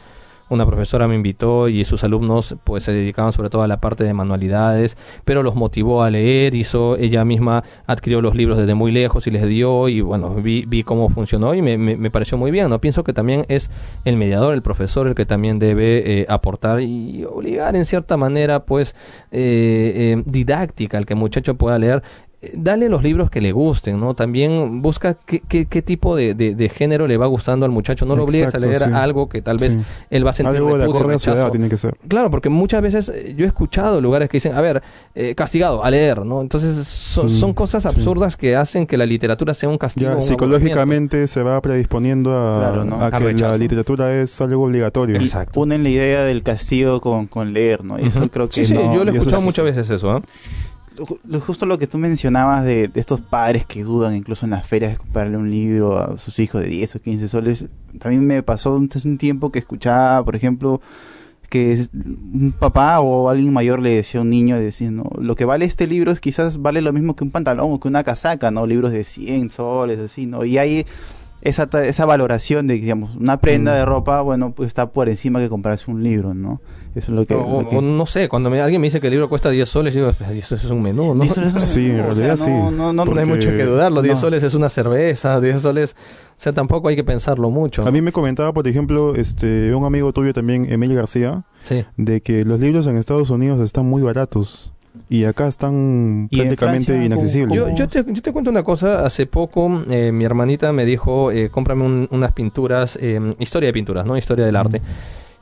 una 0.50 0.66
profesora 0.66 1.08
me 1.08 1.14
invitó 1.14 1.68
y 1.68 1.84
sus 1.84 2.04
alumnos 2.04 2.56
pues 2.64 2.84
se 2.84 2.92
dedicaban 2.92 3.32
sobre 3.32 3.48
todo 3.48 3.62
a 3.62 3.68
la 3.68 3.80
parte 3.80 4.04
de 4.04 4.12
manualidades, 4.12 4.98
pero 5.24 5.42
los 5.42 5.54
motivó 5.54 6.02
a 6.02 6.10
leer, 6.10 6.54
hizo 6.54 6.96
ella 6.96 7.24
misma 7.24 7.64
adquirió 7.86 8.20
los 8.20 8.34
libros 8.34 8.58
desde 8.58 8.74
muy 8.74 8.92
lejos 8.92 9.26
y 9.26 9.30
les 9.30 9.46
dio 9.46 9.88
y 9.88 10.00
bueno, 10.00 10.34
vi, 10.34 10.64
vi 10.66 10.82
cómo 10.82 11.08
funcionó 11.08 11.54
y 11.54 11.62
me, 11.62 11.78
me, 11.78 12.10
pareció 12.10 12.36
muy 12.36 12.50
bien, 12.50 12.68
¿no? 12.68 12.80
Pienso 12.80 13.04
que 13.04 13.12
también 13.12 13.46
es 13.48 13.70
el 14.04 14.16
mediador, 14.16 14.54
el 14.54 14.62
profesor 14.62 15.06
el 15.06 15.14
que 15.14 15.24
también 15.24 15.58
debe 15.58 16.20
eh, 16.20 16.26
aportar 16.28 16.80
y 16.80 17.24
obligar 17.24 17.76
en 17.76 17.84
cierta 17.84 18.16
manera 18.16 18.64
pues 18.64 18.94
eh, 19.30 20.16
eh, 20.18 20.22
didáctica 20.26 20.98
al 20.98 21.06
que 21.06 21.14
el 21.14 21.20
muchacho 21.20 21.54
pueda 21.54 21.78
leer 21.78 22.02
dale 22.54 22.88
los 22.88 23.02
libros 23.02 23.30
que 23.30 23.40
le 23.42 23.52
gusten, 23.52 24.00
¿no? 24.00 24.14
También 24.14 24.80
busca 24.80 25.14
qué, 25.26 25.42
qué, 25.46 25.66
qué 25.66 25.82
tipo 25.82 26.16
de, 26.16 26.32
de, 26.34 26.54
de 26.54 26.68
género 26.70 27.06
le 27.06 27.18
va 27.18 27.26
gustando 27.26 27.66
al 27.66 27.72
muchacho. 27.72 28.06
No 28.06 28.16
lo 28.16 28.24
obligues 28.24 28.54
a 28.54 28.58
leer 28.58 28.78
sí. 28.78 28.90
algo 28.94 29.28
que 29.28 29.42
tal 29.42 29.58
vez 29.58 29.74
Sí. 29.74 29.80
él 30.08 30.24
va 30.26 30.30
a 30.30 30.32
sentir 30.32 30.56
Algo 30.56 30.78
de 30.78 30.84
acorde 30.84 31.14
a 31.16 31.18
su 31.18 31.26
rechazo. 31.28 31.36
edad 31.44 31.50
tiene 31.50 31.68
que 31.68 31.76
ser. 31.76 31.96
Claro, 32.08 32.30
porque 32.30 32.48
muchas 32.48 32.80
veces 32.80 33.10
eh, 33.10 33.34
yo 33.36 33.44
he 33.44 33.48
escuchado 33.48 34.00
lugares 34.00 34.30
que 34.30 34.38
dicen, 34.38 34.54
a 34.54 34.60
ver, 34.62 34.82
eh, 35.14 35.34
castigado, 35.34 35.84
a 35.84 35.90
leer, 35.90 36.24
¿no? 36.24 36.40
Entonces 36.40 36.76
son, 36.88 37.28
Sí, 37.28 37.38
son 37.38 37.52
cosas 37.52 37.82
sí. 37.82 37.88
absurdas 37.90 38.36
que 38.38 38.56
hacen 38.56 38.86
que 38.86 38.96
la 38.96 39.04
literatura 39.04 39.52
sea 39.52 39.68
un 39.68 39.76
castigo. 39.76 40.10
Ya 40.10 40.16
un 40.16 40.22
psicológicamente 40.22 41.26
se 41.28 41.42
va 41.42 41.60
predisponiendo 41.60 42.32
a, 42.34 42.58
Claro, 42.60 42.84
¿no? 42.86 42.96
a 43.02 43.06
Al 43.06 43.12
que 43.12 43.18
rechazo. 43.18 43.50
la 43.50 43.58
literatura 43.58 44.14
es 44.20 44.40
algo 44.40 44.64
obligatorio. 44.64 45.16
Y 45.20 45.24
Exacto. 45.24 45.60
unen 45.60 45.82
la 45.82 45.90
idea 45.90 46.24
del 46.24 46.42
castigo 46.42 47.00
con, 47.02 47.26
con 47.26 47.52
leer, 47.52 47.84
¿no? 47.84 47.98
Y 47.98 48.06
Eso 48.06 48.28
creo 48.30 48.46
que 48.48 48.52
Sí, 48.54 48.64
sí, 48.64 48.74
no- 48.74 48.94
yo 48.94 49.04
lo 49.04 49.10
he 49.10 49.14
escuchado 49.14 49.40
es- 49.40 49.44
muchas 49.44 49.64
veces 49.66 49.90
eso, 49.90 50.16
¿eh? 50.16 50.20
Justo 51.40 51.66
lo 51.66 51.78
que 51.78 51.86
tú 51.86 51.98
mencionabas 51.98 52.64
de, 52.64 52.88
de 52.88 53.00
estos 53.00 53.20
padres 53.20 53.64
que 53.64 53.82
dudan 53.84 54.14
incluso 54.14 54.46
en 54.46 54.50
las 54.50 54.66
ferias 54.66 54.92
de 54.92 54.98
comprarle 54.98 55.36
un 55.36 55.50
libro 55.50 55.98
a 55.98 56.18
sus 56.18 56.38
hijos 56.38 56.60
de 56.60 56.68
10 56.68 56.96
o 56.96 57.00
15 57.00 57.28
soles. 57.28 57.66
También 57.98 58.26
me 58.26 58.42
pasó 58.42 58.80
hace 58.94 59.08
un 59.08 59.18
tiempo 59.18 59.50
que 59.50 59.58
escuchaba, 59.58 60.24
por 60.24 60.36
ejemplo, 60.36 60.80
que 61.48 61.86
un 61.92 62.54
papá 62.58 63.00
o 63.00 63.28
alguien 63.28 63.52
mayor 63.52 63.80
le 63.80 63.96
decía 63.96 64.20
a 64.20 64.22
un 64.22 64.30
niño, 64.30 64.56
decía, 64.56 64.90
no, 64.90 65.04
lo 65.18 65.34
que 65.34 65.44
vale 65.44 65.64
este 65.64 65.86
libro 65.88 66.12
es 66.12 66.20
quizás 66.20 66.62
vale 66.62 66.80
lo 66.80 66.92
mismo 66.92 67.16
que 67.16 67.24
un 67.24 67.32
pantalón 67.32 67.72
o 67.72 67.80
que 67.80 67.88
una 67.88 68.04
casaca, 68.04 68.50
¿no? 68.52 68.66
Libros 68.66 68.92
de 68.92 69.02
100 69.04 69.50
soles, 69.50 69.98
así, 69.98 70.26
¿no? 70.26 70.44
Y 70.44 70.58
hay 70.58 70.86
esa, 71.42 71.68
esa 71.82 72.06
valoración 72.06 72.68
de, 72.68 72.74
digamos, 72.74 73.16
una 73.16 73.40
prenda 73.40 73.72
Mm. 73.72 73.74
de 73.74 73.84
ropa, 73.84 74.20
bueno, 74.20 74.52
pues 74.52 74.68
está 74.68 74.90
por 74.92 75.08
encima 75.08 75.40
que 75.40 75.48
comprarse 75.48 75.90
un 75.90 76.04
libro, 76.04 76.34
¿no? 76.34 76.60
Eso 76.94 77.12
es 77.12 77.16
lo 77.16 77.24
que... 77.24 77.34
O, 77.34 77.62
lo 77.62 77.68
que- 77.68 77.76
o 77.76 77.80
no 77.82 78.04
sé, 78.06 78.28
cuando 78.28 78.50
me- 78.50 78.60
alguien 78.60 78.80
me 78.80 78.88
dice 78.88 79.00
que 79.00 79.06
el 79.06 79.12
libro 79.12 79.28
cuesta 79.28 79.48
10 79.50 79.68
soles, 79.68 79.94
yo 79.94 80.10
digo, 80.12 80.24
eso 80.34 80.54
es 80.56 80.64
un 80.64 80.82
menú, 80.82 81.14
¿no? 81.14 81.24
Sí, 81.60 81.90
en 81.90 82.00
o 82.00 82.14
sea, 82.14 82.14
realidad 82.14 82.36
sí. 82.36 82.50
no, 82.50 82.70
no, 82.70 82.92
no, 82.92 82.92
No 82.92 83.02
hay 83.02 83.06
porque- 83.06 83.26
mucho 83.26 83.48
que 83.50 83.64
dudar, 83.64 83.92
los 83.92 84.02
10 84.02 84.16
no. 84.16 84.20
soles 84.20 84.42
es 84.42 84.54
una 84.54 84.68
cerveza, 84.68 85.40
10 85.40 85.60
soles, 85.60 85.94
o 86.36 86.40
sea, 86.42 86.52
tampoco 86.52 86.88
hay 86.88 86.96
que 86.96 87.04
pensarlo 87.04 87.48
mucho. 87.50 87.86
A 87.86 87.90
mí 87.92 88.00
me 88.02 88.10
comentaba, 88.12 88.52
por 88.52 88.66
ejemplo, 88.66 89.14
este 89.14 89.72
un 89.74 89.84
amigo 89.84 90.12
tuyo 90.12 90.32
también, 90.32 90.70
Emilio 90.72 90.96
García, 90.96 91.44
Sí. 91.60 91.84
de 91.96 92.20
que 92.22 92.44
los 92.44 92.58
libros 92.58 92.86
en 92.88 92.96
Estados 92.96 93.30
Unidos 93.30 93.60
están 93.60 93.86
muy 93.86 94.02
baratos 94.02 94.72
y 95.08 95.24
acá 95.24 95.46
están 95.46 96.26
Y 96.30 96.40
en 96.40 96.46
prácticamente 96.48 96.86
Francia, 96.86 97.06
inaccesibles. 97.06 97.56
Yo, 97.56 97.64
¿Cómo? 97.66 97.76
yo, 97.76 97.88
te, 97.88 98.04
yo 98.08 98.22
te 98.22 98.32
cuento 98.32 98.50
una 98.50 98.64
cosa. 98.64 99.06
Hace 99.06 99.26
poco 99.26 99.84
eh, 99.88 100.10
mi 100.12 100.24
hermanita 100.24 100.72
me 100.72 100.84
dijo, 100.84 101.30
eh, 101.30 101.50
cómprame 101.50 101.84
un- 101.84 102.08
unas 102.10 102.32
pinturas, 102.32 102.98
eh, 103.00 103.20
historia 103.38 103.68
de 103.68 103.72
pinturas, 103.72 104.04
¿no? 104.04 104.16
Historia 104.16 104.44
del 104.46 104.56
arte. 104.56 104.80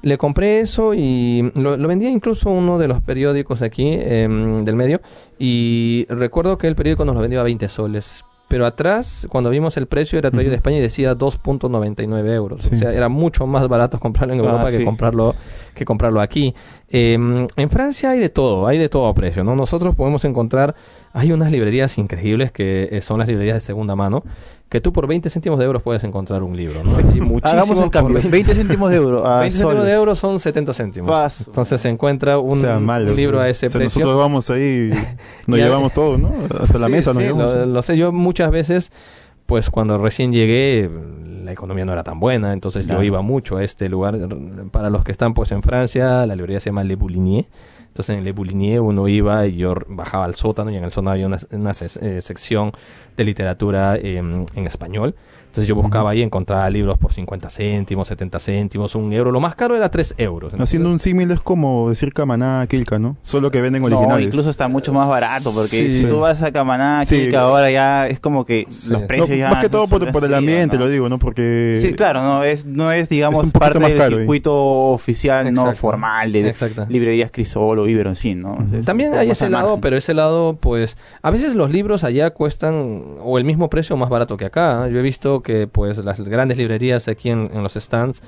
Le 0.03 0.17
compré 0.17 0.61
eso 0.61 0.95
y 0.95 1.51
lo, 1.55 1.77
lo 1.77 1.89
vendía 1.89 2.09
incluso 2.11 2.51
uno 2.51 2.79
de 2.79 2.87
los 2.89 3.03
periódicos 3.03 3.63
aquí 3.63 3.91
eh, 3.93 4.29
del 4.65 4.77
medio. 4.77 5.01
Y 5.39 6.07
recuerdo 6.09 6.57
que 6.59 6.69
el 6.69 6.77
periódico 6.77 7.05
nos 7.05 7.15
lo 7.17 7.21
vendió 7.21 7.41
a 7.41 7.45
20 7.45 7.69
soles. 7.69 8.25
Pero 8.47 8.65
atrás, 8.65 9.27
cuando 9.29 9.51
vimos 9.51 9.77
el 9.77 9.87
precio, 9.89 10.19
era 10.19 10.31
traído 10.31 10.51
de. 10.51 10.57
España 10.57 10.79
y 10.79 10.81
decía 10.81 11.15
2.99 11.15 12.33
euros. 12.33 12.65
Sí. 12.65 12.77
O 12.77 12.79
sea, 12.79 12.95
era 12.95 13.11
mucho 13.11 13.47
más 13.47 13.69
barato 13.69 14.01
comprarlo 14.01 14.33
en 14.33 14.41
Ah, 14.41 14.45
Europa 14.45 14.71
que 14.71 14.79
sí. 14.79 14.85
comprarlo 14.85 15.35
que 15.75 15.85
comprarlo 15.85 16.21
aquí. 16.23 16.55
Eh, 16.89 17.47
en 17.57 17.71
Francia 17.71 18.11
hay 18.11 18.19
de 18.21 18.31
todo, 18.31 18.67
hay 18.67 18.79
de 18.79 18.89
todo 18.89 19.07
a 19.07 19.15
precio, 19.15 19.45
¿no? 19.45 19.55
Nosotros 19.55 19.95
podemos 19.95 20.25
encontrar, 20.25 20.75
hay 21.13 21.31
unas 21.33 21.53
librerías 21.53 21.99
increíbles 21.99 22.51
que 22.51 22.89
eh, 22.91 23.01
son 23.03 23.19
las 23.19 23.29
librerías 23.29 23.57
de 23.57 23.61
segunda 23.61 23.95
mano, 23.95 24.25
que 24.69 24.81
tú 24.83 24.93
por 24.93 25.07
20 25.07 25.31
céntimos 25.31 25.59
de 25.59 25.65
euros 25.65 25.83
puedes 25.83 26.05
encontrar 26.05 26.43
un 26.43 26.55
libro, 26.57 26.83
¿no? 26.85 26.91
Y 27.15 27.21
Hagamos 27.43 27.79
el 27.81 27.91
cambio. 27.91 28.15
20 28.23 28.29
20 28.31 28.55
céntimos 28.55 28.91
de 28.91 28.97
euro. 28.97 29.27
a 29.27 29.41
20 29.41 29.57
céntimos 29.57 29.85
de 29.85 29.93
euros 29.93 30.19
son 30.19 30.39
70 30.39 30.75
céntimos. 30.75 31.11
Pas- 31.11 31.47
Entonces 31.47 31.81
se 31.81 31.89
encuentra 31.89 32.39
un, 32.39 32.59
o 32.59 32.61
sea, 32.61 32.79
mal, 32.79 33.09
un 33.09 33.17
libro 33.17 33.41
a 33.41 33.49
ese 33.49 33.67
o 33.67 33.71
sea, 33.71 33.79
precio. 33.81 34.01
Nosotros 34.01 34.19
vamos 34.19 34.51
ahí, 34.51 34.91
nos 35.47 35.59
llevamos 35.59 35.93
todo, 35.95 36.19
¿no? 36.19 36.33
Hasta 36.61 36.79
la 36.79 36.87
Sí, 36.87 36.93
mesa 36.93 37.11
nos 37.15 37.23
sí, 37.23 37.29
llevamos. 37.29 37.55
lo, 37.55 37.67
lo 37.67 37.83
sé, 37.83 37.97
yo 37.97 38.13
muchas 38.13 38.51
veces, 38.51 38.93
pues 39.47 39.71
cuando 39.71 39.97
recién 39.97 40.33
llegué, 40.33 40.91
la 41.45 41.53
economía 41.53 41.87
no 41.87 41.93
era 41.93 42.05
tan 42.05 42.21
buena, 42.21 42.53
entonces 42.53 42.85
Claro. 42.85 43.01
yo 43.01 43.07
iba 43.07 43.23
mucho 43.23 43.57
a 43.57 43.65
este 43.65 43.89
lugar. 43.89 44.19
Para 44.71 44.91
los 44.91 45.03
que 45.03 45.13
están 45.13 45.33
pues 45.33 45.51
en 45.53 45.63
Francia, 45.63 46.27
la 46.27 46.37
librería 46.37 46.61
se 46.61 46.69
llama 46.69 46.85
Le 46.85 46.95
Boulinier. 46.97 47.47
Entonces 47.99 48.17
en 48.17 48.23
Le 48.23 48.31
Boulinier 48.31 48.81
uno 48.81 49.09
iba 49.09 49.45
y 49.49 49.57
yo 49.57 49.75
bajaba 49.89 50.25
al 50.25 50.37
sótano 50.37 50.71
y 50.71 50.77
en 50.77 50.85
el 50.85 50.93
sótano 50.93 51.11
había 51.11 51.27
una, 51.27 51.39
una 51.51 51.73
eh, 51.73 52.23
sección 52.23 52.71
de 53.17 53.25
literatura 53.25 53.97
eh, 53.97 54.19
en 54.19 54.67
español. 54.69 55.17
Entonces 55.49 55.67
yo 55.67 55.75
buscaba 55.75 56.11
ahí, 56.11 56.23
encontraba 56.23 56.69
libros 56.71 56.99
por 56.99 57.13
50 57.13 57.51
céntimos, 57.51 58.07
70 58.09 58.39
céntimos, 58.39 58.95
un 58.95 59.13
euro. 59.13 59.33
Lo 59.33 59.41
más 59.41 59.55
caro 59.55 59.75
era 59.75 59.89
3 59.91 60.15
euros. 60.19 60.53
Entonces, 60.53 60.69
Haciendo 60.69 60.91
un 60.91 60.99
símil 60.99 61.31
es 61.31 61.41
como 61.41 61.89
decir 61.89 62.13
Camaná, 62.13 62.67
Kilka, 62.69 62.99
¿no? 62.99 63.17
Solo 63.23 63.51
que 63.51 63.61
venden 63.63 63.83
No, 63.83 63.89
originales. 63.89 64.27
incluso 64.27 64.51
está 64.51 64.69
mucho 64.69 64.93
más 64.93 65.09
barato, 65.09 65.51
porque 65.53 65.69
Sí. 65.69 65.93
si 66.01 66.05
tú 66.05 66.21
vas 66.21 66.43
a 66.43 66.53
Camaná, 66.53 67.03
Sí. 67.07 67.17
Kilka, 67.19 67.41
ahora 67.41 67.71
ya 67.71 68.07
es 68.09 68.21
como 68.21 68.45
que 68.45 68.67
Sí. 68.69 68.91
los 68.91 69.01
No, 69.01 69.07
precios 69.07 69.31
No, 69.31 69.35
ya... 69.37 69.51
más 69.51 69.63
que 69.65 69.69
todo 69.71 69.87
por, 69.89 70.25
el 70.25 70.35
ambiente, 70.35 70.77
¿no? 70.77 70.85
lo 70.85 70.91
digo, 70.91 71.09
¿no? 71.09 71.19
Porque... 71.19 71.79
Sí, 71.81 71.95
claro, 71.95 72.23
no 72.23 72.45
es, 72.45 72.65
no 72.67 72.93
es 72.93 73.09
digamos, 73.09 73.41
poquito 73.41 73.59
parte 73.59 73.79
más 73.81 73.89
del 73.89 73.99
caro 73.99 74.17
ahí. 74.17 74.23
circuito 74.23 74.55
oficial, 74.55 75.45
no 75.53 75.63
Exacto. 75.63 75.79
formal 75.81 76.31
de 76.31 76.49
Exacto. 76.49 76.87
librerías 76.89 77.31
Crisol 77.31 77.79
o 77.79 77.89
Iberoncin, 77.89 78.43
¿no? 78.43 78.59
Es 78.79 78.85
También 78.85 79.15
hay 79.15 79.31
ese 79.31 79.49
lado, 79.49 79.69
margen. 79.69 79.81
pero 79.81 79.97
ese 79.97 80.13
lado, 80.15 80.57
pues, 80.61 80.97
a 81.23 81.31
veces 81.31 81.55
los 81.55 81.71
libros 81.71 82.05
allá 82.05 82.31
cuestan 82.31 83.03
o 83.23 83.39
el 83.39 83.45
mismo 83.45 83.71
precio 83.71 83.95
o 83.95 83.99
más 83.99 84.11
barato 84.11 84.37
que 84.37 84.45
acá. 84.45 84.87
¿eh? 84.87 84.93
Yo 84.93 84.99
he 84.99 85.03
visto 85.03 85.38
que, 85.43 85.67
pues, 85.67 85.99
las 86.05 86.21
grandes 86.21 86.59
librerías 86.59 87.09
aquí 87.09 87.31
en, 87.31 87.51
en 87.53 87.63
los 87.63 87.75
stands 87.75 88.23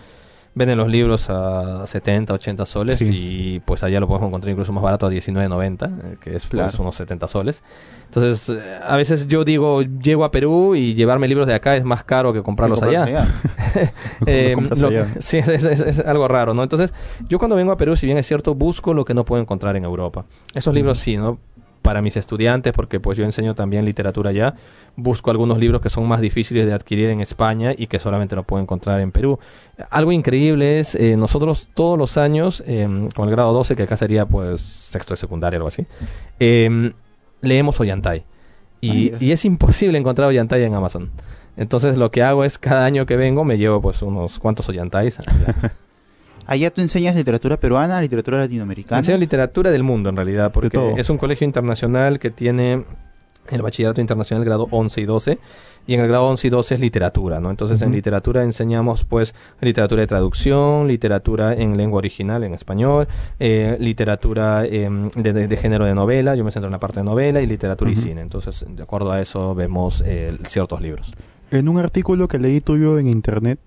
venden 0.53 0.79
los 0.79 0.89
libros 0.89 1.31
a 1.31 1.87
70, 1.87 2.35
80 2.35 2.67
soles 2.67 2.97
Sí. 2.97 3.09
y 3.09 3.61
pues 3.61 3.85
allá 3.85 4.01
lo 4.01 4.09
podemos 4.09 4.27
encontrar 4.27 4.51
incluso 4.51 4.73
más 4.73 4.83
barato 4.83 5.07
a 5.07 5.11
19.90, 5.11 5.87
eh, 5.87 6.17
que 6.21 6.31
es 6.35 6.43
pues 6.45 6.51
Claro. 6.51 6.73
unos 6.83 6.97
70 6.97 7.29
soles. 7.29 7.63
Entonces, 8.07 8.59
a 8.85 8.97
veces 8.97 9.29
yo 9.29 9.45
digo, 9.45 9.83
llego 9.83 10.25
a 10.25 10.33
Perú 10.33 10.75
y 10.75 10.95
llevarme 10.95 11.29
libros 11.29 11.47
de 11.47 11.55
acá 11.55 11.77
es 11.77 11.85
más 11.85 12.03
caro 12.03 12.33
que 12.33 12.43
comprarlos 12.43 12.83
allá. 12.83 13.07
Eh, 14.27 14.53
compras 14.57 14.81
lo- 14.81 14.89
allá. 14.89 15.07
sí, 15.21 15.39
es, 15.39 15.47
es- 15.49 15.63
es- 15.65 15.81
es 15.81 15.99
algo 16.01 16.27
raro, 16.27 16.53
¿no? 16.53 16.65
Entonces, 16.65 16.93
yo 17.29 17.39
cuando 17.39 17.55
vengo 17.55 17.71
a 17.71 17.77
Perú, 17.77 17.97
si 17.97 18.07
bien 18.07 18.19
es 18.19 18.27
cierto, 18.27 18.57
busco 18.57 18.93
lo 18.93 19.05
que 19.05 19.15
no 19.15 19.25
puedo 19.25 19.41
encontrar 19.41 19.77
en 19.77 19.85
Europa. 19.85 20.25
Esos 20.53 20.75
libros 20.75 20.99
sí, 20.99 21.17
¿no? 21.17 21.39
Para 21.83 22.03
mis 22.03 22.17
estudiantes, 22.17 22.73
porque 22.75 23.01
pues 23.01 23.17
yo 23.17 23.25
enseño 23.25 23.55
también 23.55 23.85
literatura 23.85 24.31
allá, 24.31 24.55
busco 24.97 25.31
algunos 25.31 25.59
libros 25.59 25.81
que 25.81 25.89
son 25.89 26.07
más 26.07 26.21
difíciles 26.21 26.67
de 26.67 26.75
adquirir 26.75 27.09
en 27.09 27.21
España 27.21 27.73
y 27.77 27.87
que 27.87 27.99
solamente 27.99 28.37
no 28.37 28.43
puedo 28.43 28.63
encontrar 28.63 29.01
en 29.01 29.13
Perú. 29.13 29.39
Algo 29.89 30.13
increíble 30.13 30.79
es, 30.79 30.95
eh, 30.95 31.17
nosotros 31.17 31.69
todos 31.75 31.99
los 31.99 32.17
años, 32.19 32.63
eh, 32.67 32.87
con 33.15 33.29
el 33.29 33.35
grado 33.35 33.53
12, 33.55 33.77
que 33.77 33.85
acá 33.85 33.97
sería 33.97 34.27
pues 34.27 34.61
sexto 34.61 35.15
de 35.15 35.19
secundaria, 35.19 35.57
algo 35.57 35.69
así, 35.69 35.87
eh, 36.39 36.93
leemos 37.41 37.81
Ollantay. 37.81 38.25
Y, 38.83 39.13
y 39.23 39.33
es 39.33 39.45
imposible 39.45 39.99
encontrar 39.99 40.29
Ollantay 40.29 40.63
en 40.63 40.75
Amazon. 40.75 41.11
Entonces 41.57 41.97
lo 41.99 42.11
que 42.11 42.23
hago 42.23 42.45
es 42.45 42.59
cada 42.59 42.85
año 42.85 43.07
que 43.07 43.17
vengo 43.17 43.45
me 43.45 43.59
llevo 43.59 43.83
pues 43.83 44.03
unos 44.03 44.39
cuantos 44.39 44.69
Ollantays. 44.69 45.19
Allá 46.51 46.71
tú 46.71 46.81
enseñas 46.81 47.15
literatura 47.15 47.57
peruana, 47.59 48.01
literatura 48.01 48.39
latinoamericana. 48.39 48.99
Enseño 48.99 49.19
literatura 49.19 49.71
del 49.71 49.83
mundo 49.85 50.09
en 50.11 50.17
realidad, 50.17 50.51
porque 50.53 50.69
todo. 50.71 50.97
es 50.97 51.09
un 51.09 51.17
colegio 51.17 51.45
internacional 51.45 52.19
que 52.19 52.31
tiene 52.31 52.85
el 53.51 53.63
bachillerato 53.63 54.01
internacional 54.01 54.45
grado 54.45 54.69
11 54.71 55.01
y 55.01 55.05
12 55.05 55.39
y 55.87 55.95
en 55.95 56.01
el 56.01 56.09
grado 56.09 56.27
11 56.29 56.47
y 56.47 56.51
12 56.51 56.75
es 56.75 56.81
literatura, 56.81 57.41
¿no? 57.41 57.51
Entonces 57.51 57.81
en 57.83 57.91
literatura 57.93 58.43
enseñamos 58.43 59.05
pues 59.05 59.35
literatura 59.61 60.03
de 60.03 60.07
traducción, 60.07 60.87
literatura 60.87 61.55
en 61.55 61.77
lengua 61.77 61.99
original 61.99 62.45
en 62.45 62.55
español, 62.55 63.09
eh, 63.41 63.77
literatura 63.81 64.65
em, 64.67 65.09
de, 65.11 65.33
de- 65.33 65.49
de 65.49 65.57
género 65.57 65.85
de 65.85 65.95
novela, 65.95 66.35
yo 66.37 66.45
me 66.45 66.51
centro 66.53 66.67
en 66.69 66.73
la 66.73 66.79
parte 66.81 67.01
de 67.01 67.05
novela 67.05 67.41
y 67.41 67.47
literatura 67.47 67.91
y 67.91 67.97
cine. 67.97 68.21
Entonces 68.23 68.65
de 68.69 68.83
acuerdo 68.83 69.11
a 69.13 69.21
eso 69.21 69.55
vemos 69.55 70.03
eh, 70.07 70.37
ciertos 70.45 70.81
libros. 70.81 71.13
En 71.51 71.69
un 71.69 71.79
artículo 71.79 72.29
que 72.29 72.39
leí 72.39 72.61
tuyo 72.61 72.99
en 72.99 73.09
internet, 73.09 73.59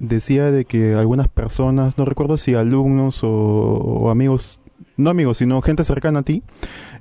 decía 0.00 0.50
de 0.50 0.64
que 0.64 0.94
algunas 0.94 1.28
personas, 1.28 1.96
no 1.96 2.04
recuerdo 2.04 2.36
si 2.36 2.54
alumnos 2.54 3.22
o, 3.22 3.28
o 3.30 4.10
amigos, 4.10 4.58
no 4.96 5.10
amigos, 5.10 5.38
sino 5.38 5.62
gente 5.62 5.84
cercana 5.84 6.20
a 6.20 6.22
ti, 6.22 6.42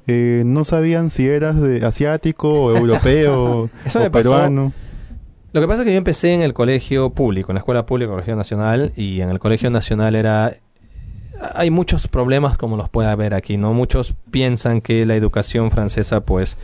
eh, 0.05 0.43
no 0.45 0.63
sabían 0.63 1.09
si 1.09 1.27
eras 1.27 1.59
de 1.59 1.85
asiático 1.85 2.49
o 2.49 2.75
europeo 2.77 3.69
Eso 3.85 3.99
o 3.99 4.01
me 4.03 4.11
pasó. 4.11 4.29
peruano. 4.29 4.73
Lo 5.51 5.61
que 5.61 5.67
pasa 5.67 5.81
es 5.81 5.85
que 5.85 5.93
yo 5.93 5.97
empecé 5.97 6.33
en 6.33 6.41
el 6.41 6.53
colegio 6.53 7.09
público, 7.11 7.51
en 7.51 7.55
la 7.55 7.59
escuela 7.59 7.85
pública, 7.85 8.11
Colegio 8.11 8.35
Nacional, 8.35 8.93
y 8.95 9.21
en 9.21 9.29
el 9.29 9.39
Colegio 9.39 9.71
Nacional 9.71 10.15
era... 10.15 10.57
Hay 11.55 11.71
muchos 11.71 12.07
problemas 12.07 12.57
como 12.57 12.75
los 12.75 12.89
puede 12.89 13.09
haber 13.09 13.33
aquí, 13.33 13.57
¿no? 13.57 13.73
Muchos 13.73 14.15
piensan 14.29 14.81
que 14.81 15.05
la 15.05 15.15
educación 15.15 15.71
francesa, 15.71 16.21
pues, 16.21 16.57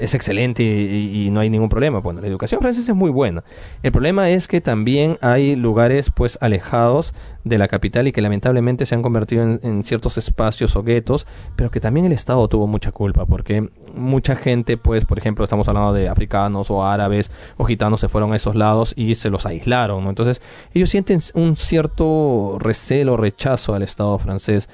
es 0.00 0.14
excelente 0.14 0.62
y, 0.62 1.30
no 1.30 1.40
hay 1.40 1.50
ningún 1.50 1.68
problema. 1.68 2.00
Bueno, 2.00 2.20
la 2.20 2.26
educación 2.26 2.60
francesa 2.60 2.92
es 2.92 2.96
muy 2.96 3.10
buena. 3.10 3.44
El 3.82 3.92
problema 3.92 4.30
es 4.30 4.48
que 4.48 4.60
también 4.60 5.18
hay 5.20 5.56
lugares, 5.56 6.10
pues, 6.10 6.38
alejados 6.40 7.12
de 7.44 7.58
la 7.58 7.68
capital 7.68 8.08
y 8.08 8.12
que 8.12 8.20
lamentablemente 8.20 8.86
se 8.86 8.94
han 8.94 9.02
convertido 9.02 9.42
en, 9.42 9.60
en 9.62 9.84
ciertos 9.84 10.18
espacios 10.18 10.76
o 10.76 10.82
guetos, 10.82 11.26
pero 11.56 11.70
que 11.70 11.80
también 11.80 12.06
el 12.06 12.12
Estado 12.12 12.48
tuvo 12.48 12.66
mucha 12.66 12.92
culpa, 12.92 13.26
porque 13.26 13.68
mucha 13.94 14.36
gente, 14.36 14.76
pues, 14.76 15.04
por 15.04 15.18
ejemplo, 15.18 15.44
estamos 15.44 15.68
hablando 15.68 15.92
de 15.92 16.08
africanos 16.08 16.70
o 16.70 16.84
árabes 16.84 17.30
o 17.56 17.64
gitanos, 17.64 18.00
se 18.00 18.08
fueron 18.08 18.32
a 18.32 18.36
esos 18.36 18.54
lados 18.54 18.94
y 18.96 19.14
se 19.14 19.30
los 19.30 19.46
aislaron, 19.46 20.04
¿no? 20.04 20.10
Entonces, 20.10 20.40
ellos 20.74 20.90
sienten 20.90 21.20
un 21.34 21.56
cierto 21.56 22.58
recelo, 22.58 23.16
rechazo 23.16 23.74
al 23.74 23.82
Estado 23.82 24.18
francés 24.18 24.68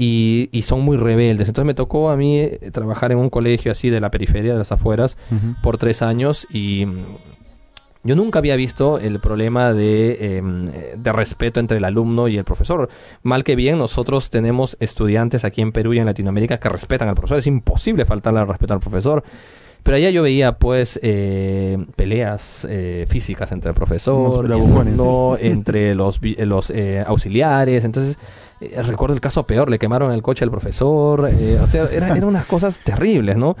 y, 0.00 0.48
y 0.52 0.62
son 0.62 0.80
muy 0.80 0.96
rebeldes. 0.96 1.48
Entonces 1.48 1.66
me 1.66 1.74
tocó 1.74 2.08
a 2.08 2.16
mí 2.16 2.38
eh, 2.38 2.70
trabajar 2.72 3.12
en 3.12 3.18
un 3.18 3.28
colegio 3.28 3.72
así 3.72 3.90
de 3.90 4.00
la 4.00 4.10
periferia, 4.10 4.52
de 4.52 4.58
las 4.58 4.72
afueras, 4.72 5.18
por 5.60 5.76
tres 5.76 6.00
años 6.00 6.46
y 6.50 6.86
mm, 6.86 7.04
yo 8.04 8.14
nunca 8.14 8.38
había 8.38 8.54
visto 8.54 8.98
el 9.00 9.18
problema 9.18 9.74
de, 9.74 10.36
em, 10.36 10.68
eh, 10.68 10.94
de 10.96 11.12
respeto 11.12 11.58
entre 11.58 11.78
el 11.78 11.84
alumno 11.84 12.28
y 12.28 12.38
el 12.38 12.44
profesor. 12.44 12.88
Mal 13.22 13.42
que 13.42 13.56
bien, 13.56 13.76
nosotros 13.76 14.30
tenemos 14.30 14.76
estudiantes 14.78 15.44
aquí 15.44 15.60
en 15.62 15.72
Perú 15.72 15.92
y 15.92 15.98
en 15.98 16.06
Latinoamérica 16.06 16.58
que 16.58 16.68
respetan 16.68 17.08
al 17.08 17.16
profesor. 17.16 17.38
Es 17.38 17.48
imposible 17.48 18.06
faltarle 18.06 18.38
al 18.40 18.48
respeto 18.48 18.74
al 18.74 18.80
profesor. 18.80 19.24
Pero 19.82 19.96
allá 19.96 20.10
yo 20.10 20.22
veía, 20.22 20.58
pues, 20.58 20.98
eh, 21.02 21.78
peleas 21.96 22.66
eh, 22.68 23.06
físicas 23.08 23.52
entre 23.52 23.70
el 23.70 23.74
profesor, 23.74 24.44
el 24.44 24.52
alumno, 24.52 25.36
entre 25.40 25.94
los, 25.94 26.20
los 26.22 26.70
eh, 26.70 27.02
auxiliares. 27.06 27.84
Entonces, 27.84 28.18
eh, 28.60 28.82
recuerdo 28.82 29.14
el 29.14 29.20
caso 29.20 29.44
peor, 29.46 29.70
le 29.70 29.78
quemaron 29.78 30.12
el 30.12 30.22
coche 30.22 30.44
al 30.44 30.50
profesor. 30.50 31.28
eh, 31.32 31.58
o 31.62 31.66
sea, 31.66 31.84
era- 31.92 32.06
eran 32.16 32.24
unas 32.24 32.46
cosas 32.46 32.80
terribles, 32.80 33.36
¿no? 33.36 33.56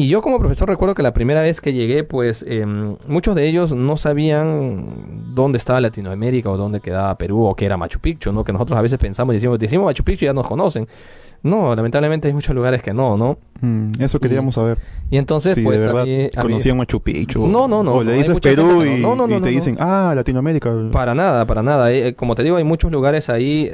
Y 0.00 0.06
yo 0.06 0.22
como 0.22 0.38
profesor 0.38 0.68
recuerdo 0.68 0.94
que 0.94 1.02
la 1.02 1.12
primera 1.12 1.42
vez 1.42 1.60
que 1.60 1.72
llegué, 1.72 2.04
pues 2.04 2.44
em, 2.46 2.94
muchos 3.08 3.34
de 3.34 3.48
ellos 3.48 3.74
no 3.74 3.96
sabían 3.96 5.26
dónde 5.34 5.58
estaba 5.58 5.80
Latinoamérica 5.80 6.50
o 6.50 6.56
dónde 6.56 6.80
quedaba 6.80 7.18
Perú 7.18 7.44
o 7.44 7.56
qué 7.56 7.64
era 7.66 7.76
Machu 7.76 7.98
Picchu, 7.98 8.30
¿no? 8.32 8.44
Que 8.44 8.52
nosotros 8.52 8.78
a 8.78 8.82
veces 8.82 8.96
pensamos 8.98 9.32
y 9.32 9.36
decimos, 9.38 9.58
decimos 9.58 9.86
Machu 9.86 10.04
Picchu 10.04 10.24
y 10.24 10.28
ya 10.28 10.32
nos 10.34 10.46
conocen. 10.46 10.86
No, 11.42 11.74
lamentablemente 11.76 12.26
hay 12.28 12.34
muchos 12.34 12.54
lugares 12.54 12.82
que 12.82 12.92
no, 12.92 13.16
¿no? 13.16 13.38
Mm, 13.60 13.90
eso 14.00 14.18
queríamos 14.18 14.54
saber. 14.56 14.78
Y 15.10 15.16
entonces, 15.18 15.54
si 15.54 15.62
pues 15.62 15.80
de 15.80 15.88
a 15.88 15.92
verdad 15.92 16.04
mí- 16.06 16.24
a 16.24 16.42
mí- 16.42 16.42
conocían 16.42 16.76
Machu 16.76 17.00
Picchu. 17.00 17.46
No, 17.46 17.68
no, 17.68 17.82
no, 17.82 17.92
O 17.94 18.02
le 18.04 18.12
dices 18.14 18.38
Perú 18.40 18.84
y, 18.84 19.00
no. 19.00 19.14
No, 19.14 19.26
no, 19.26 19.34
y 19.36 19.38
no, 19.38 19.42
te 19.42 19.50
dicen, 19.50 19.76
ah, 19.80 20.12
Latinoamérica. 20.16 20.70
Para 20.92 21.14
nada, 21.14 21.44
para 21.46 21.62
nada. 21.62 21.92
Eh, 21.92 22.14
como 22.14 22.34
te 22.34 22.42
digo, 22.42 22.56
hay 22.56 22.64
muchos 22.64 22.90
lugares 22.90 23.28
ahí, 23.30 23.70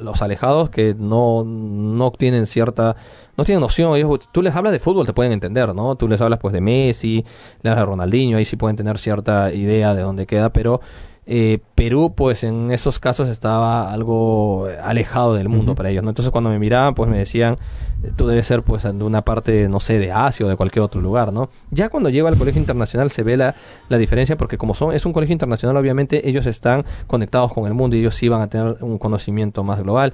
los 0.00 0.22
alejados, 0.22 0.70
que 0.70 0.94
no, 0.98 1.44
no 1.44 2.10
tienen 2.10 2.46
cierta, 2.46 2.96
no 3.36 3.44
tienen 3.44 3.60
noción. 3.60 3.96
Ellos, 3.96 4.28
tú 4.32 4.42
les 4.42 4.54
hablas 4.54 4.72
de 4.72 4.80
fútbol, 4.80 5.06
te 5.06 5.12
pueden 5.12 5.32
entender, 5.32 5.74
¿no? 5.74 5.94
Tú 5.96 6.08
les 6.08 6.20
hablas 6.20 6.38
pues 6.40 6.52
de 6.52 6.60
Messi, 6.60 7.24
le 7.62 7.70
hablas 7.70 7.82
de 7.82 7.86
Ronaldinho, 7.86 8.38
ahí 8.38 8.44
sí 8.44 8.56
pueden 8.56 8.76
tener 8.76 8.98
cierta 8.98 9.52
idea 9.52 9.94
de 9.94 10.02
dónde 10.02 10.26
queda, 10.26 10.52
pero 10.52 10.80
eh, 11.26 11.58
Perú, 11.74 12.12
pues 12.14 12.44
en 12.44 12.70
esos 12.70 12.98
casos 12.98 13.28
estaba 13.28 13.92
algo 13.92 14.68
alejado 14.82 15.34
del 15.34 15.48
mundo 15.48 15.74
para 15.74 15.90
ellos, 15.90 16.04
¿no? 16.04 16.10
Entonces 16.10 16.30
cuando 16.30 16.50
me 16.50 16.58
miraban, 16.58 16.94
pues 16.94 17.08
me 17.08 17.18
decían, 17.18 17.58
tú 18.16 18.26
debes 18.26 18.46
ser 18.46 18.62
pues 18.62 18.82
de 18.82 18.90
una 19.04 19.22
parte, 19.22 19.68
no 19.68 19.80
sé, 19.80 19.98
de 19.98 20.12
Asia 20.12 20.44
o 20.44 20.48
de 20.48 20.56
cualquier 20.56 20.82
otro 20.82 21.00
lugar, 21.00 21.32
¿no? 21.32 21.48
Ya 21.70 21.88
cuando 21.88 22.10
llego 22.10 22.28
al 22.28 22.36
colegio 22.36 22.60
internacional 22.60 23.10
se 23.10 23.22
ve 23.22 23.36
la, 23.36 23.54
la 23.88 23.98
diferencia 23.98 24.36
porque 24.36 24.58
como 24.58 24.74
son, 24.74 24.94
es 24.94 25.06
un 25.06 25.12
colegio 25.12 25.32
internacional, 25.32 25.76
obviamente 25.76 26.28
ellos 26.28 26.46
están 26.46 26.84
conectados 27.06 27.52
con 27.52 27.66
el 27.66 27.74
mundo 27.74 27.96
y 27.96 28.00
ellos 28.00 28.14
sí 28.14 28.28
van 28.28 28.42
a 28.42 28.48
tener 28.48 28.76
un 28.80 28.98
conocimiento 28.98 29.64
más 29.64 29.80
global. 29.80 30.12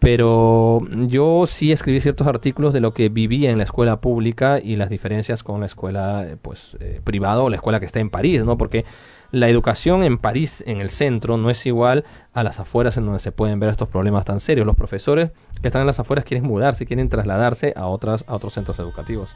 Pero 0.00 0.80
yo 1.08 1.46
sí 1.48 1.72
escribí 1.72 2.00
ciertos 2.00 2.26
artículos 2.28 2.72
de 2.72 2.80
lo 2.80 2.94
que 2.94 3.08
vivía 3.08 3.50
en 3.50 3.58
la 3.58 3.64
escuela 3.64 4.00
pública 4.00 4.60
y 4.62 4.76
las 4.76 4.90
diferencias 4.90 5.42
con 5.42 5.58
la 5.60 5.66
escuela 5.66 6.24
eh, 6.24 6.36
pues 6.40 6.76
eh, 6.78 7.00
privada 7.02 7.42
o 7.42 7.50
la 7.50 7.56
escuela 7.56 7.80
que 7.80 7.86
está 7.86 7.98
en 7.98 8.08
París, 8.08 8.44
¿no? 8.44 8.56
Porque 8.56 8.84
la 9.32 9.48
educación 9.48 10.04
en 10.04 10.16
París, 10.16 10.62
en 10.66 10.80
el 10.80 10.88
centro, 10.88 11.36
no 11.36 11.50
es 11.50 11.66
igual 11.66 12.04
a 12.32 12.42
las 12.44 12.60
afueras 12.60 12.96
en 12.96 13.06
donde 13.06 13.18
se 13.20 13.32
pueden 13.32 13.58
ver 13.58 13.70
estos 13.70 13.88
problemas 13.88 14.24
tan 14.24 14.38
serios. 14.40 14.66
Los 14.66 14.76
profesores 14.76 15.32
que 15.60 15.66
están 15.68 15.80
en 15.82 15.86
las 15.88 15.98
afueras 15.98 16.24
quieren 16.24 16.46
mudarse, 16.46 16.86
quieren 16.86 17.08
trasladarse 17.08 17.74
a 17.76 17.86
otras 17.86 18.24
a 18.28 18.36
otros 18.36 18.54
centros 18.54 18.78
educativos. 18.78 19.34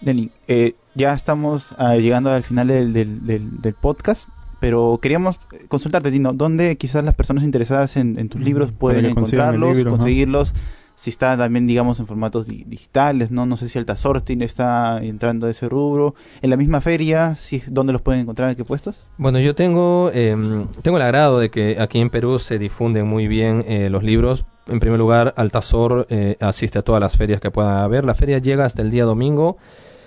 Lenin, 0.00 0.30
eh, 0.46 0.76
ya 0.94 1.12
estamos 1.12 1.74
ah, 1.76 1.96
llegando 1.96 2.30
al 2.30 2.44
final 2.44 2.68
del, 2.68 2.92
del, 2.92 3.26
del- 3.26 3.60
del 3.60 3.74
podcast, 3.74 4.28
pero 4.62 5.00
queríamos 5.02 5.40
consultarte, 5.66 6.12
Tino, 6.12 6.32
¿dónde 6.32 6.76
quizás 6.76 7.02
las 7.04 7.14
personas 7.16 7.42
interesadas 7.42 7.96
en, 7.96 8.16
en 8.16 8.28
tus 8.28 8.40
libros 8.40 8.70
pueden 8.70 9.06
encontrarlos, 9.06 9.74
libro, 9.76 9.90
ajá. 9.90 9.98
conseguirlos? 9.98 10.54
Si 10.94 11.10
está 11.10 11.36
también, 11.36 11.66
digamos, 11.66 11.98
en 11.98 12.06
formatos 12.06 12.46
di- 12.46 12.62
digitales, 12.64 13.32
¿no? 13.32 13.44
No 13.44 13.56
sé 13.56 13.68
si 13.68 13.76
Altasortin 13.76 14.40
está 14.40 15.00
entrando 15.02 15.48
a 15.48 15.50
ese 15.50 15.68
rubro. 15.68 16.14
En 16.42 16.50
la 16.50 16.56
misma 16.56 16.80
feria, 16.80 17.34
si, 17.34 17.60
¿dónde 17.66 17.92
los 17.92 18.02
pueden 18.02 18.20
encontrar? 18.20 18.50
¿En 18.50 18.54
qué 18.56 18.64
puestos? 18.64 19.04
Bueno, 19.16 19.40
yo 19.40 19.56
tengo, 19.56 20.12
eh, 20.14 20.36
tengo 20.82 20.98
el 20.98 21.02
agrado 21.02 21.40
de 21.40 21.50
que 21.50 21.78
aquí 21.80 21.98
en 21.98 22.08
Perú 22.10 22.38
se 22.38 22.60
difunden 22.60 23.08
muy 23.08 23.26
bien 23.26 23.64
eh, 23.66 23.88
los 23.90 24.04
libros. 24.04 24.44
En 24.68 24.78
primer 24.78 25.00
lugar, 25.00 25.34
Altazor 25.36 26.06
eh, 26.08 26.36
asiste 26.38 26.78
a 26.78 26.82
todas 26.82 27.00
las 27.00 27.16
ferias 27.16 27.40
que 27.40 27.50
puedan 27.50 27.78
haber. 27.78 28.04
La 28.04 28.14
feria 28.14 28.38
llega 28.38 28.64
hasta 28.64 28.80
el 28.82 28.92
día 28.92 29.04
domingo 29.04 29.56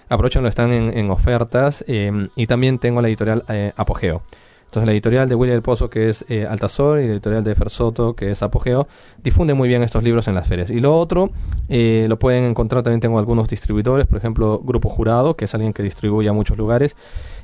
Aprovechenlo, 0.08 0.48
están 0.48 0.72
en, 0.72 0.96
en 0.98 1.10
ofertas. 1.10 1.84
eh, 1.88 2.30
y 2.38 2.46
también 2.48 2.78
tengo 2.78 3.02
la 3.02 3.08
editorial 3.10 3.44
eh, 3.50 3.74
Apogeo. 3.76 4.22
Entonces 4.66 4.88
la 4.88 4.92
editorial 4.92 5.30
de 5.30 5.36
Willy 5.36 5.52
del 5.52 5.62
Pozo, 5.62 5.90
que 5.90 6.10
es 6.10 6.26
eh, 6.28 6.46
Altazor, 6.46 7.00
y 7.00 7.08
la 7.08 7.14
editorial 7.14 7.44
de 7.44 7.56
Fersoto, 7.56 8.16
que 8.16 8.32
es 8.32 8.44
Apogeo, 8.44 8.88
difunde 9.24 9.54
muy 9.54 9.70
bien 9.70 9.84
estos 9.84 10.04
libros 10.04 10.28
en 10.28 10.36
las 10.36 10.48
ferias. 10.48 10.70
Y 10.70 10.82
lo 10.82 10.98
otro, 10.98 11.32
eh, 11.70 12.08
lo 12.10 12.20
pueden 12.20 12.44
encontrar, 12.44 12.84
también 12.84 13.00
tengo 13.00 13.18
algunos 13.18 13.48
distribuidores, 13.48 14.06
por 14.06 14.18
ejemplo, 14.18 14.60
Grupo 14.64 14.90
Jurado, 14.90 15.38
que 15.38 15.46
es 15.46 15.54
alguien 15.54 15.72
que 15.72 15.84
distribuye 15.84 16.28
a 16.28 16.34
muchos 16.34 16.58
lugares. 16.58 16.96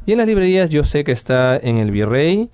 Y 0.06 0.12
en 0.12 0.18
las 0.18 0.28
librerías 0.28 0.70
yo 0.70 0.84
sé 0.84 1.04
que 1.04 1.12
está 1.12 1.58
en 1.58 1.78
el 1.78 1.92
Virrey 1.92 2.50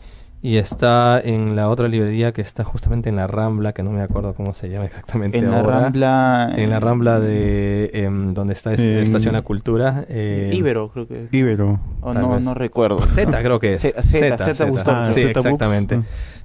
y 0.48 0.58
está 0.58 1.20
en 1.20 1.58
la 1.58 1.68
otra 1.68 1.90
librería 1.90 2.32
que 2.32 2.42
está 2.42 2.64
justamente 2.64 3.10
en 3.10 3.18
la 3.18 3.28
Rambla, 3.28 3.74
que 3.74 3.84
no 3.84 3.92
me 3.92 4.02
acuerdo 4.02 4.34
cómo 4.34 4.54
se 4.54 4.70
llama 4.70 4.86
exactamente 4.86 5.38
En 5.40 5.52
la 5.52 5.60
ahora. 5.60 5.80
Rambla... 5.82 6.54
En 6.56 6.70
la 6.70 6.80
Rambla 6.80 7.20
de 7.20 7.90
em, 7.94 8.34
donde 8.34 8.54
está 8.54 8.72
es- 8.74 8.80
En- 8.80 8.98
Estación 9.00 9.34
La 9.34 9.42
Cultura. 9.42 10.06
eh, 10.08 10.52
Ibero, 10.54 10.88
creo 10.88 11.06
que... 11.06 11.28
Ibero. 11.34 11.82
o 12.00 12.14
tal 12.14 12.22
no, 12.22 12.30
vez. 12.30 12.46
no 12.46 12.54
recuerdo. 12.54 13.02
Z 13.08 13.30
creo 13.44 13.60
que 13.60 13.74
es. 13.74 13.82
Z, 13.82 14.02
Z. 14.02 14.68
Ah, 14.88 15.12
Sí, 15.14 15.22
exactamente. 15.22 16.00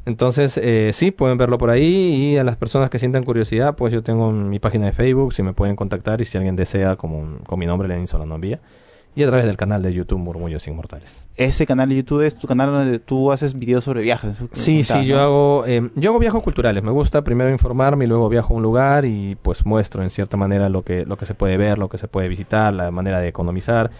Entonces, 0.05 0.59
eh, 0.61 0.90
sí, 0.92 1.12
pueden 1.12 1.38
verlo 1.38 1.59
por 1.59 1.70
ahí 1.70 2.32
y 2.32 2.36
a 2.36 2.42
las 2.42 2.57
personas 2.57 2.90
que 2.90 2.98
sientan 2.98 3.22
curiosidad, 3.22 3.76
pues 3.76 3.92
yo 3.92 4.03
tengo 4.03 4.32
mi 4.32 4.59
página 4.59 4.86
de 4.86 4.92
Facebook, 4.92 5.32
si 5.32 5.44
me 5.44 5.53
pueden 5.53 5.76
contactar 5.76 6.20
y 6.20 6.24
si 6.24 6.36
alguien 6.36 6.57
desea, 6.57 6.96
como 6.96 7.38
con 7.46 7.57
mi 7.61 7.66
nombre, 7.66 7.86
Lenin 7.86 8.09
Solano 8.09 8.34
Envía. 8.34 8.59
Y 9.14 9.22
a 9.22 9.26
través 9.26 9.44
del 9.44 9.58
canal 9.58 9.82
de 9.82 9.92
YouTube 9.92 10.18
Murmullos 10.18 10.66
Inmortales. 10.68 11.26
Ese 11.36 11.66
canal 11.66 11.90
de 11.90 11.96
YouTube 11.96 12.22
es 12.22 12.38
tu 12.38 12.46
canal 12.46 12.70
donde 12.70 12.98
tú 12.98 13.30
haces 13.30 13.58
videos 13.58 13.84
sobre 13.84 14.00
viajes. 14.00 14.42
Sí, 14.52 14.84
sí, 14.84 15.04
yo 15.04 15.16
¿no? 15.16 15.22
hago, 15.22 15.64
eh, 15.66 15.90
yo 15.96 16.10
hago 16.10 16.18
viajes 16.18 16.42
culturales. 16.42 16.82
Me 16.82 16.92
gusta 16.92 17.22
primero 17.22 17.50
informarme 17.50 18.06
y 18.06 18.08
luego 18.08 18.30
viajo 18.30 18.54
a 18.54 18.56
un 18.56 18.62
lugar 18.62 19.04
y 19.04 19.36
pues 19.42 19.66
muestro 19.66 20.02
en 20.02 20.08
cierta 20.08 20.38
manera 20.38 20.70
lo 20.70 20.82
que, 20.82 21.04
lo 21.04 21.18
que 21.18 21.26
se 21.26 21.34
puede 21.34 21.58
ver, 21.58 21.78
lo 21.78 21.90
que 21.90 21.98
se 21.98 22.08
puede 22.08 22.28
visitar, 22.28 22.72
la 22.72 22.90
manera 22.90 23.20
de 23.20 23.28
economizar. 23.28 23.90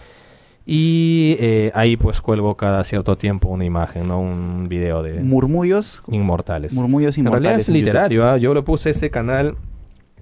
Y 0.65 1.35
eh, 1.39 1.71
ahí 1.75 1.95
pues 1.97 2.21
cuelgo 2.21 2.55
cada 2.55 2.83
cierto 2.83 3.17
tiempo 3.17 3.49
una 3.49 3.65
imagen, 3.65 4.07
¿no? 4.07 4.19
Un 4.19 4.67
video 4.67 5.03
de 5.03 5.21
Murmullos. 5.21 6.01
inmortales. 6.07 6.73
Murmullos 6.73 7.17
en 7.17 7.25
inmortales. 7.25 7.43
realidad 7.43 7.61
es 7.61 7.67
en 7.67 7.73
literario, 7.75 8.27
¿ah? 8.27 8.37
yo 8.37 8.53
le 8.53 8.63
puse 8.63 8.91
ese 8.91 9.11
canal 9.11 9.57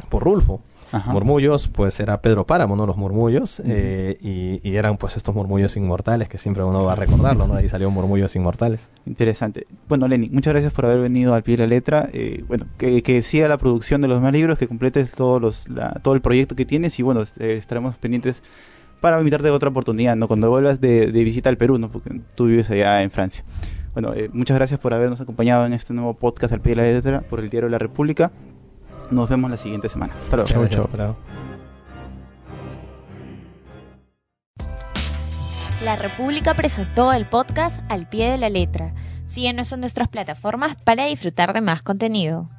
por 0.09 0.23
Rulfo. 0.23 0.61
Ajá. 0.91 1.11
Murmullos, 1.13 1.67
pues 1.69 1.99
era 1.99 2.21
Pedro 2.21 2.45
Páramo, 2.45 2.75
¿no? 2.75 2.85
Los 2.85 2.97
murmullos. 2.97 3.61
eh, 3.65 4.17
y, 4.21 4.59
y 4.67 4.75
eran 4.75 4.97
pues 4.97 5.15
estos 5.17 5.33
murmullos 5.33 5.77
inmortales 5.77 6.27
que 6.27 6.37
siempre 6.37 6.63
uno 6.63 6.83
va 6.83 6.93
a 6.93 6.95
recordarlo, 6.95 7.47
¿no? 7.47 7.53
De 7.55 7.61
ahí 7.61 7.69
salió 7.69 7.89
Murmullos 7.91 8.35
Inmortales. 8.35 8.89
Interesante. 9.05 9.67
Bueno, 9.87 10.07
Lenny, 10.07 10.29
muchas 10.29 10.53
gracias 10.53 10.73
por 10.73 10.85
haber 10.85 10.99
venido 10.99 11.33
al 11.33 11.43
pie 11.43 11.55
de 11.57 11.63
la 11.63 11.67
letra. 11.67 12.09
Eh, 12.11 12.43
bueno, 12.47 12.65
que, 12.77 13.01
que 13.03 13.23
siga 13.23 13.47
la 13.47 13.57
producción 13.57 14.01
de 14.01 14.07
los 14.09 14.21
más 14.21 14.33
libros, 14.33 14.57
que 14.57 14.67
completes 14.67 15.11
todos 15.11 15.41
los, 15.41 15.69
la- 15.69 15.93
todo 16.03 16.13
el 16.13 16.21
proyecto 16.21 16.55
que 16.55 16.65
tienes 16.65 16.99
y 16.99 17.03
bueno, 17.03 17.21
eh, 17.39 17.55
estaremos 17.57 17.95
pendientes 17.97 18.43
para 18.99 19.17
invitarte 19.17 19.47
a 19.47 19.53
otra 19.53 19.69
oportunidad, 19.69 20.15
¿no? 20.15 20.27
Cuando 20.27 20.49
vuelvas 20.49 20.79
de, 20.81 21.11
de 21.11 21.23
visita 21.23 21.49
al 21.49 21.57
Perú, 21.57 21.77
¿no? 21.79 21.89
Porque 21.89 22.21
tú 22.35 22.45
vives 22.45 22.69
allá 22.69 23.01
en 23.01 23.09
Francia. 23.11 23.43
Bueno, 23.93 24.13
eh, 24.13 24.29
muchas 24.31 24.55
gracias 24.57 24.79
por 24.79 24.93
habernos 24.93 25.19
acompañado 25.21 25.65
en 25.65 25.73
este 25.73 25.93
nuevo 25.93 26.13
podcast 26.13 26.53
al 26.53 26.61
pie 26.61 26.75
de 26.75 26.81
la 26.81 26.83
letra 26.83 27.21
por 27.21 27.39
el 27.39 27.49
Diario 27.49 27.67
de 27.67 27.71
la 27.71 27.79
República. 27.79 28.31
Nos 29.11 29.29
vemos 29.29 29.51
la 29.51 29.57
siguiente 29.57 29.89
semana. 29.89 30.15
Hasta 30.17 30.37
luego. 30.37 30.49
Chao, 30.49 30.61
Gracias, 30.61 30.77
chao. 30.79 30.85
hasta 30.85 30.97
luego. 30.97 31.17
La 35.83 35.95
República 35.95 36.53
presentó 36.55 37.11
el 37.11 37.27
podcast 37.27 37.81
Al 37.89 38.07
pie 38.07 38.29
de 38.31 38.37
la 38.37 38.49
letra. 38.49 38.93
Síguenos 39.25 39.71
en 39.71 39.79
nuestras 39.81 40.07
plataformas 40.09 40.75
para 40.75 41.05
disfrutar 41.05 41.53
de 41.53 41.61
más 41.61 41.81
contenido. 41.81 42.49